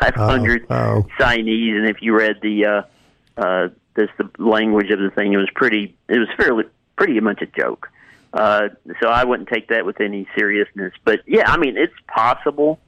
500 0.00 0.66
Oh, 0.70 0.74
oh. 0.74 1.06
signees, 1.18 1.74
and 1.74 1.88
if 1.88 1.96
you 2.02 2.16
read 2.16 2.36
the 2.40 2.66
uh, 2.66 2.82
uh, 3.36 3.68
this 3.96 4.10
the 4.16 4.30
language 4.38 4.92
of 4.92 5.00
the 5.00 5.10
thing, 5.10 5.32
it 5.32 5.38
was 5.38 5.50
pretty. 5.56 5.96
It 6.08 6.20
was 6.20 6.28
fairly 6.36 6.66
pretty 6.96 7.18
much 7.18 7.42
a 7.42 7.46
joke. 7.46 7.88
Uh, 8.32 8.68
so 9.02 9.08
I 9.08 9.24
wouldn't 9.24 9.48
take 9.48 9.68
that 9.68 9.84
with 9.84 10.00
any 10.00 10.26
seriousness. 10.36 10.92
But 11.04 11.20
yeah, 11.26 11.50
I 11.50 11.56
mean 11.58 11.76
it's 11.76 11.92
possible, 12.08 12.80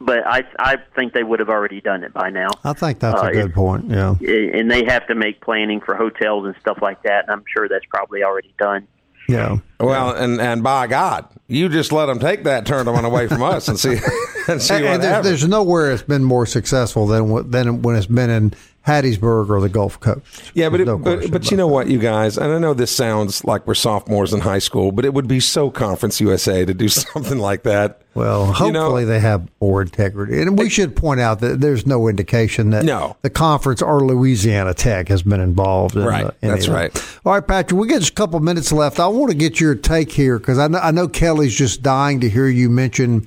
but 0.00 0.26
I 0.26 0.42
I 0.58 0.76
think 0.96 1.12
they 1.12 1.22
would 1.22 1.38
have 1.40 1.48
already 1.48 1.80
done 1.80 2.02
it 2.04 2.12
by 2.12 2.30
now. 2.30 2.48
I 2.64 2.72
think 2.72 2.98
that's 2.98 3.22
Uh, 3.22 3.26
a 3.26 3.32
good 3.32 3.50
it- 3.50 3.54
point. 3.54 3.90
Yeah. 3.90 4.14
and 4.20 4.70
they 4.70 4.84
have 4.86 5.06
to 5.06 5.14
make 5.14 5.40
planning 5.40 5.80
for 5.80 5.94
hotels 5.94 6.46
and 6.46 6.54
stuff 6.60 6.78
like 6.82 7.02
that. 7.04 7.24
And 7.24 7.30
I'm 7.32 7.44
sure 7.56 7.68
that's 7.68 7.84
probably 7.88 8.22
already 8.24 8.52
done. 8.58 8.86
Yeah. 9.28 9.58
Well, 9.80 10.10
and 10.10 10.38
and 10.40 10.62
by 10.62 10.86
God, 10.86 11.26
you 11.46 11.68
just 11.70 11.92
let 11.92 12.06
them 12.06 12.18
take 12.18 12.44
that 12.44 12.66
tournament 12.66 13.06
away 13.06 13.26
from 13.26 13.42
us 13.42 13.68
and 13.68 13.78
see 13.78 13.96
and 14.48 14.60
see 14.60 14.74
And, 14.74 14.84
what 14.84 14.94
and 14.94 15.02
there's, 15.02 15.12
happens. 15.14 15.24
there's 15.28 15.48
nowhere 15.48 15.92
it's 15.92 16.02
been 16.02 16.24
more 16.24 16.44
successful 16.46 17.06
than 17.06 17.50
than 17.50 17.80
when 17.80 17.96
it's 17.96 18.04
been 18.06 18.28
in 18.28 18.52
Hattiesburg 18.86 19.48
or 19.48 19.60
the 19.60 19.68
Gulf 19.68 19.98
Coast. 20.00 20.50
Yeah, 20.54 20.68
but 20.68 20.80
it, 20.80 20.84
no 20.84 20.98
but, 20.98 21.30
but 21.30 21.50
you 21.50 21.56
know 21.56 21.66
what, 21.66 21.88
you 21.88 21.98
guys, 21.98 22.36
and 22.36 22.52
I 22.52 22.58
know 22.58 22.74
this 22.74 22.90
sounds 22.94 23.42
like 23.44 23.66
we're 23.66 23.74
sophomores 23.74 24.32
in 24.34 24.40
high 24.40 24.58
school, 24.58 24.92
but 24.92 25.04
it 25.06 25.14
would 25.14 25.26
be 25.26 25.40
so 25.40 25.70
Conference 25.70 26.20
USA 26.20 26.64
to 26.66 26.74
do 26.74 26.88
something 26.90 27.38
like 27.38 27.62
that. 27.62 28.02
Well, 28.14 28.46
You 28.48 28.52
hopefully 28.52 28.72
know- 28.72 29.04
they 29.06 29.20
have 29.20 29.48
more 29.60 29.80
integrity. 29.82 30.40
And 30.42 30.58
we 30.58 30.68
should 30.68 30.94
point 30.94 31.18
out 31.20 31.40
that 31.40 31.60
there's 31.60 31.86
no 31.86 32.08
indication 32.08 32.70
that 32.70 32.84
No. 32.84 33.16
the 33.22 33.30
conference 33.30 33.80
or 33.82 34.04
Louisiana 34.04 34.74
Tech 34.74 35.08
has 35.08 35.22
been 35.22 35.40
involved. 35.40 35.96
In, 35.96 36.04
Right. 36.04 36.26
uh, 36.26 36.30
any 36.42 36.52
That's 36.52 36.66
that. 36.66 36.72
right. 36.72 37.18
All 37.24 37.32
right, 37.32 37.46
Patrick, 37.46 37.80
we 37.80 37.88
get 37.88 38.00
just 38.00 38.12
a 38.12 38.14
couple 38.14 38.38
minutes 38.40 38.70
left. 38.70 39.00
I 39.00 39.06
want 39.08 39.30
to 39.32 39.36
get 39.36 39.60
your 39.60 39.74
take 39.74 40.12
here 40.12 40.38
because 40.38 40.58
I 40.58 40.68
know, 40.68 40.78
I 40.78 40.90
know 40.90 41.08
Kelly's 41.08 41.54
just 41.54 41.82
dying 41.82 42.20
to 42.20 42.28
hear 42.28 42.46
you 42.48 42.68
mention 42.70 43.26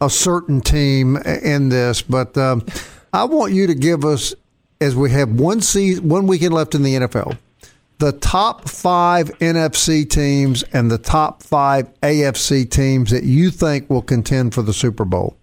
a 0.00 0.08
certain 0.10 0.60
team 0.60 1.16
in 1.16 1.70
this, 1.70 2.02
but 2.02 2.36
um, 2.38 2.64
I 3.12 3.24
want 3.24 3.52
you 3.54 3.66
to 3.66 3.74
give 3.74 4.04
us, 4.04 4.34
as 4.80 4.94
we 4.94 5.10
have 5.10 5.30
one 5.30 5.60
season, 5.60 6.08
one 6.08 6.26
weekend 6.26 6.54
left 6.54 6.74
in 6.74 6.82
the 6.82 6.94
NFL, 6.94 7.36
the 7.98 8.12
top 8.12 8.68
five 8.68 9.28
NFC 9.38 10.08
teams 10.08 10.62
and 10.72 10.90
the 10.90 10.98
top 10.98 11.42
five 11.42 11.88
AFC 12.00 12.68
teams 12.70 13.10
that 13.10 13.24
you 13.24 13.50
think 13.50 13.90
will 13.90 14.02
contend 14.02 14.54
for 14.54 14.62
the 14.62 14.72
Super 14.72 15.04
Bowl. 15.04 15.36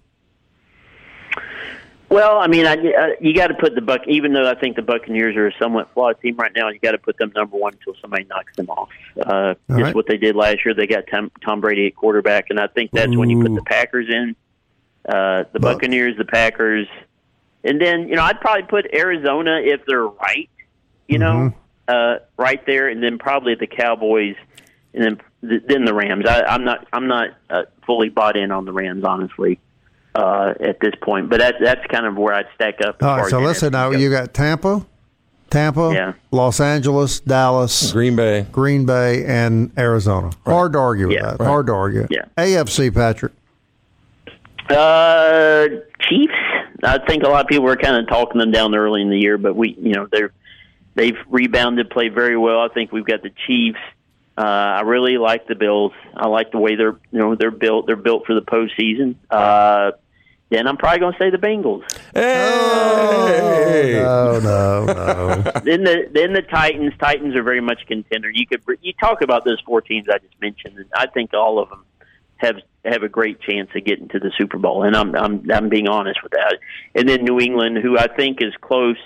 Well, 2.07 2.37
I 2.37 2.47
mean, 2.47 2.65
I, 2.65 2.75
uh, 2.75 3.07
you 3.19 3.33
got 3.33 3.47
to 3.47 3.55
put 3.55 3.75
the 3.75 3.81
Buck. 3.81 4.01
Even 4.07 4.31
though 4.31 4.49
I 4.49 4.55
think 4.55 4.75
the 4.75 4.81
Buccaneers 4.81 5.35
are 5.35 5.47
a 5.47 5.53
somewhat 5.59 5.91
flawed 5.93 6.21
team 6.21 6.37
right 6.37 6.51
now, 6.55 6.69
you 6.69 6.79
got 6.79 6.91
to 6.91 6.97
put 6.97 7.17
them 7.17 7.31
number 7.35 7.57
one 7.57 7.73
until 7.73 7.95
somebody 7.99 8.23
knocks 8.25 8.55
them 8.55 8.69
off. 8.69 8.89
Uh, 9.19 9.55
just 9.69 9.81
right. 9.81 9.95
what 9.95 10.07
they 10.07 10.15
did 10.15 10.35
last 10.35 10.63
year. 10.63 10.73
They 10.73 10.87
got 10.87 11.05
Tom, 11.11 11.31
Tom 11.43 11.61
Brady 11.61 11.87
at 11.87 11.95
quarterback, 11.95 12.51
and 12.51 12.59
I 12.59 12.67
think 12.67 12.91
that's 12.91 13.15
when 13.17 13.29
you 13.29 13.41
put 13.41 13.53
the 13.53 13.63
Packers 13.63 14.07
in, 14.07 14.35
uh, 15.09 15.43
the 15.51 15.59
Buccaneers, 15.59 16.15
the 16.17 16.25
Packers, 16.25 16.87
and 17.65 17.81
then 17.81 18.07
you 18.07 18.15
know 18.15 18.23
I'd 18.23 18.39
probably 18.39 18.63
put 18.63 18.85
Arizona 18.93 19.59
if 19.63 19.81
they're 19.87 20.07
right. 20.07 20.49
You 21.07 21.19
know, 21.19 21.53
uh, 21.87 22.15
right 22.37 22.65
there, 22.65 22.87
and 22.87 23.03
then 23.03 23.17
probably 23.19 23.55
the 23.55 23.67
Cowboys, 23.67 24.35
and 24.93 25.03
then 25.03 25.21
th- 25.47 25.63
then 25.67 25.85
the 25.85 25.93
Rams. 25.93 26.25
I, 26.27 26.41
I'm 26.43 26.63
not 26.63 26.87
I'm 26.93 27.07
not 27.07 27.29
uh, 27.49 27.63
fully 27.85 28.09
bought 28.09 28.37
in 28.37 28.51
on 28.51 28.65
the 28.65 28.71
Rams, 28.71 29.03
honestly 29.03 29.59
uh, 30.15 30.53
at 30.59 30.79
this 30.79 30.93
point. 31.03 31.29
But 31.29 31.39
that, 31.41 31.55
that's 31.61 31.85
kind 31.91 32.05
of 32.07 32.15
where 32.17 32.33
I'd 32.33 32.47
stack 32.55 32.75
up. 32.81 32.95
as 33.01 33.01
All 33.01 33.09
far 33.09 33.17
right, 33.17 33.25
as 33.25 33.29
so 33.29 33.39
listen 33.39 33.71
now. 33.73 33.91
goes. 33.91 34.01
You 34.01 34.09
got 34.09 34.33
Tampa, 34.33 34.83
Tampa, 35.51 35.91
Yeah. 35.93 36.13
Los 36.31 36.59
Angeles, 36.59 37.19
Dallas, 37.19 37.91
Green 37.91 38.15
Bay. 38.15 38.47
Green 38.51 38.85
Bay, 38.87 39.23
and 39.25 39.71
Arizona. 39.77 40.31
Hard 40.45 40.73
to 40.73 40.79
argue 40.79 41.07
with 41.09 41.17
Yeah. 41.17 41.35
that. 41.37 41.45
Hard 41.45 41.67
to 41.67 41.73
argue. 41.73 42.07
Yeah. 42.09 42.25
AFC, 42.37 42.91
Patrick. 42.93 43.33
Uh, 44.69 45.67
Chiefs. 45.99 46.33
I 46.85 47.05
think 47.05 47.23
a 47.23 47.27
lot 47.27 47.41
of 47.41 47.47
people 47.47 47.65
were 47.65 47.75
kind 47.75 47.97
of 47.97 48.07
talking 48.07 48.39
them 48.39 48.51
down 48.51 48.75
early 48.75 49.01
in 49.01 49.09
the 49.09 49.17
year, 49.17 49.37
but 49.37 49.55
we, 49.55 49.75
you 49.79 49.93
know, 49.93 50.07
they're 50.11 50.31
they've 50.95 51.17
rebounded, 51.27 51.89
played 51.89 52.13
very 52.13 52.37
well. 52.37 52.59
I 52.59 52.69
think 52.69 52.91
we've 52.91 53.05
got 53.05 53.21
the 53.21 53.31
Chiefs. 53.47 53.79
Uh, 54.37 54.41
I 54.41 54.81
really 54.81 55.17
like 55.17 55.47
the 55.47 55.55
Bills. 55.55 55.93
I 56.15 56.27
like 56.27 56.51
the 56.51 56.57
way 56.57 56.75
they're, 56.75 56.97
you 57.11 57.19
know, 57.19 57.35
they're 57.35 57.51
built. 57.51 57.87
They're 57.87 57.95
built 57.95 58.25
for 58.25 58.33
the 58.33 58.41
postseason. 58.41 59.15
Uh, 59.29 59.91
then 60.49 60.67
I'm 60.67 60.77
probably 60.77 60.99
going 60.99 61.13
to 61.13 61.19
say 61.19 61.29
the 61.29 61.37
Bengals. 61.37 61.83
Hey! 62.13 63.93
No, 63.93 64.39
no, 64.39 64.85
no. 64.85 65.41
then 65.63 65.83
the 65.83 66.09
then 66.11 66.33
the 66.33 66.41
Titans. 66.41 66.93
Titans 66.99 67.35
are 67.35 67.43
very 67.43 67.61
much 67.61 67.85
contender. 67.87 68.29
You 68.29 68.45
could 68.45 68.61
you 68.81 68.93
talk 68.93 69.21
about 69.21 69.43
those 69.43 69.59
four 69.65 69.81
teams 69.81 70.07
I 70.07 70.19
just 70.19 70.39
mentioned, 70.39 70.77
and 70.77 70.85
I 70.95 71.07
think 71.07 71.33
all 71.33 71.59
of 71.59 71.69
them 71.69 71.83
have 72.37 72.57
have 72.83 73.03
a 73.03 73.09
great 73.09 73.41
chance 73.41 73.69
of 73.75 73.83
getting 73.83 74.07
to 74.09 74.19
the 74.19 74.31
Super 74.37 74.57
Bowl. 74.57 74.83
And 74.83 74.95
I'm 74.95 75.15
I'm 75.15 75.49
I'm 75.51 75.69
being 75.69 75.87
honest 75.87 76.21
with 76.23 76.31
that. 76.33 76.57
And 76.93 77.07
then 77.07 77.23
New 77.23 77.39
England, 77.39 77.77
who 77.77 77.97
I 77.97 78.07
think 78.07 78.41
is 78.41 78.53
close, 78.61 78.97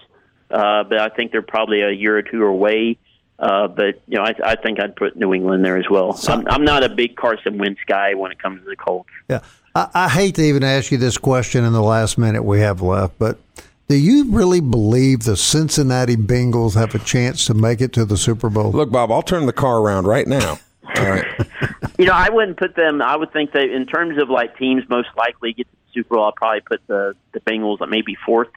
uh, 0.51 0.83
but 0.83 0.99
I 0.99 1.09
think 1.09 1.31
they're 1.31 1.41
probably 1.41 1.81
a 1.81 1.91
year 1.91 2.17
or 2.17 2.21
two 2.21 2.43
away. 2.43 2.97
Uh, 3.37 3.69
but 3.69 4.01
you 4.07 4.17
know, 4.17 4.23
I, 4.23 4.35
I 4.43 4.55
think 4.55 4.81
I'd 4.81 4.95
put 4.95 5.15
New 5.15 5.33
England 5.33 5.63
there 5.63 5.77
as 5.77 5.89
well. 5.89 6.19
I'm, 6.27 6.45
I'm 6.49 6.65
not 6.65 6.83
a 6.83 6.89
big 6.89 7.15
Carson 7.15 7.57
Wentz 7.57 7.79
guy 7.87 8.13
when 8.13 8.31
it 8.31 8.39
comes 8.41 8.61
to 8.61 8.69
the 8.69 8.75
Colts. 8.75 9.09
Yeah, 9.29 9.39
I, 9.73 9.87
I 9.93 10.09
hate 10.09 10.35
to 10.35 10.41
even 10.41 10.61
ask 10.63 10.91
you 10.91 10.97
this 10.97 11.17
question 11.17 11.63
in 11.63 11.71
the 11.71 11.81
last 11.81 12.17
minute 12.17 12.43
we 12.43 12.59
have 12.59 12.81
left, 12.81 13.17
but 13.17 13.39
do 13.87 13.95
you 13.95 14.29
really 14.29 14.59
believe 14.59 15.23
the 15.23 15.35
Cincinnati 15.35 16.15
Bengals 16.15 16.75
have 16.75 16.93
a 16.93 16.99
chance 16.99 17.45
to 17.45 17.55
make 17.55 17.81
it 17.81 17.93
to 17.93 18.05
the 18.05 18.17
Super 18.17 18.49
Bowl? 18.49 18.71
Look, 18.71 18.91
Bob, 18.91 19.11
I'll 19.11 19.23
turn 19.23 19.45
the 19.45 19.53
car 19.53 19.79
around 19.79 20.05
right 20.05 20.27
now. 20.27 20.59
All 20.97 21.09
right. 21.09 21.25
You 21.99 22.05
know, 22.05 22.13
I 22.13 22.29
wouldn't 22.29 22.57
put 22.57 22.75
them. 22.75 23.01
I 23.01 23.15
would 23.15 23.31
think 23.33 23.51
that 23.51 23.69
in 23.69 23.85
terms 23.85 24.19
of 24.21 24.29
like 24.29 24.57
teams 24.57 24.83
most 24.89 25.09
likely 25.17 25.53
get 25.53 25.67
to 25.69 25.71
the 25.75 25.91
Super 25.93 26.15
Bowl, 26.15 26.25
I'd 26.25 26.35
probably 26.35 26.61
put 26.61 26.81
the 26.87 27.13
the 27.33 27.41
Bengals 27.41 27.81
at 27.81 27.89
maybe 27.89 28.15
fourth 28.25 28.47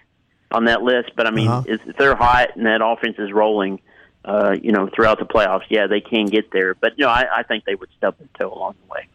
on 0.51 0.67
that 0.67 0.83
list. 0.83 1.11
But 1.17 1.27
I 1.27 1.31
mean, 1.33 1.49
Uh-huh. 1.49 1.65
if, 1.67 1.81
if 1.87 1.97
they're 1.97 2.15
hot 2.15 2.57
and 2.57 2.65
that 2.67 2.81
offense 2.85 3.17
is 3.19 3.33
rolling, 3.33 3.81
uh, 4.25 4.55
you 4.63 4.71
know, 4.73 4.89
throughout 4.95 5.19
the 5.19 5.25
playoffs, 5.27 5.65
yeah, 5.69 5.87
they 5.89 6.01
can 6.01 6.27
get 6.27 6.53
there. 6.53 6.75
But 6.77 6.93
you 6.97 7.05
know, 7.05 7.11
I, 7.11 7.27
I 7.39 7.43
think 7.43 7.65
they 7.65 7.75
would 7.75 7.89
stub 7.99 8.17
their 8.19 8.29
toe 8.39 8.55
along 8.55 8.77
the 8.87 8.93
way. 8.93 9.09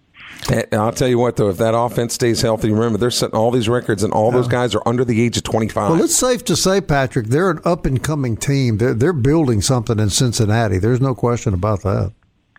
And 0.72 0.82
I'll 0.82 0.92
tell 0.92 1.08
you 1.08 1.18
what, 1.18 1.36
though, 1.38 1.50
if 1.50 1.58
that 1.58 1.74
offense 1.76 2.14
stays 2.14 2.42
healthy, 2.42 2.70
remember 2.72 2.98
they're 2.98 3.12
setting 3.12 3.36
all 3.36 3.50
these 3.52 3.70
records, 3.70 4.04
and 4.04 4.12
all 4.14 4.32
those 4.32 4.48
guys 4.48 4.76
are 4.76 4.82
under 4.86 5.04
the 5.06 5.22
age 5.22 5.38
of 5.38 5.44
twenty-five. 5.44 5.90
Well, 5.92 6.04
it's 6.04 6.16
safe 6.16 6.44
to 6.46 6.56
say, 6.56 6.82
Patrick, 6.82 7.28
they're 7.28 7.50
an 7.50 7.60
up 7.64 7.86
and 7.86 8.04
coming 8.04 8.36
team. 8.36 8.78
They're, 8.78 8.94
they're 8.94 9.14
building 9.14 9.62
something 9.62 10.00
in 10.00 10.10
Cincinnati. 10.10 10.80
There's 10.80 11.00
no 11.02 11.16
question 11.16 11.54
about 11.54 11.82
that. 11.84 12.12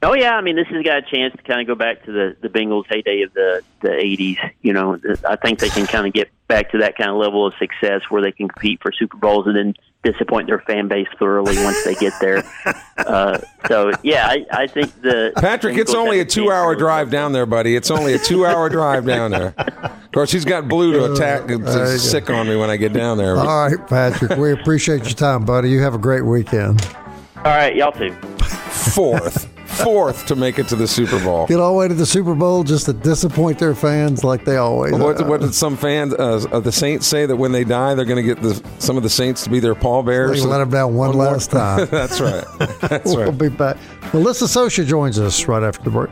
Oh 0.03 0.15
yeah, 0.15 0.37
I 0.37 0.41
mean, 0.41 0.57
this 0.57 0.69
has 0.69 0.85
got 0.85 0.99
a 0.99 1.03
chance 1.03 1.35
to 1.37 1.43
kind 1.43 1.61
of 1.61 1.67
go 1.67 1.75
back 1.75 2.05
to 2.05 2.13
the 2.13 2.37
the 2.41 2.49
Bengals 2.49 2.85
heyday 2.89 3.23
of 3.23 3.33
the 3.35 3.63
the 3.81 3.89
'80s. 3.89 4.37
You 4.63 4.73
know, 4.73 4.99
I 5.29 5.37
think 5.37 5.59
they 5.59 5.69
can 5.69 5.87
kind 5.87 6.07
of 6.07 6.13
get 6.13 6.31
back 6.47 6.71
to 6.71 6.79
that 6.79 6.97
kind 6.97 7.11
of 7.11 7.17
level 7.17 7.47
of 7.47 7.55
success 7.59 8.03
where 8.09 8.23
they 8.23 8.33
can 8.33 8.49
compete 8.49 8.81
for 8.81 8.93
Super 8.93 9.17
Bowls 9.17 9.47
and 9.47 9.57
then 9.57 9.75
disappoint 10.05 10.47
their 10.47 10.61
fan 10.61 10.87
base 10.87 11.09
thoroughly 11.19 11.57
once 11.65 11.83
they 11.85 11.95
get 11.95 12.13
there. 12.21 12.43
Uh, 12.99 13.39
so 13.69 13.91
yeah, 14.03 14.27
I, 14.27 14.45
I 14.51 14.67
think 14.67 15.01
the 15.01 15.33
Patrick, 15.37 15.79
it's 15.79 15.95
only 15.95 16.21
a 16.21 16.25
two-hour 16.27 16.75
drive 16.75 17.11
down 17.11 17.33
there, 17.33 17.47
buddy. 17.47 17.75
It's 17.75 17.91
only 17.91 18.13
a 18.13 18.19
two-hour 18.19 18.69
drive 18.69 19.07
down 19.07 19.31
there. 19.31 19.55
Of 19.57 20.13
course, 20.13 20.31
he's 20.31 20.45
got 20.45 20.69
blue 20.69 20.93
to 20.93 21.13
attack. 21.13 21.45
It's 21.49 22.03
sick 22.03 22.29
on 22.29 22.49
me 22.49 22.57
when 22.57 22.69
I 22.69 22.77
get 22.77 22.93
down 22.93 23.17
there. 23.17 23.37
All 23.37 23.69
right, 23.69 23.89
Patrick, 23.89 24.37
we 24.37 24.53
appreciate 24.53 25.05
your 25.05 25.15
time, 25.15 25.45
buddy. 25.47 25.71
You 25.71 25.81
have 25.81 25.95
a 25.95 25.99
great 25.99 26.27
weekend. 26.27 26.87
All 27.37 27.45
right, 27.45 27.75
y'all 27.75 27.93
too. 27.93 28.13
Fourth, 28.93 29.49
fourth 29.83 30.27
to 30.27 30.37
make 30.37 30.59
it 30.59 30.69
to 30.69 30.77
the 30.77 30.87
Super 30.89 31.19
Bowl. 31.21 31.47
Get 31.47 31.61
all 31.61 31.73
the 31.73 31.79
way 31.79 31.89
to 31.89 31.95
the 31.95 32.07
Super 32.07 32.35
Bowl 32.35 32.65
just 32.65 32.87
to 32.87 32.93
disappoint 32.93 33.59
their 33.59 33.75
fans 33.75 34.25
like 34.25 34.45
they 34.45 34.57
always 34.57 34.93
What, 34.93 35.27
what 35.27 35.41
did 35.41 35.55
some 35.55 35.77
fans 35.77 36.15
uh, 36.15 36.45
of 36.51 36.65
the 36.65 36.73
Saints 36.73 37.07
say 37.07 37.27
that 37.27 37.37
when 37.37 37.53
they 37.53 37.65
die, 37.65 37.95
they're 37.95 38.05
going 38.05 38.25
to 38.25 38.35
get 38.35 38.43
the, 38.43 38.63
some 38.79 38.97
of 38.97 39.03
the 39.03 39.11
Saints 39.11 39.45
to 39.45 39.51
be 39.51 39.61
their 39.61 39.75
pallbearers? 39.75 40.43
They 40.43 40.47
let 40.49 40.59
them 40.59 40.71
down 40.71 40.95
one, 40.95 41.13
more- 41.13 41.25
last 41.27 41.51
time. 41.51 41.87
That's 41.91 42.21
right. 42.21 42.45
That's 42.81 43.05
we'll 43.15 43.27
right. 43.27 43.39
be 43.39 43.49
back. 43.49 43.77
Melissa 44.13 44.45
Socher 44.47 44.87
joins 44.87 45.19
us 45.19 45.47
right 45.47 45.63
after 45.63 45.83
the 45.85 45.91
break. 45.91 46.11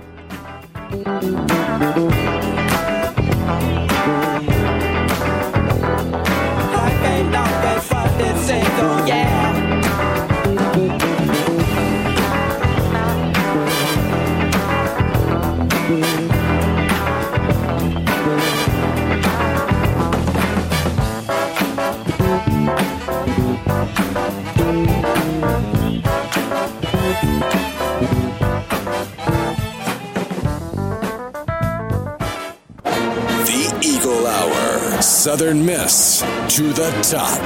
Southern 35.27 35.66
Miss 35.66 36.20
to 36.56 36.72
the 36.72 36.88
top. 37.02 37.40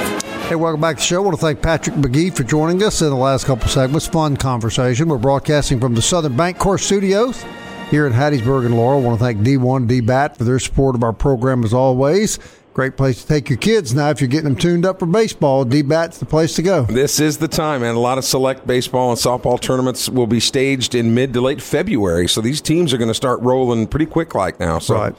Hey, 0.50 0.54
welcome 0.54 0.82
back 0.82 0.96
to 0.96 1.00
the 1.00 1.06
show. 1.06 1.16
I 1.16 1.24
want 1.24 1.34
to 1.38 1.40
thank 1.40 1.62
Patrick 1.62 1.96
McGee 1.96 2.36
for 2.36 2.44
joining 2.44 2.82
us 2.82 3.00
in 3.00 3.08
the 3.08 3.16
last 3.16 3.46
couple 3.46 3.68
segments. 3.68 4.06
Fun 4.06 4.36
conversation. 4.36 5.08
We're 5.08 5.16
broadcasting 5.16 5.80
from 5.80 5.94
the 5.94 6.02
Southern 6.02 6.34
Bancorp 6.34 6.78
Studios 6.78 7.42
here 7.88 8.06
in 8.06 8.12
Hattiesburg 8.12 8.66
and 8.66 8.76
Laurel. 8.76 9.00
I 9.00 9.02
want 9.02 9.18
to 9.18 9.24
thank 9.24 9.38
D1 9.38 9.88
DBAT 9.88 10.36
for 10.36 10.44
their 10.44 10.58
support 10.58 10.94
of 10.94 11.02
our 11.02 11.14
program 11.14 11.64
as 11.64 11.72
always. 11.72 12.38
Great 12.74 12.98
place 12.98 13.22
to 13.22 13.26
take 13.26 13.48
your 13.48 13.56
kids 13.56 13.94
now 13.94 14.10
if 14.10 14.20
you're 14.20 14.28
getting 14.28 14.44
them 14.44 14.56
tuned 14.56 14.84
up 14.84 14.98
for 14.98 15.06
baseball. 15.06 15.64
DBAT's 15.64 16.18
the 16.18 16.26
place 16.26 16.54
to 16.56 16.62
go. 16.62 16.82
This 16.82 17.18
is 17.18 17.38
the 17.38 17.48
time, 17.48 17.82
and 17.82 17.96
a 17.96 18.00
lot 18.00 18.18
of 18.18 18.26
select 18.26 18.66
baseball 18.66 19.08
and 19.08 19.18
softball 19.18 19.58
tournaments 19.58 20.06
will 20.06 20.26
be 20.26 20.38
staged 20.38 20.94
in 20.94 21.14
mid 21.14 21.32
to 21.32 21.40
late 21.40 21.62
February. 21.62 22.28
So 22.28 22.42
these 22.42 22.60
teams 22.60 22.92
are 22.92 22.98
going 22.98 23.08
to 23.08 23.14
start 23.14 23.40
rolling 23.40 23.86
pretty 23.86 24.04
quick 24.04 24.34
like 24.34 24.60
now. 24.60 24.80
So. 24.80 24.96
Right. 24.96 25.16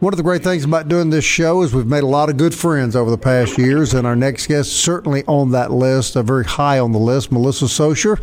One 0.00 0.14
of 0.14 0.16
the 0.16 0.22
great 0.22 0.42
things 0.42 0.64
about 0.64 0.88
doing 0.88 1.10
this 1.10 1.26
show 1.26 1.60
is 1.60 1.74
we've 1.74 1.84
made 1.84 2.02
a 2.02 2.06
lot 2.06 2.30
of 2.30 2.38
good 2.38 2.54
friends 2.54 2.96
over 2.96 3.10
the 3.10 3.18
past 3.18 3.58
years, 3.58 3.92
and 3.92 4.06
our 4.06 4.16
next 4.16 4.46
guest 4.46 4.72
certainly 4.72 5.24
on 5.26 5.50
that 5.50 5.70
list, 5.70 6.16
uh, 6.16 6.22
very 6.22 6.46
high 6.46 6.78
on 6.78 6.92
the 6.92 6.98
list. 6.98 7.30
Melissa 7.30 7.66
Socher 7.66 8.18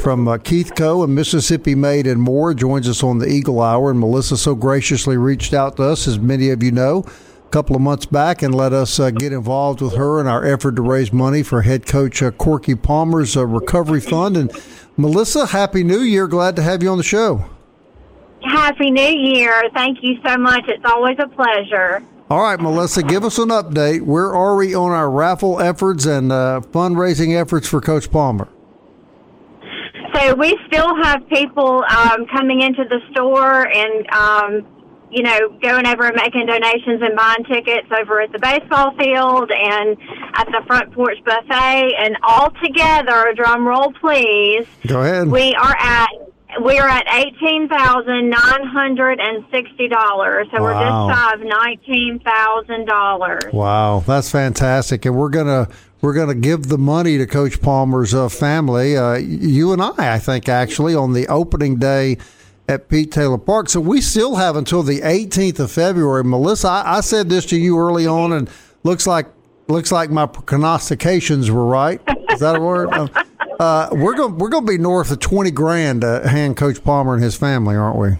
from 0.00 0.26
uh, 0.26 0.38
Keith 0.38 0.74
Co. 0.74 1.04
and 1.04 1.14
Mississippi 1.14 1.76
Made 1.76 2.08
and 2.08 2.20
More 2.20 2.52
joins 2.52 2.88
us 2.88 3.04
on 3.04 3.18
the 3.18 3.28
Eagle 3.28 3.60
Hour, 3.60 3.92
and 3.92 4.00
Melissa 4.00 4.36
so 4.36 4.56
graciously 4.56 5.16
reached 5.16 5.54
out 5.54 5.76
to 5.76 5.84
us, 5.84 6.08
as 6.08 6.18
many 6.18 6.50
of 6.50 6.64
you 6.64 6.72
know, 6.72 7.04
a 7.46 7.50
couple 7.50 7.76
of 7.76 7.82
months 7.82 8.06
back, 8.06 8.42
and 8.42 8.52
let 8.52 8.72
us 8.72 8.98
uh, 8.98 9.10
get 9.10 9.32
involved 9.32 9.80
with 9.80 9.94
her 9.94 10.20
in 10.20 10.26
our 10.26 10.44
effort 10.44 10.74
to 10.74 10.82
raise 10.82 11.12
money 11.12 11.44
for 11.44 11.62
head 11.62 11.86
coach 11.86 12.24
uh, 12.24 12.32
Corky 12.32 12.74
Palmer's 12.74 13.36
uh, 13.36 13.46
recovery 13.46 14.00
fund. 14.00 14.36
And 14.36 14.50
Melissa, 14.96 15.46
Happy 15.46 15.84
New 15.84 16.00
Year! 16.00 16.26
Glad 16.26 16.56
to 16.56 16.62
have 16.62 16.82
you 16.82 16.88
on 16.88 16.98
the 16.98 17.04
show. 17.04 17.48
Happy 18.44 18.90
New 18.90 19.02
Year. 19.02 19.62
Thank 19.74 19.98
you 20.02 20.16
so 20.26 20.36
much. 20.36 20.64
It's 20.68 20.84
always 20.84 21.16
a 21.18 21.28
pleasure. 21.28 22.02
All 22.30 22.42
right, 22.42 22.60
Melissa, 22.60 23.02
give 23.02 23.24
us 23.24 23.38
an 23.38 23.48
update. 23.48 24.02
Where 24.02 24.32
are 24.34 24.54
we 24.56 24.74
on 24.74 24.92
our 24.92 25.10
raffle 25.10 25.60
efforts 25.60 26.06
and 26.06 26.30
uh, 26.30 26.60
fundraising 26.70 27.38
efforts 27.40 27.66
for 27.68 27.80
Coach 27.80 28.10
Palmer? 28.10 28.48
So 30.14 30.34
we 30.34 30.56
still 30.66 30.94
have 31.02 31.28
people 31.28 31.84
um, 31.88 32.26
coming 32.26 32.62
into 32.62 32.84
the 32.84 33.00
store 33.10 33.66
and, 33.66 34.08
um, 34.10 34.66
you 35.10 35.22
know, 35.22 35.48
going 35.60 35.86
over 35.86 36.06
and 36.06 36.16
making 36.16 36.46
donations 36.46 37.00
and 37.02 37.16
buying 37.16 37.44
tickets 37.44 37.88
over 38.00 38.20
at 38.20 38.30
the 38.32 38.38
baseball 38.38 38.94
field 38.96 39.50
and 39.50 39.96
at 40.34 40.46
the 40.46 40.62
front 40.66 40.92
porch 40.92 41.18
buffet. 41.24 41.94
And 41.98 42.16
all 42.22 42.50
together, 42.62 43.32
drum 43.34 43.66
roll 43.66 43.92
please, 44.00 44.66
Go 44.86 45.00
ahead. 45.02 45.28
we 45.28 45.54
are 45.54 45.76
at 45.78 46.08
we 46.64 46.78
are 46.78 46.88
at 46.88 47.06
eighteen 47.12 47.68
thousand 47.68 48.30
nine 48.30 48.64
hundred 48.64 49.20
and 49.20 49.44
sixty 49.50 49.88
dollars. 49.88 50.46
So 50.52 50.60
we're 50.60 50.72
just 50.72 51.18
shy 51.18 51.32
of 51.34 51.40
nineteen 51.40 52.20
thousand 52.24 52.86
dollars. 52.86 53.52
Wow, 53.52 54.02
that's 54.06 54.30
fantastic, 54.30 55.04
and 55.04 55.16
we're 55.16 55.28
gonna 55.28 55.68
we're 56.00 56.14
gonna 56.14 56.34
give 56.34 56.68
the 56.68 56.78
money 56.78 57.18
to 57.18 57.26
Coach 57.26 57.60
Palmer's 57.60 58.14
uh, 58.14 58.28
family. 58.28 58.96
Uh, 58.96 59.14
you 59.14 59.72
and 59.72 59.82
I, 59.82 60.14
I 60.14 60.18
think, 60.18 60.48
actually, 60.48 60.94
on 60.94 61.12
the 61.12 61.26
opening 61.28 61.76
day 61.76 62.18
at 62.68 62.88
Pete 62.88 63.10
Taylor 63.10 63.38
Park. 63.38 63.68
So 63.68 63.80
we 63.80 64.00
still 64.00 64.36
have 64.36 64.56
until 64.56 64.82
the 64.82 65.00
18th 65.00 65.58
of 65.58 65.72
February. 65.72 66.24
Melissa, 66.24 66.68
I, 66.68 66.98
I 66.98 67.00
said 67.00 67.28
this 67.28 67.44
to 67.46 67.56
you 67.56 67.78
early 67.78 68.06
on, 68.06 68.32
and 68.32 68.48
looks 68.84 69.06
like 69.06 69.26
looks 69.68 69.92
like 69.92 70.10
my 70.10 70.26
prognostications 70.26 71.50
were 71.50 71.66
right. 71.66 72.00
Is 72.30 72.40
that 72.40 72.56
a 72.56 72.60
word? 72.60 72.90
Uh, 73.60 73.62
uh, 73.62 73.88
we're 73.92 74.14
going 74.14 74.38
we're 74.38 74.48
going 74.48 74.64
to 74.64 74.72
be 74.72 74.78
north 74.78 75.10
of 75.10 75.18
20 75.20 75.50
grand 75.50 76.00
to 76.00 76.26
hand 76.26 76.56
Coach 76.56 76.82
Palmer 76.82 77.12
and 77.12 77.22
his 77.22 77.36
family, 77.36 77.76
aren't 77.76 77.98
we? 77.98 78.16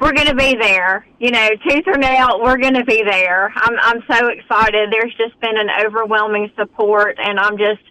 We're 0.00 0.14
going 0.14 0.28
to 0.28 0.34
be 0.34 0.56
there. 0.58 1.06
You 1.18 1.30
know, 1.30 1.48
tooth 1.68 1.84
or 1.86 1.98
nail, 1.98 2.40
we're 2.40 2.56
going 2.56 2.74
to 2.74 2.84
be 2.84 3.02
there. 3.04 3.52
I'm 3.54 3.76
I'm 3.82 4.02
so 4.10 4.28
excited. 4.28 4.90
There's 4.90 5.14
just 5.18 5.38
been 5.40 5.58
an 5.58 5.68
overwhelming 5.84 6.50
support, 6.56 7.18
and 7.18 7.38
I'm 7.38 7.58
just 7.58 7.82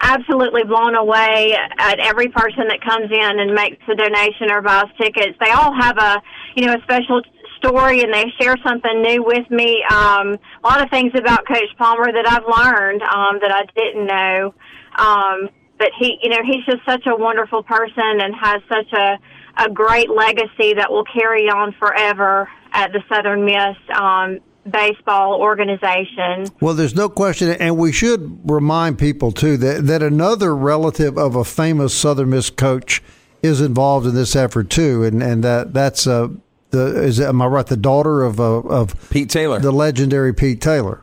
absolutely 0.00 0.64
blown 0.64 0.96
away 0.96 1.56
at 1.78 2.00
every 2.00 2.28
person 2.28 2.66
that 2.68 2.80
comes 2.80 3.10
in 3.12 3.38
and 3.38 3.54
makes 3.54 3.82
a 3.88 3.94
donation 3.94 4.50
or 4.50 4.62
buys 4.62 4.86
tickets. 5.00 5.38
They 5.40 5.50
all 5.50 5.72
have 5.80 5.96
a 5.98 6.20
you 6.56 6.66
know 6.66 6.74
a 6.74 6.82
special 6.82 7.22
story 7.58 8.02
and 8.02 8.12
they 8.12 8.26
share 8.40 8.56
something 8.66 9.02
new 9.02 9.22
with 9.22 9.48
me. 9.48 9.84
Um, 9.90 10.38
a 10.62 10.66
lot 10.66 10.82
of 10.82 10.90
things 10.90 11.12
about 11.14 11.46
Coach 11.46 11.70
Palmer 11.78 12.10
that 12.10 12.26
I've 12.26 12.46
learned 12.46 13.02
um, 13.02 13.38
that 13.40 13.52
I 13.52 13.64
didn't 13.76 14.06
know. 14.06 14.54
Um, 14.96 15.50
but 15.78 15.90
he, 15.98 16.18
you 16.22 16.30
know, 16.30 16.42
he's 16.44 16.64
just 16.64 16.84
such 16.84 17.06
a 17.06 17.16
wonderful 17.16 17.62
person 17.62 18.20
and 18.20 18.34
has 18.34 18.62
such 18.68 18.92
a 18.92 19.18
a 19.58 19.68
great 19.68 20.08
legacy 20.08 20.74
that 20.74 20.90
will 20.90 21.04
carry 21.04 21.48
on 21.48 21.72
forever 21.72 22.48
at 22.72 22.92
the 22.92 23.02
Southern 23.08 23.44
Miss 23.44 23.76
um, 23.98 24.38
baseball 24.70 25.34
organization. 25.34 26.46
Well, 26.60 26.74
there's 26.74 26.94
no 26.94 27.08
question, 27.08 27.50
and 27.50 27.76
we 27.76 27.92
should 27.92 28.40
remind 28.48 28.98
people 28.98 29.32
too 29.32 29.56
that 29.58 29.86
that 29.86 30.02
another 30.02 30.54
relative 30.54 31.18
of 31.18 31.34
a 31.34 31.44
famous 31.44 31.94
Southern 31.94 32.30
Miss 32.30 32.50
coach 32.50 33.02
is 33.42 33.60
involved 33.60 34.06
in 34.06 34.14
this 34.14 34.36
effort 34.36 34.70
too, 34.70 35.04
and 35.04 35.22
and 35.22 35.42
that 35.44 35.74
that's 35.74 36.06
uh 36.06 36.28
the 36.70 37.02
is 37.02 37.20
am 37.20 37.42
I 37.42 37.46
right 37.46 37.66
the 37.66 37.76
daughter 37.76 38.22
of 38.22 38.38
uh, 38.40 38.58
of 38.60 39.10
Pete 39.10 39.30
Taylor. 39.30 39.58
the 39.58 39.72
legendary 39.72 40.34
Pete 40.34 40.60
Taylor. 40.60 41.02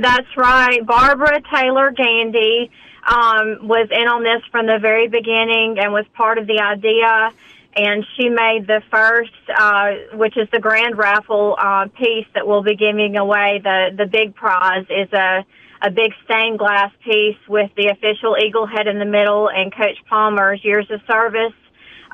That's 0.00 0.36
right. 0.36 0.84
Barbara 0.86 1.40
Taylor 1.52 1.90
Gandy 1.90 2.70
um, 3.06 3.66
was 3.66 3.88
in 3.90 4.08
on 4.08 4.22
this 4.22 4.42
from 4.50 4.66
the 4.66 4.78
very 4.80 5.08
beginning 5.08 5.78
and 5.78 5.92
was 5.92 6.04
part 6.14 6.38
of 6.38 6.46
the 6.46 6.60
idea. 6.60 7.32
And 7.74 8.04
she 8.16 8.28
made 8.28 8.66
the 8.66 8.82
first, 8.90 9.30
uh, 9.56 10.16
which 10.16 10.36
is 10.36 10.48
the 10.50 10.58
grand 10.58 10.98
raffle 10.98 11.54
uh, 11.56 11.86
piece 11.96 12.26
that 12.34 12.46
we'll 12.46 12.64
be 12.64 12.74
giving 12.74 13.16
away. 13.16 13.60
The 13.62 13.94
the 13.96 14.06
big 14.06 14.34
prize 14.34 14.86
is 14.90 15.12
a 15.12 15.44
a 15.82 15.90
big 15.90 16.12
stained 16.24 16.58
glass 16.58 16.92
piece 17.04 17.38
with 17.48 17.70
the 17.76 17.86
official 17.86 18.36
eagle 18.36 18.66
head 18.66 18.86
in 18.86 18.98
the 18.98 19.04
middle 19.04 19.48
and 19.48 19.74
Coach 19.74 19.96
Palmer's 20.08 20.62
years 20.64 20.90
of 20.90 21.00
service 21.06 21.54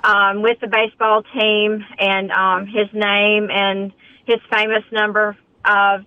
um, 0.04 0.42
with 0.42 0.60
the 0.60 0.68
baseball 0.68 1.22
team 1.22 1.84
and 1.98 2.30
um, 2.30 2.66
his 2.66 2.86
name 2.92 3.48
and 3.50 3.92
his 4.26 4.38
famous 4.50 4.84
number 4.92 5.36
of 5.64 6.04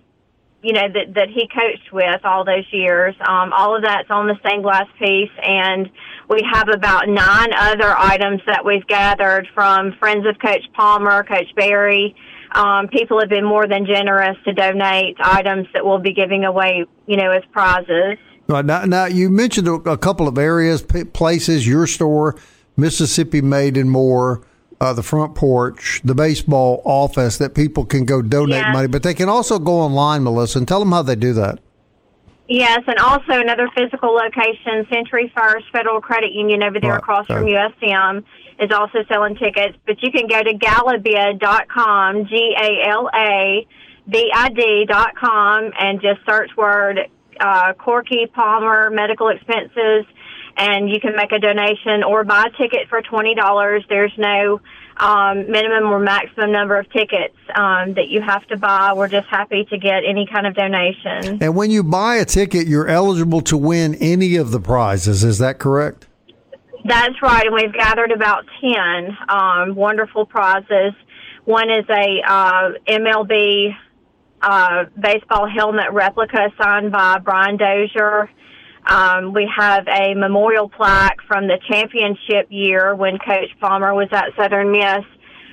you 0.62 0.72
know 0.72 0.88
that 0.88 1.14
that 1.14 1.28
he 1.28 1.48
coached 1.48 1.92
with 1.92 2.24
all 2.24 2.44
those 2.44 2.66
years. 2.70 3.14
Um, 3.20 3.52
all 3.52 3.76
of 3.76 3.82
that's 3.82 4.10
on 4.10 4.26
the 4.26 4.36
stained 4.40 4.62
glass 4.62 4.86
piece, 4.98 5.30
and 5.42 5.88
we 6.28 6.46
have 6.52 6.68
about 6.68 7.08
nine 7.08 7.52
other 7.56 7.94
items 7.96 8.40
that 8.46 8.64
we've 8.64 8.86
gathered 8.86 9.48
from 9.54 9.92
friends 9.98 10.26
of 10.26 10.38
Coach 10.38 10.64
Palmer, 10.74 11.24
Coach 11.24 11.54
Berry. 11.56 12.14
Um, 12.52 12.88
people 12.88 13.20
have 13.20 13.28
been 13.28 13.44
more 13.44 13.66
than 13.66 13.86
generous 13.86 14.36
to 14.44 14.52
donate 14.52 15.16
items 15.20 15.68
that 15.72 15.84
we'll 15.84 16.00
be 16.00 16.12
giving 16.12 16.44
away, 16.44 16.84
you 17.06 17.16
know, 17.16 17.30
as 17.30 17.42
prizes. 17.52 18.18
Right, 18.48 18.64
now, 18.64 18.84
now 18.84 19.04
you 19.04 19.30
mentioned 19.30 19.68
a, 19.68 19.96
couple 19.96 20.26
of 20.26 20.36
areas, 20.36 20.82
places, 20.82 21.66
your 21.66 21.86
store, 21.86 22.36
Mississippi 22.76 23.40
Made 23.40 23.76
and 23.76 23.90
More, 23.90 24.42
uh, 24.80 24.92
the 24.94 25.02
front 25.02 25.34
porch, 25.34 26.00
the 26.04 26.14
baseball 26.14 26.80
office 26.84 27.36
that 27.38 27.54
people 27.54 27.84
can 27.84 28.04
go 28.04 28.22
donate 28.22 28.62
Yeah. 28.62 28.72
money, 28.72 28.86
but 28.88 29.02
they 29.02 29.14
can 29.14 29.28
also 29.28 29.58
go 29.58 29.72
online, 29.74 30.22
Melissa, 30.24 30.58
and 30.58 30.66
tell 30.68 30.78
them 30.80 30.92
how 30.92 31.02
they 31.02 31.16
do 31.16 31.32
that. 31.34 31.58
Yes, 32.48 32.80
and 32.86 32.96
also 32.98 33.32
another 33.38 33.68
physical 33.76 34.12
location, 34.14 34.86
Century 34.90 35.30
First 35.36 35.66
Federal 35.72 36.00
Credit 36.00 36.32
Union 36.32 36.62
over 36.64 36.80
there 36.80 36.90
Right, 36.92 36.98
across 36.98 37.26
from. 37.28 37.44
USM 37.44 38.24
is 38.58 38.72
also 38.72 39.04
selling 39.08 39.36
tickets. 39.36 39.76
But 39.86 40.02
you 40.02 40.10
can 40.10 40.26
go 40.26 40.42
to 40.42 40.52
galabid.com, 40.54 42.26
G-A-L-A-B-I-D 42.26 43.66
dot 44.88 45.14
com, 45.16 45.70
and 45.78 46.00
just 46.00 46.20
search 46.26 46.50
word 46.56 46.98
uh, 47.40 47.72
Corky 47.74 48.26
Palmer 48.34 48.90
medical 48.90 49.28
expenses, 49.28 50.04
and 50.56 50.90
you 50.90 51.00
can 51.00 51.16
make 51.16 51.32
a 51.32 51.38
donation 51.38 52.02
or 52.02 52.24
buy 52.24 52.46
a 52.46 52.56
ticket 52.56 52.88
for 52.88 53.02
$20. 53.02 53.88
There's 53.88 54.12
no 54.18 54.60
um, 54.96 55.50
minimum 55.50 55.90
or 55.90 55.98
maximum 55.98 56.52
number 56.52 56.78
of 56.78 56.90
tickets 56.92 57.36
um, 57.54 57.94
that 57.94 58.08
you 58.08 58.20
have 58.20 58.46
to 58.48 58.56
buy. 58.56 58.92
We're 58.92 59.08
just 59.08 59.28
happy 59.28 59.64
to 59.70 59.78
get 59.78 60.02
any 60.06 60.26
kind 60.26 60.46
of 60.46 60.54
donation. 60.54 61.42
And 61.42 61.56
when 61.56 61.70
you 61.70 61.82
buy 61.82 62.16
a 62.16 62.24
ticket, 62.24 62.66
you're 62.66 62.88
eligible 62.88 63.40
to 63.42 63.56
win 63.56 63.94
any 63.96 64.36
of 64.36 64.50
the 64.50 64.60
prizes. 64.60 65.24
Is 65.24 65.38
that 65.38 65.58
correct? 65.58 66.06
That's 66.84 67.20
right, 67.22 67.44
and 67.44 67.54
we've 67.54 67.74
gathered 67.74 68.10
about 68.10 68.46
ten 68.60 69.16
um, 69.28 69.74
wonderful 69.74 70.24
prizes. 70.24 70.94
One 71.44 71.68
is 71.68 71.84
a 71.90 72.22
uh, 72.26 72.70
MLB 72.88 73.76
uh, 74.40 74.84
baseball 74.98 75.46
helmet 75.46 75.92
replica 75.92 76.48
signed 76.60 76.90
by 76.90 77.18
Brian 77.18 77.58
Dozier. 77.58 78.30
Um, 78.86 79.32
we 79.32 79.48
have 79.56 79.86
a 79.88 80.14
memorial 80.14 80.68
plaque 80.68 81.18
from 81.28 81.46
the 81.46 81.58
championship 81.70 82.46
year 82.48 82.94
when 82.94 83.18
Coach 83.18 83.50
Palmer 83.60 83.94
was 83.94 84.08
at 84.12 84.34
Southern 84.36 84.72
Miss 84.72 85.04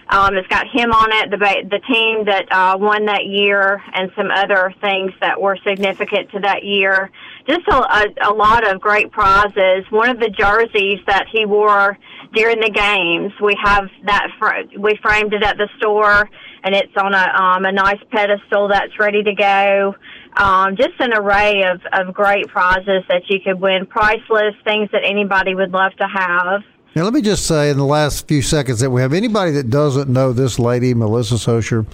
Um, 0.10 0.38
it's 0.38 0.48
got 0.48 0.66
him 0.72 0.92
on 0.94 1.12
it, 1.12 1.30
the 1.32 1.38
the 1.38 1.80
team 1.80 2.26
that 2.26 2.46
uh, 2.50 2.78
won 2.80 3.06
that 3.06 3.26
year, 3.26 3.82
and 3.94 4.10
some 4.16 4.32
other 4.32 4.74
things 4.80 5.12
that 5.20 5.42
were 5.42 5.58
significant 5.68 6.32
to 6.32 6.40
that 6.40 6.64
year. 6.64 7.12
Just 7.46 7.68
a, 7.68 7.76
a, 7.76 8.32
a 8.32 8.34
lot 8.34 8.66
of 8.66 8.80
great 8.80 9.12
prizes. 9.12 9.84
One 9.90 10.10
of 10.10 10.20
the 10.20 10.30
jerseys 10.30 11.00
that 11.08 11.26
he 11.32 11.46
wore 11.46 11.98
during 12.34 12.62
the 12.62 12.70
games, 12.70 13.34
we 13.42 13.58
have 13.62 13.90
that. 14.06 14.28
Fr- 14.40 14.80
we 14.80 14.98
framed 15.02 15.34
it 15.34 15.44
at 15.44 15.58
the 15.58 15.68
store, 15.78 16.30
and 16.64 16.74
it's 16.74 16.96
on 16.96 17.14
a 17.14 17.26
um, 17.44 17.66
a 17.66 17.72
nice 17.74 18.02
pedestal 18.10 18.70
that's 18.70 18.98
ready 18.98 19.24
to 19.24 19.34
go. 19.34 19.96
Um, 20.38 20.76
just 20.76 20.94
an 21.00 21.14
array 21.14 21.64
of, 21.64 21.82
of 21.94 22.14
great 22.14 22.48
prizes 22.48 23.04
that 23.10 23.24
you 23.28 23.40
could 23.40 23.60
win, 23.60 23.88
priceless 23.88 24.54
things 24.64 24.90
that 24.92 25.04
anybody 25.04 25.56
would 25.56 25.72
love 25.72 25.94
to 25.94 26.08
have. 26.08 26.64
Now, 26.96 27.04
let 27.04 27.14
me 27.14 27.22
just 27.22 27.46
say 27.46 27.72
in 27.72 27.78
the 27.78 27.86
last 27.86 28.28
few 28.28 28.42
seconds 28.42 28.80
that 28.80 28.90
we 28.92 29.02
have 29.02 29.14
anybody 29.14 29.52
that 29.52 29.70
doesn't 29.70 30.10
know 30.10 30.34
this 30.34 30.60
lady, 30.60 30.94
Melissa 30.94 31.36
Socher, 31.36 31.86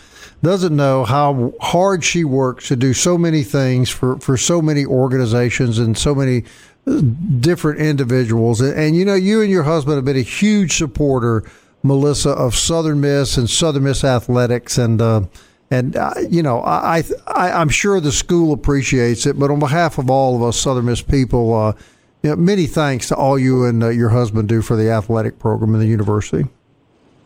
doesn't 0.41 0.75
know 0.75 1.05
how 1.05 1.53
hard 1.61 2.03
she 2.03 2.25
works 2.25 2.67
to 2.67 2.75
do 2.75 2.93
so 2.93 3.17
many 3.17 3.43
things 3.43 3.89
for, 3.89 4.17
for 4.19 4.35
so 4.35 4.61
many 4.61 4.85
organizations 4.85 5.79
and 5.79 5.97
so 5.97 6.13
many 6.13 6.43
uh, 6.85 6.99
different 7.39 7.79
individuals. 7.79 8.59
And, 8.59 8.77
and, 8.77 8.95
you 8.95 9.05
know, 9.05 9.15
you 9.15 9.41
and 9.41 9.49
your 9.49 9.63
husband 9.63 9.95
have 9.95 10.05
been 10.05 10.17
a 10.17 10.21
huge 10.21 10.77
supporter, 10.77 11.43
Melissa, 11.81 12.31
of 12.31 12.55
Southern 12.55 12.99
Miss 12.99 13.37
and 13.37 13.49
Southern 13.49 13.83
Miss 13.83 14.03
athletics. 14.03 14.77
And, 14.77 15.01
uh, 15.01 15.21
and 15.73 15.95
uh, 15.95 16.13
you 16.29 16.43
know, 16.43 16.61
I, 16.61 17.03
I, 17.27 17.51
I'm 17.51 17.69
sure 17.69 17.99
the 17.99 18.11
school 18.11 18.53
appreciates 18.53 19.25
it, 19.25 19.39
but 19.39 19.49
on 19.49 19.59
behalf 19.59 19.97
of 19.97 20.09
all 20.09 20.35
of 20.35 20.43
us 20.43 20.57
Southern 20.57 20.85
Miss 20.85 21.01
people, 21.01 21.53
uh, 21.53 21.73
you 22.21 22.29
know, 22.29 22.35
many 22.35 22.67
thanks 22.67 23.07
to 23.07 23.15
all 23.15 23.39
you 23.39 23.65
and 23.65 23.83
uh, 23.83 23.89
your 23.89 24.09
husband 24.09 24.47
do 24.47 24.61
for 24.61 24.75
the 24.75 24.89
athletic 24.89 25.39
program 25.39 25.73
in 25.73 25.79
the 25.79 25.87
university. 25.87 26.47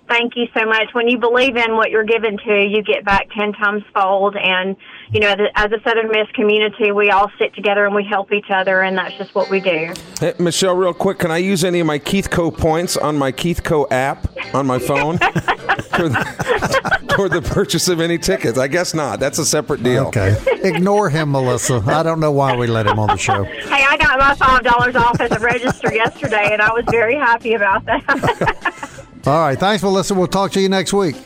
Thank 0.08 0.38
you 0.38 0.48
so 0.58 0.66
much. 0.66 0.94
When 0.94 1.08
you 1.10 1.18
believe 1.18 1.58
in 1.58 1.76
what 1.76 1.92
you're 1.92 2.06
given 2.06 2.38
to, 2.38 2.64
you 2.64 2.82
get 2.82 3.04
back 3.04 3.28
10 3.38 3.54
times 3.54 3.84
fold. 3.94 4.36
And, 4.38 4.78
you 5.12 5.20
know, 5.20 5.36
as 5.56 5.72
a 5.72 5.82
Southern 5.84 6.10
Miss 6.10 6.30
community, 6.34 6.92
we 6.92 7.10
all 7.10 7.30
sit 7.38 7.54
together 7.54 7.86
and 7.86 7.94
we 7.94 8.06
help 8.06 8.32
each 8.32 8.50
other, 8.50 8.82
and 8.82 8.98
that's 8.98 9.16
just 9.18 9.36
what 9.36 9.50
we 9.50 9.60
do. 9.60 9.94
Hey, 10.20 10.34
Michelle, 10.40 10.76
real 10.76 10.94
quick, 10.94 11.20
can 11.20 11.30
I 11.32 11.38
use 11.38 11.66
any 11.66 11.82
of 11.82 11.88
my 11.88 12.00
Keith 12.00 12.30
Co 12.30 12.50
points 12.52 12.96
on 12.96 13.18
my 13.18 13.34
Keith 13.34 13.64
Co 13.64 13.86
app 13.90 14.28
on 14.54 14.66
my 14.66 14.80
phone 14.80 15.18
toward, 15.20 16.14
the, 16.14 17.06
toward 17.10 17.32
the 17.32 17.42
purchase 17.42 17.90
of 17.90 18.00
any 18.00 18.18
tickets? 18.18 18.58
I 18.58 18.68
guess 18.68 18.94
not. 18.94 19.20
That's 19.20 19.40
a 19.40 19.46
separate 19.46 19.84
deal. 19.84 20.08
Okay. 20.08 20.38
Ignore 20.64 21.10
him, 21.10 21.32
Melissa. 21.32 21.84
I 21.86 22.02
don't 22.02 22.22
know 22.22 22.32
why 22.32 22.56
we 22.56 22.68
let 22.68 22.88
him 22.88 22.98
on 22.98 23.08
the 23.08 23.18
show. 23.18 23.44
Hey, 23.44 23.86
I 23.88 23.98
got 23.98 24.18
my 24.20 24.34
$5 24.36 24.96
off 24.96 25.20
at 25.20 25.32
the 25.32 25.40
register 25.40 25.94
yesterday, 25.94 26.50
and 26.54 26.62
I 26.62 26.72
was 26.72 26.86
very 26.90 27.16
happy 27.16 27.54
about 27.54 27.84
that. 27.86 28.94
All 29.28 29.42
right. 29.42 29.60
Thanks, 29.60 29.84
Melissa. 29.84 30.14
We'll 30.16 30.28
talk 30.28 30.52
to 30.54 30.62
you 30.62 30.70
next 30.70 30.94
week. 30.94 31.18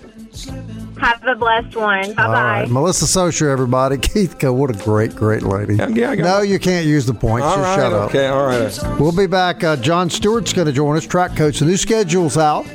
Have 1.00 1.24
a 1.26 1.36
blessed 1.36 1.76
one. 1.76 2.14
Bye 2.16 2.24
All 2.24 2.32
bye. 2.32 2.62
right. 2.62 2.70
Melissa 2.70 3.06
Socher, 3.06 3.48
everybody. 3.52 3.98
Keith 4.02 4.40
Co. 4.40 4.52
What 4.54 4.70
a 4.72 4.84
great, 4.84 5.16
great 5.16 5.44
lady. 5.44 5.76
Yeah, 5.76 5.88
yeah, 5.90 6.10
I 6.12 6.16
got 6.16 6.24
no, 6.24 6.42
it. 6.42 6.50
you 6.50 6.58
can't 6.60 6.86
use 6.86 7.06
the 7.06 7.14
points. 7.14 7.46
All 7.46 7.58
Just 7.58 7.64
right. 7.64 7.76
shut 7.76 7.94
up. 7.94 8.10
Okay. 8.10 8.28
All 8.28 8.46
right. 8.48 9.00
We'll 9.00 9.16
be 9.16 9.28
back. 9.28 9.64
Uh, 9.64 9.76
John 9.78 10.10
Stewart's 10.10 10.52
going 10.52 10.66
to 10.68 10.74
join 10.74 10.98
us, 10.98 11.06
track 11.06 11.36
coach. 11.36 11.60
The 11.60 11.66
new 11.66 11.78
schedule's 11.78 12.38
out. 12.38 12.66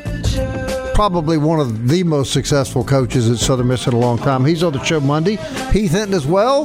Probably 0.94 1.38
one 1.38 1.58
of 1.60 1.88
the 1.88 2.04
most 2.04 2.32
successful 2.32 2.84
coaches 2.84 3.28
at 3.28 3.38
Southern 3.38 3.66
Miss 3.68 3.86
in 3.86 3.94
a 3.94 3.98
long 3.98 4.18
time. 4.18 4.44
He's 4.44 4.62
on 4.62 4.72
the 4.72 4.82
show 4.84 5.00
Monday. 5.00 5.36
Heath 5.72 5.90
Hinton 5.90 6.14
as 6.14 6.26
well. 6.26 6.64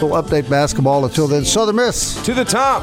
We'll 0.00 0.20
update 0.22 0.48
basketball. 0.50 1.04
Until 1.04 1.28
then, 1.28 1.44
Southern 1.44 1.76
Miss. 1.76 2.22
To 2.24 2.34
the 2.34 2.44
top. 2.44 2.82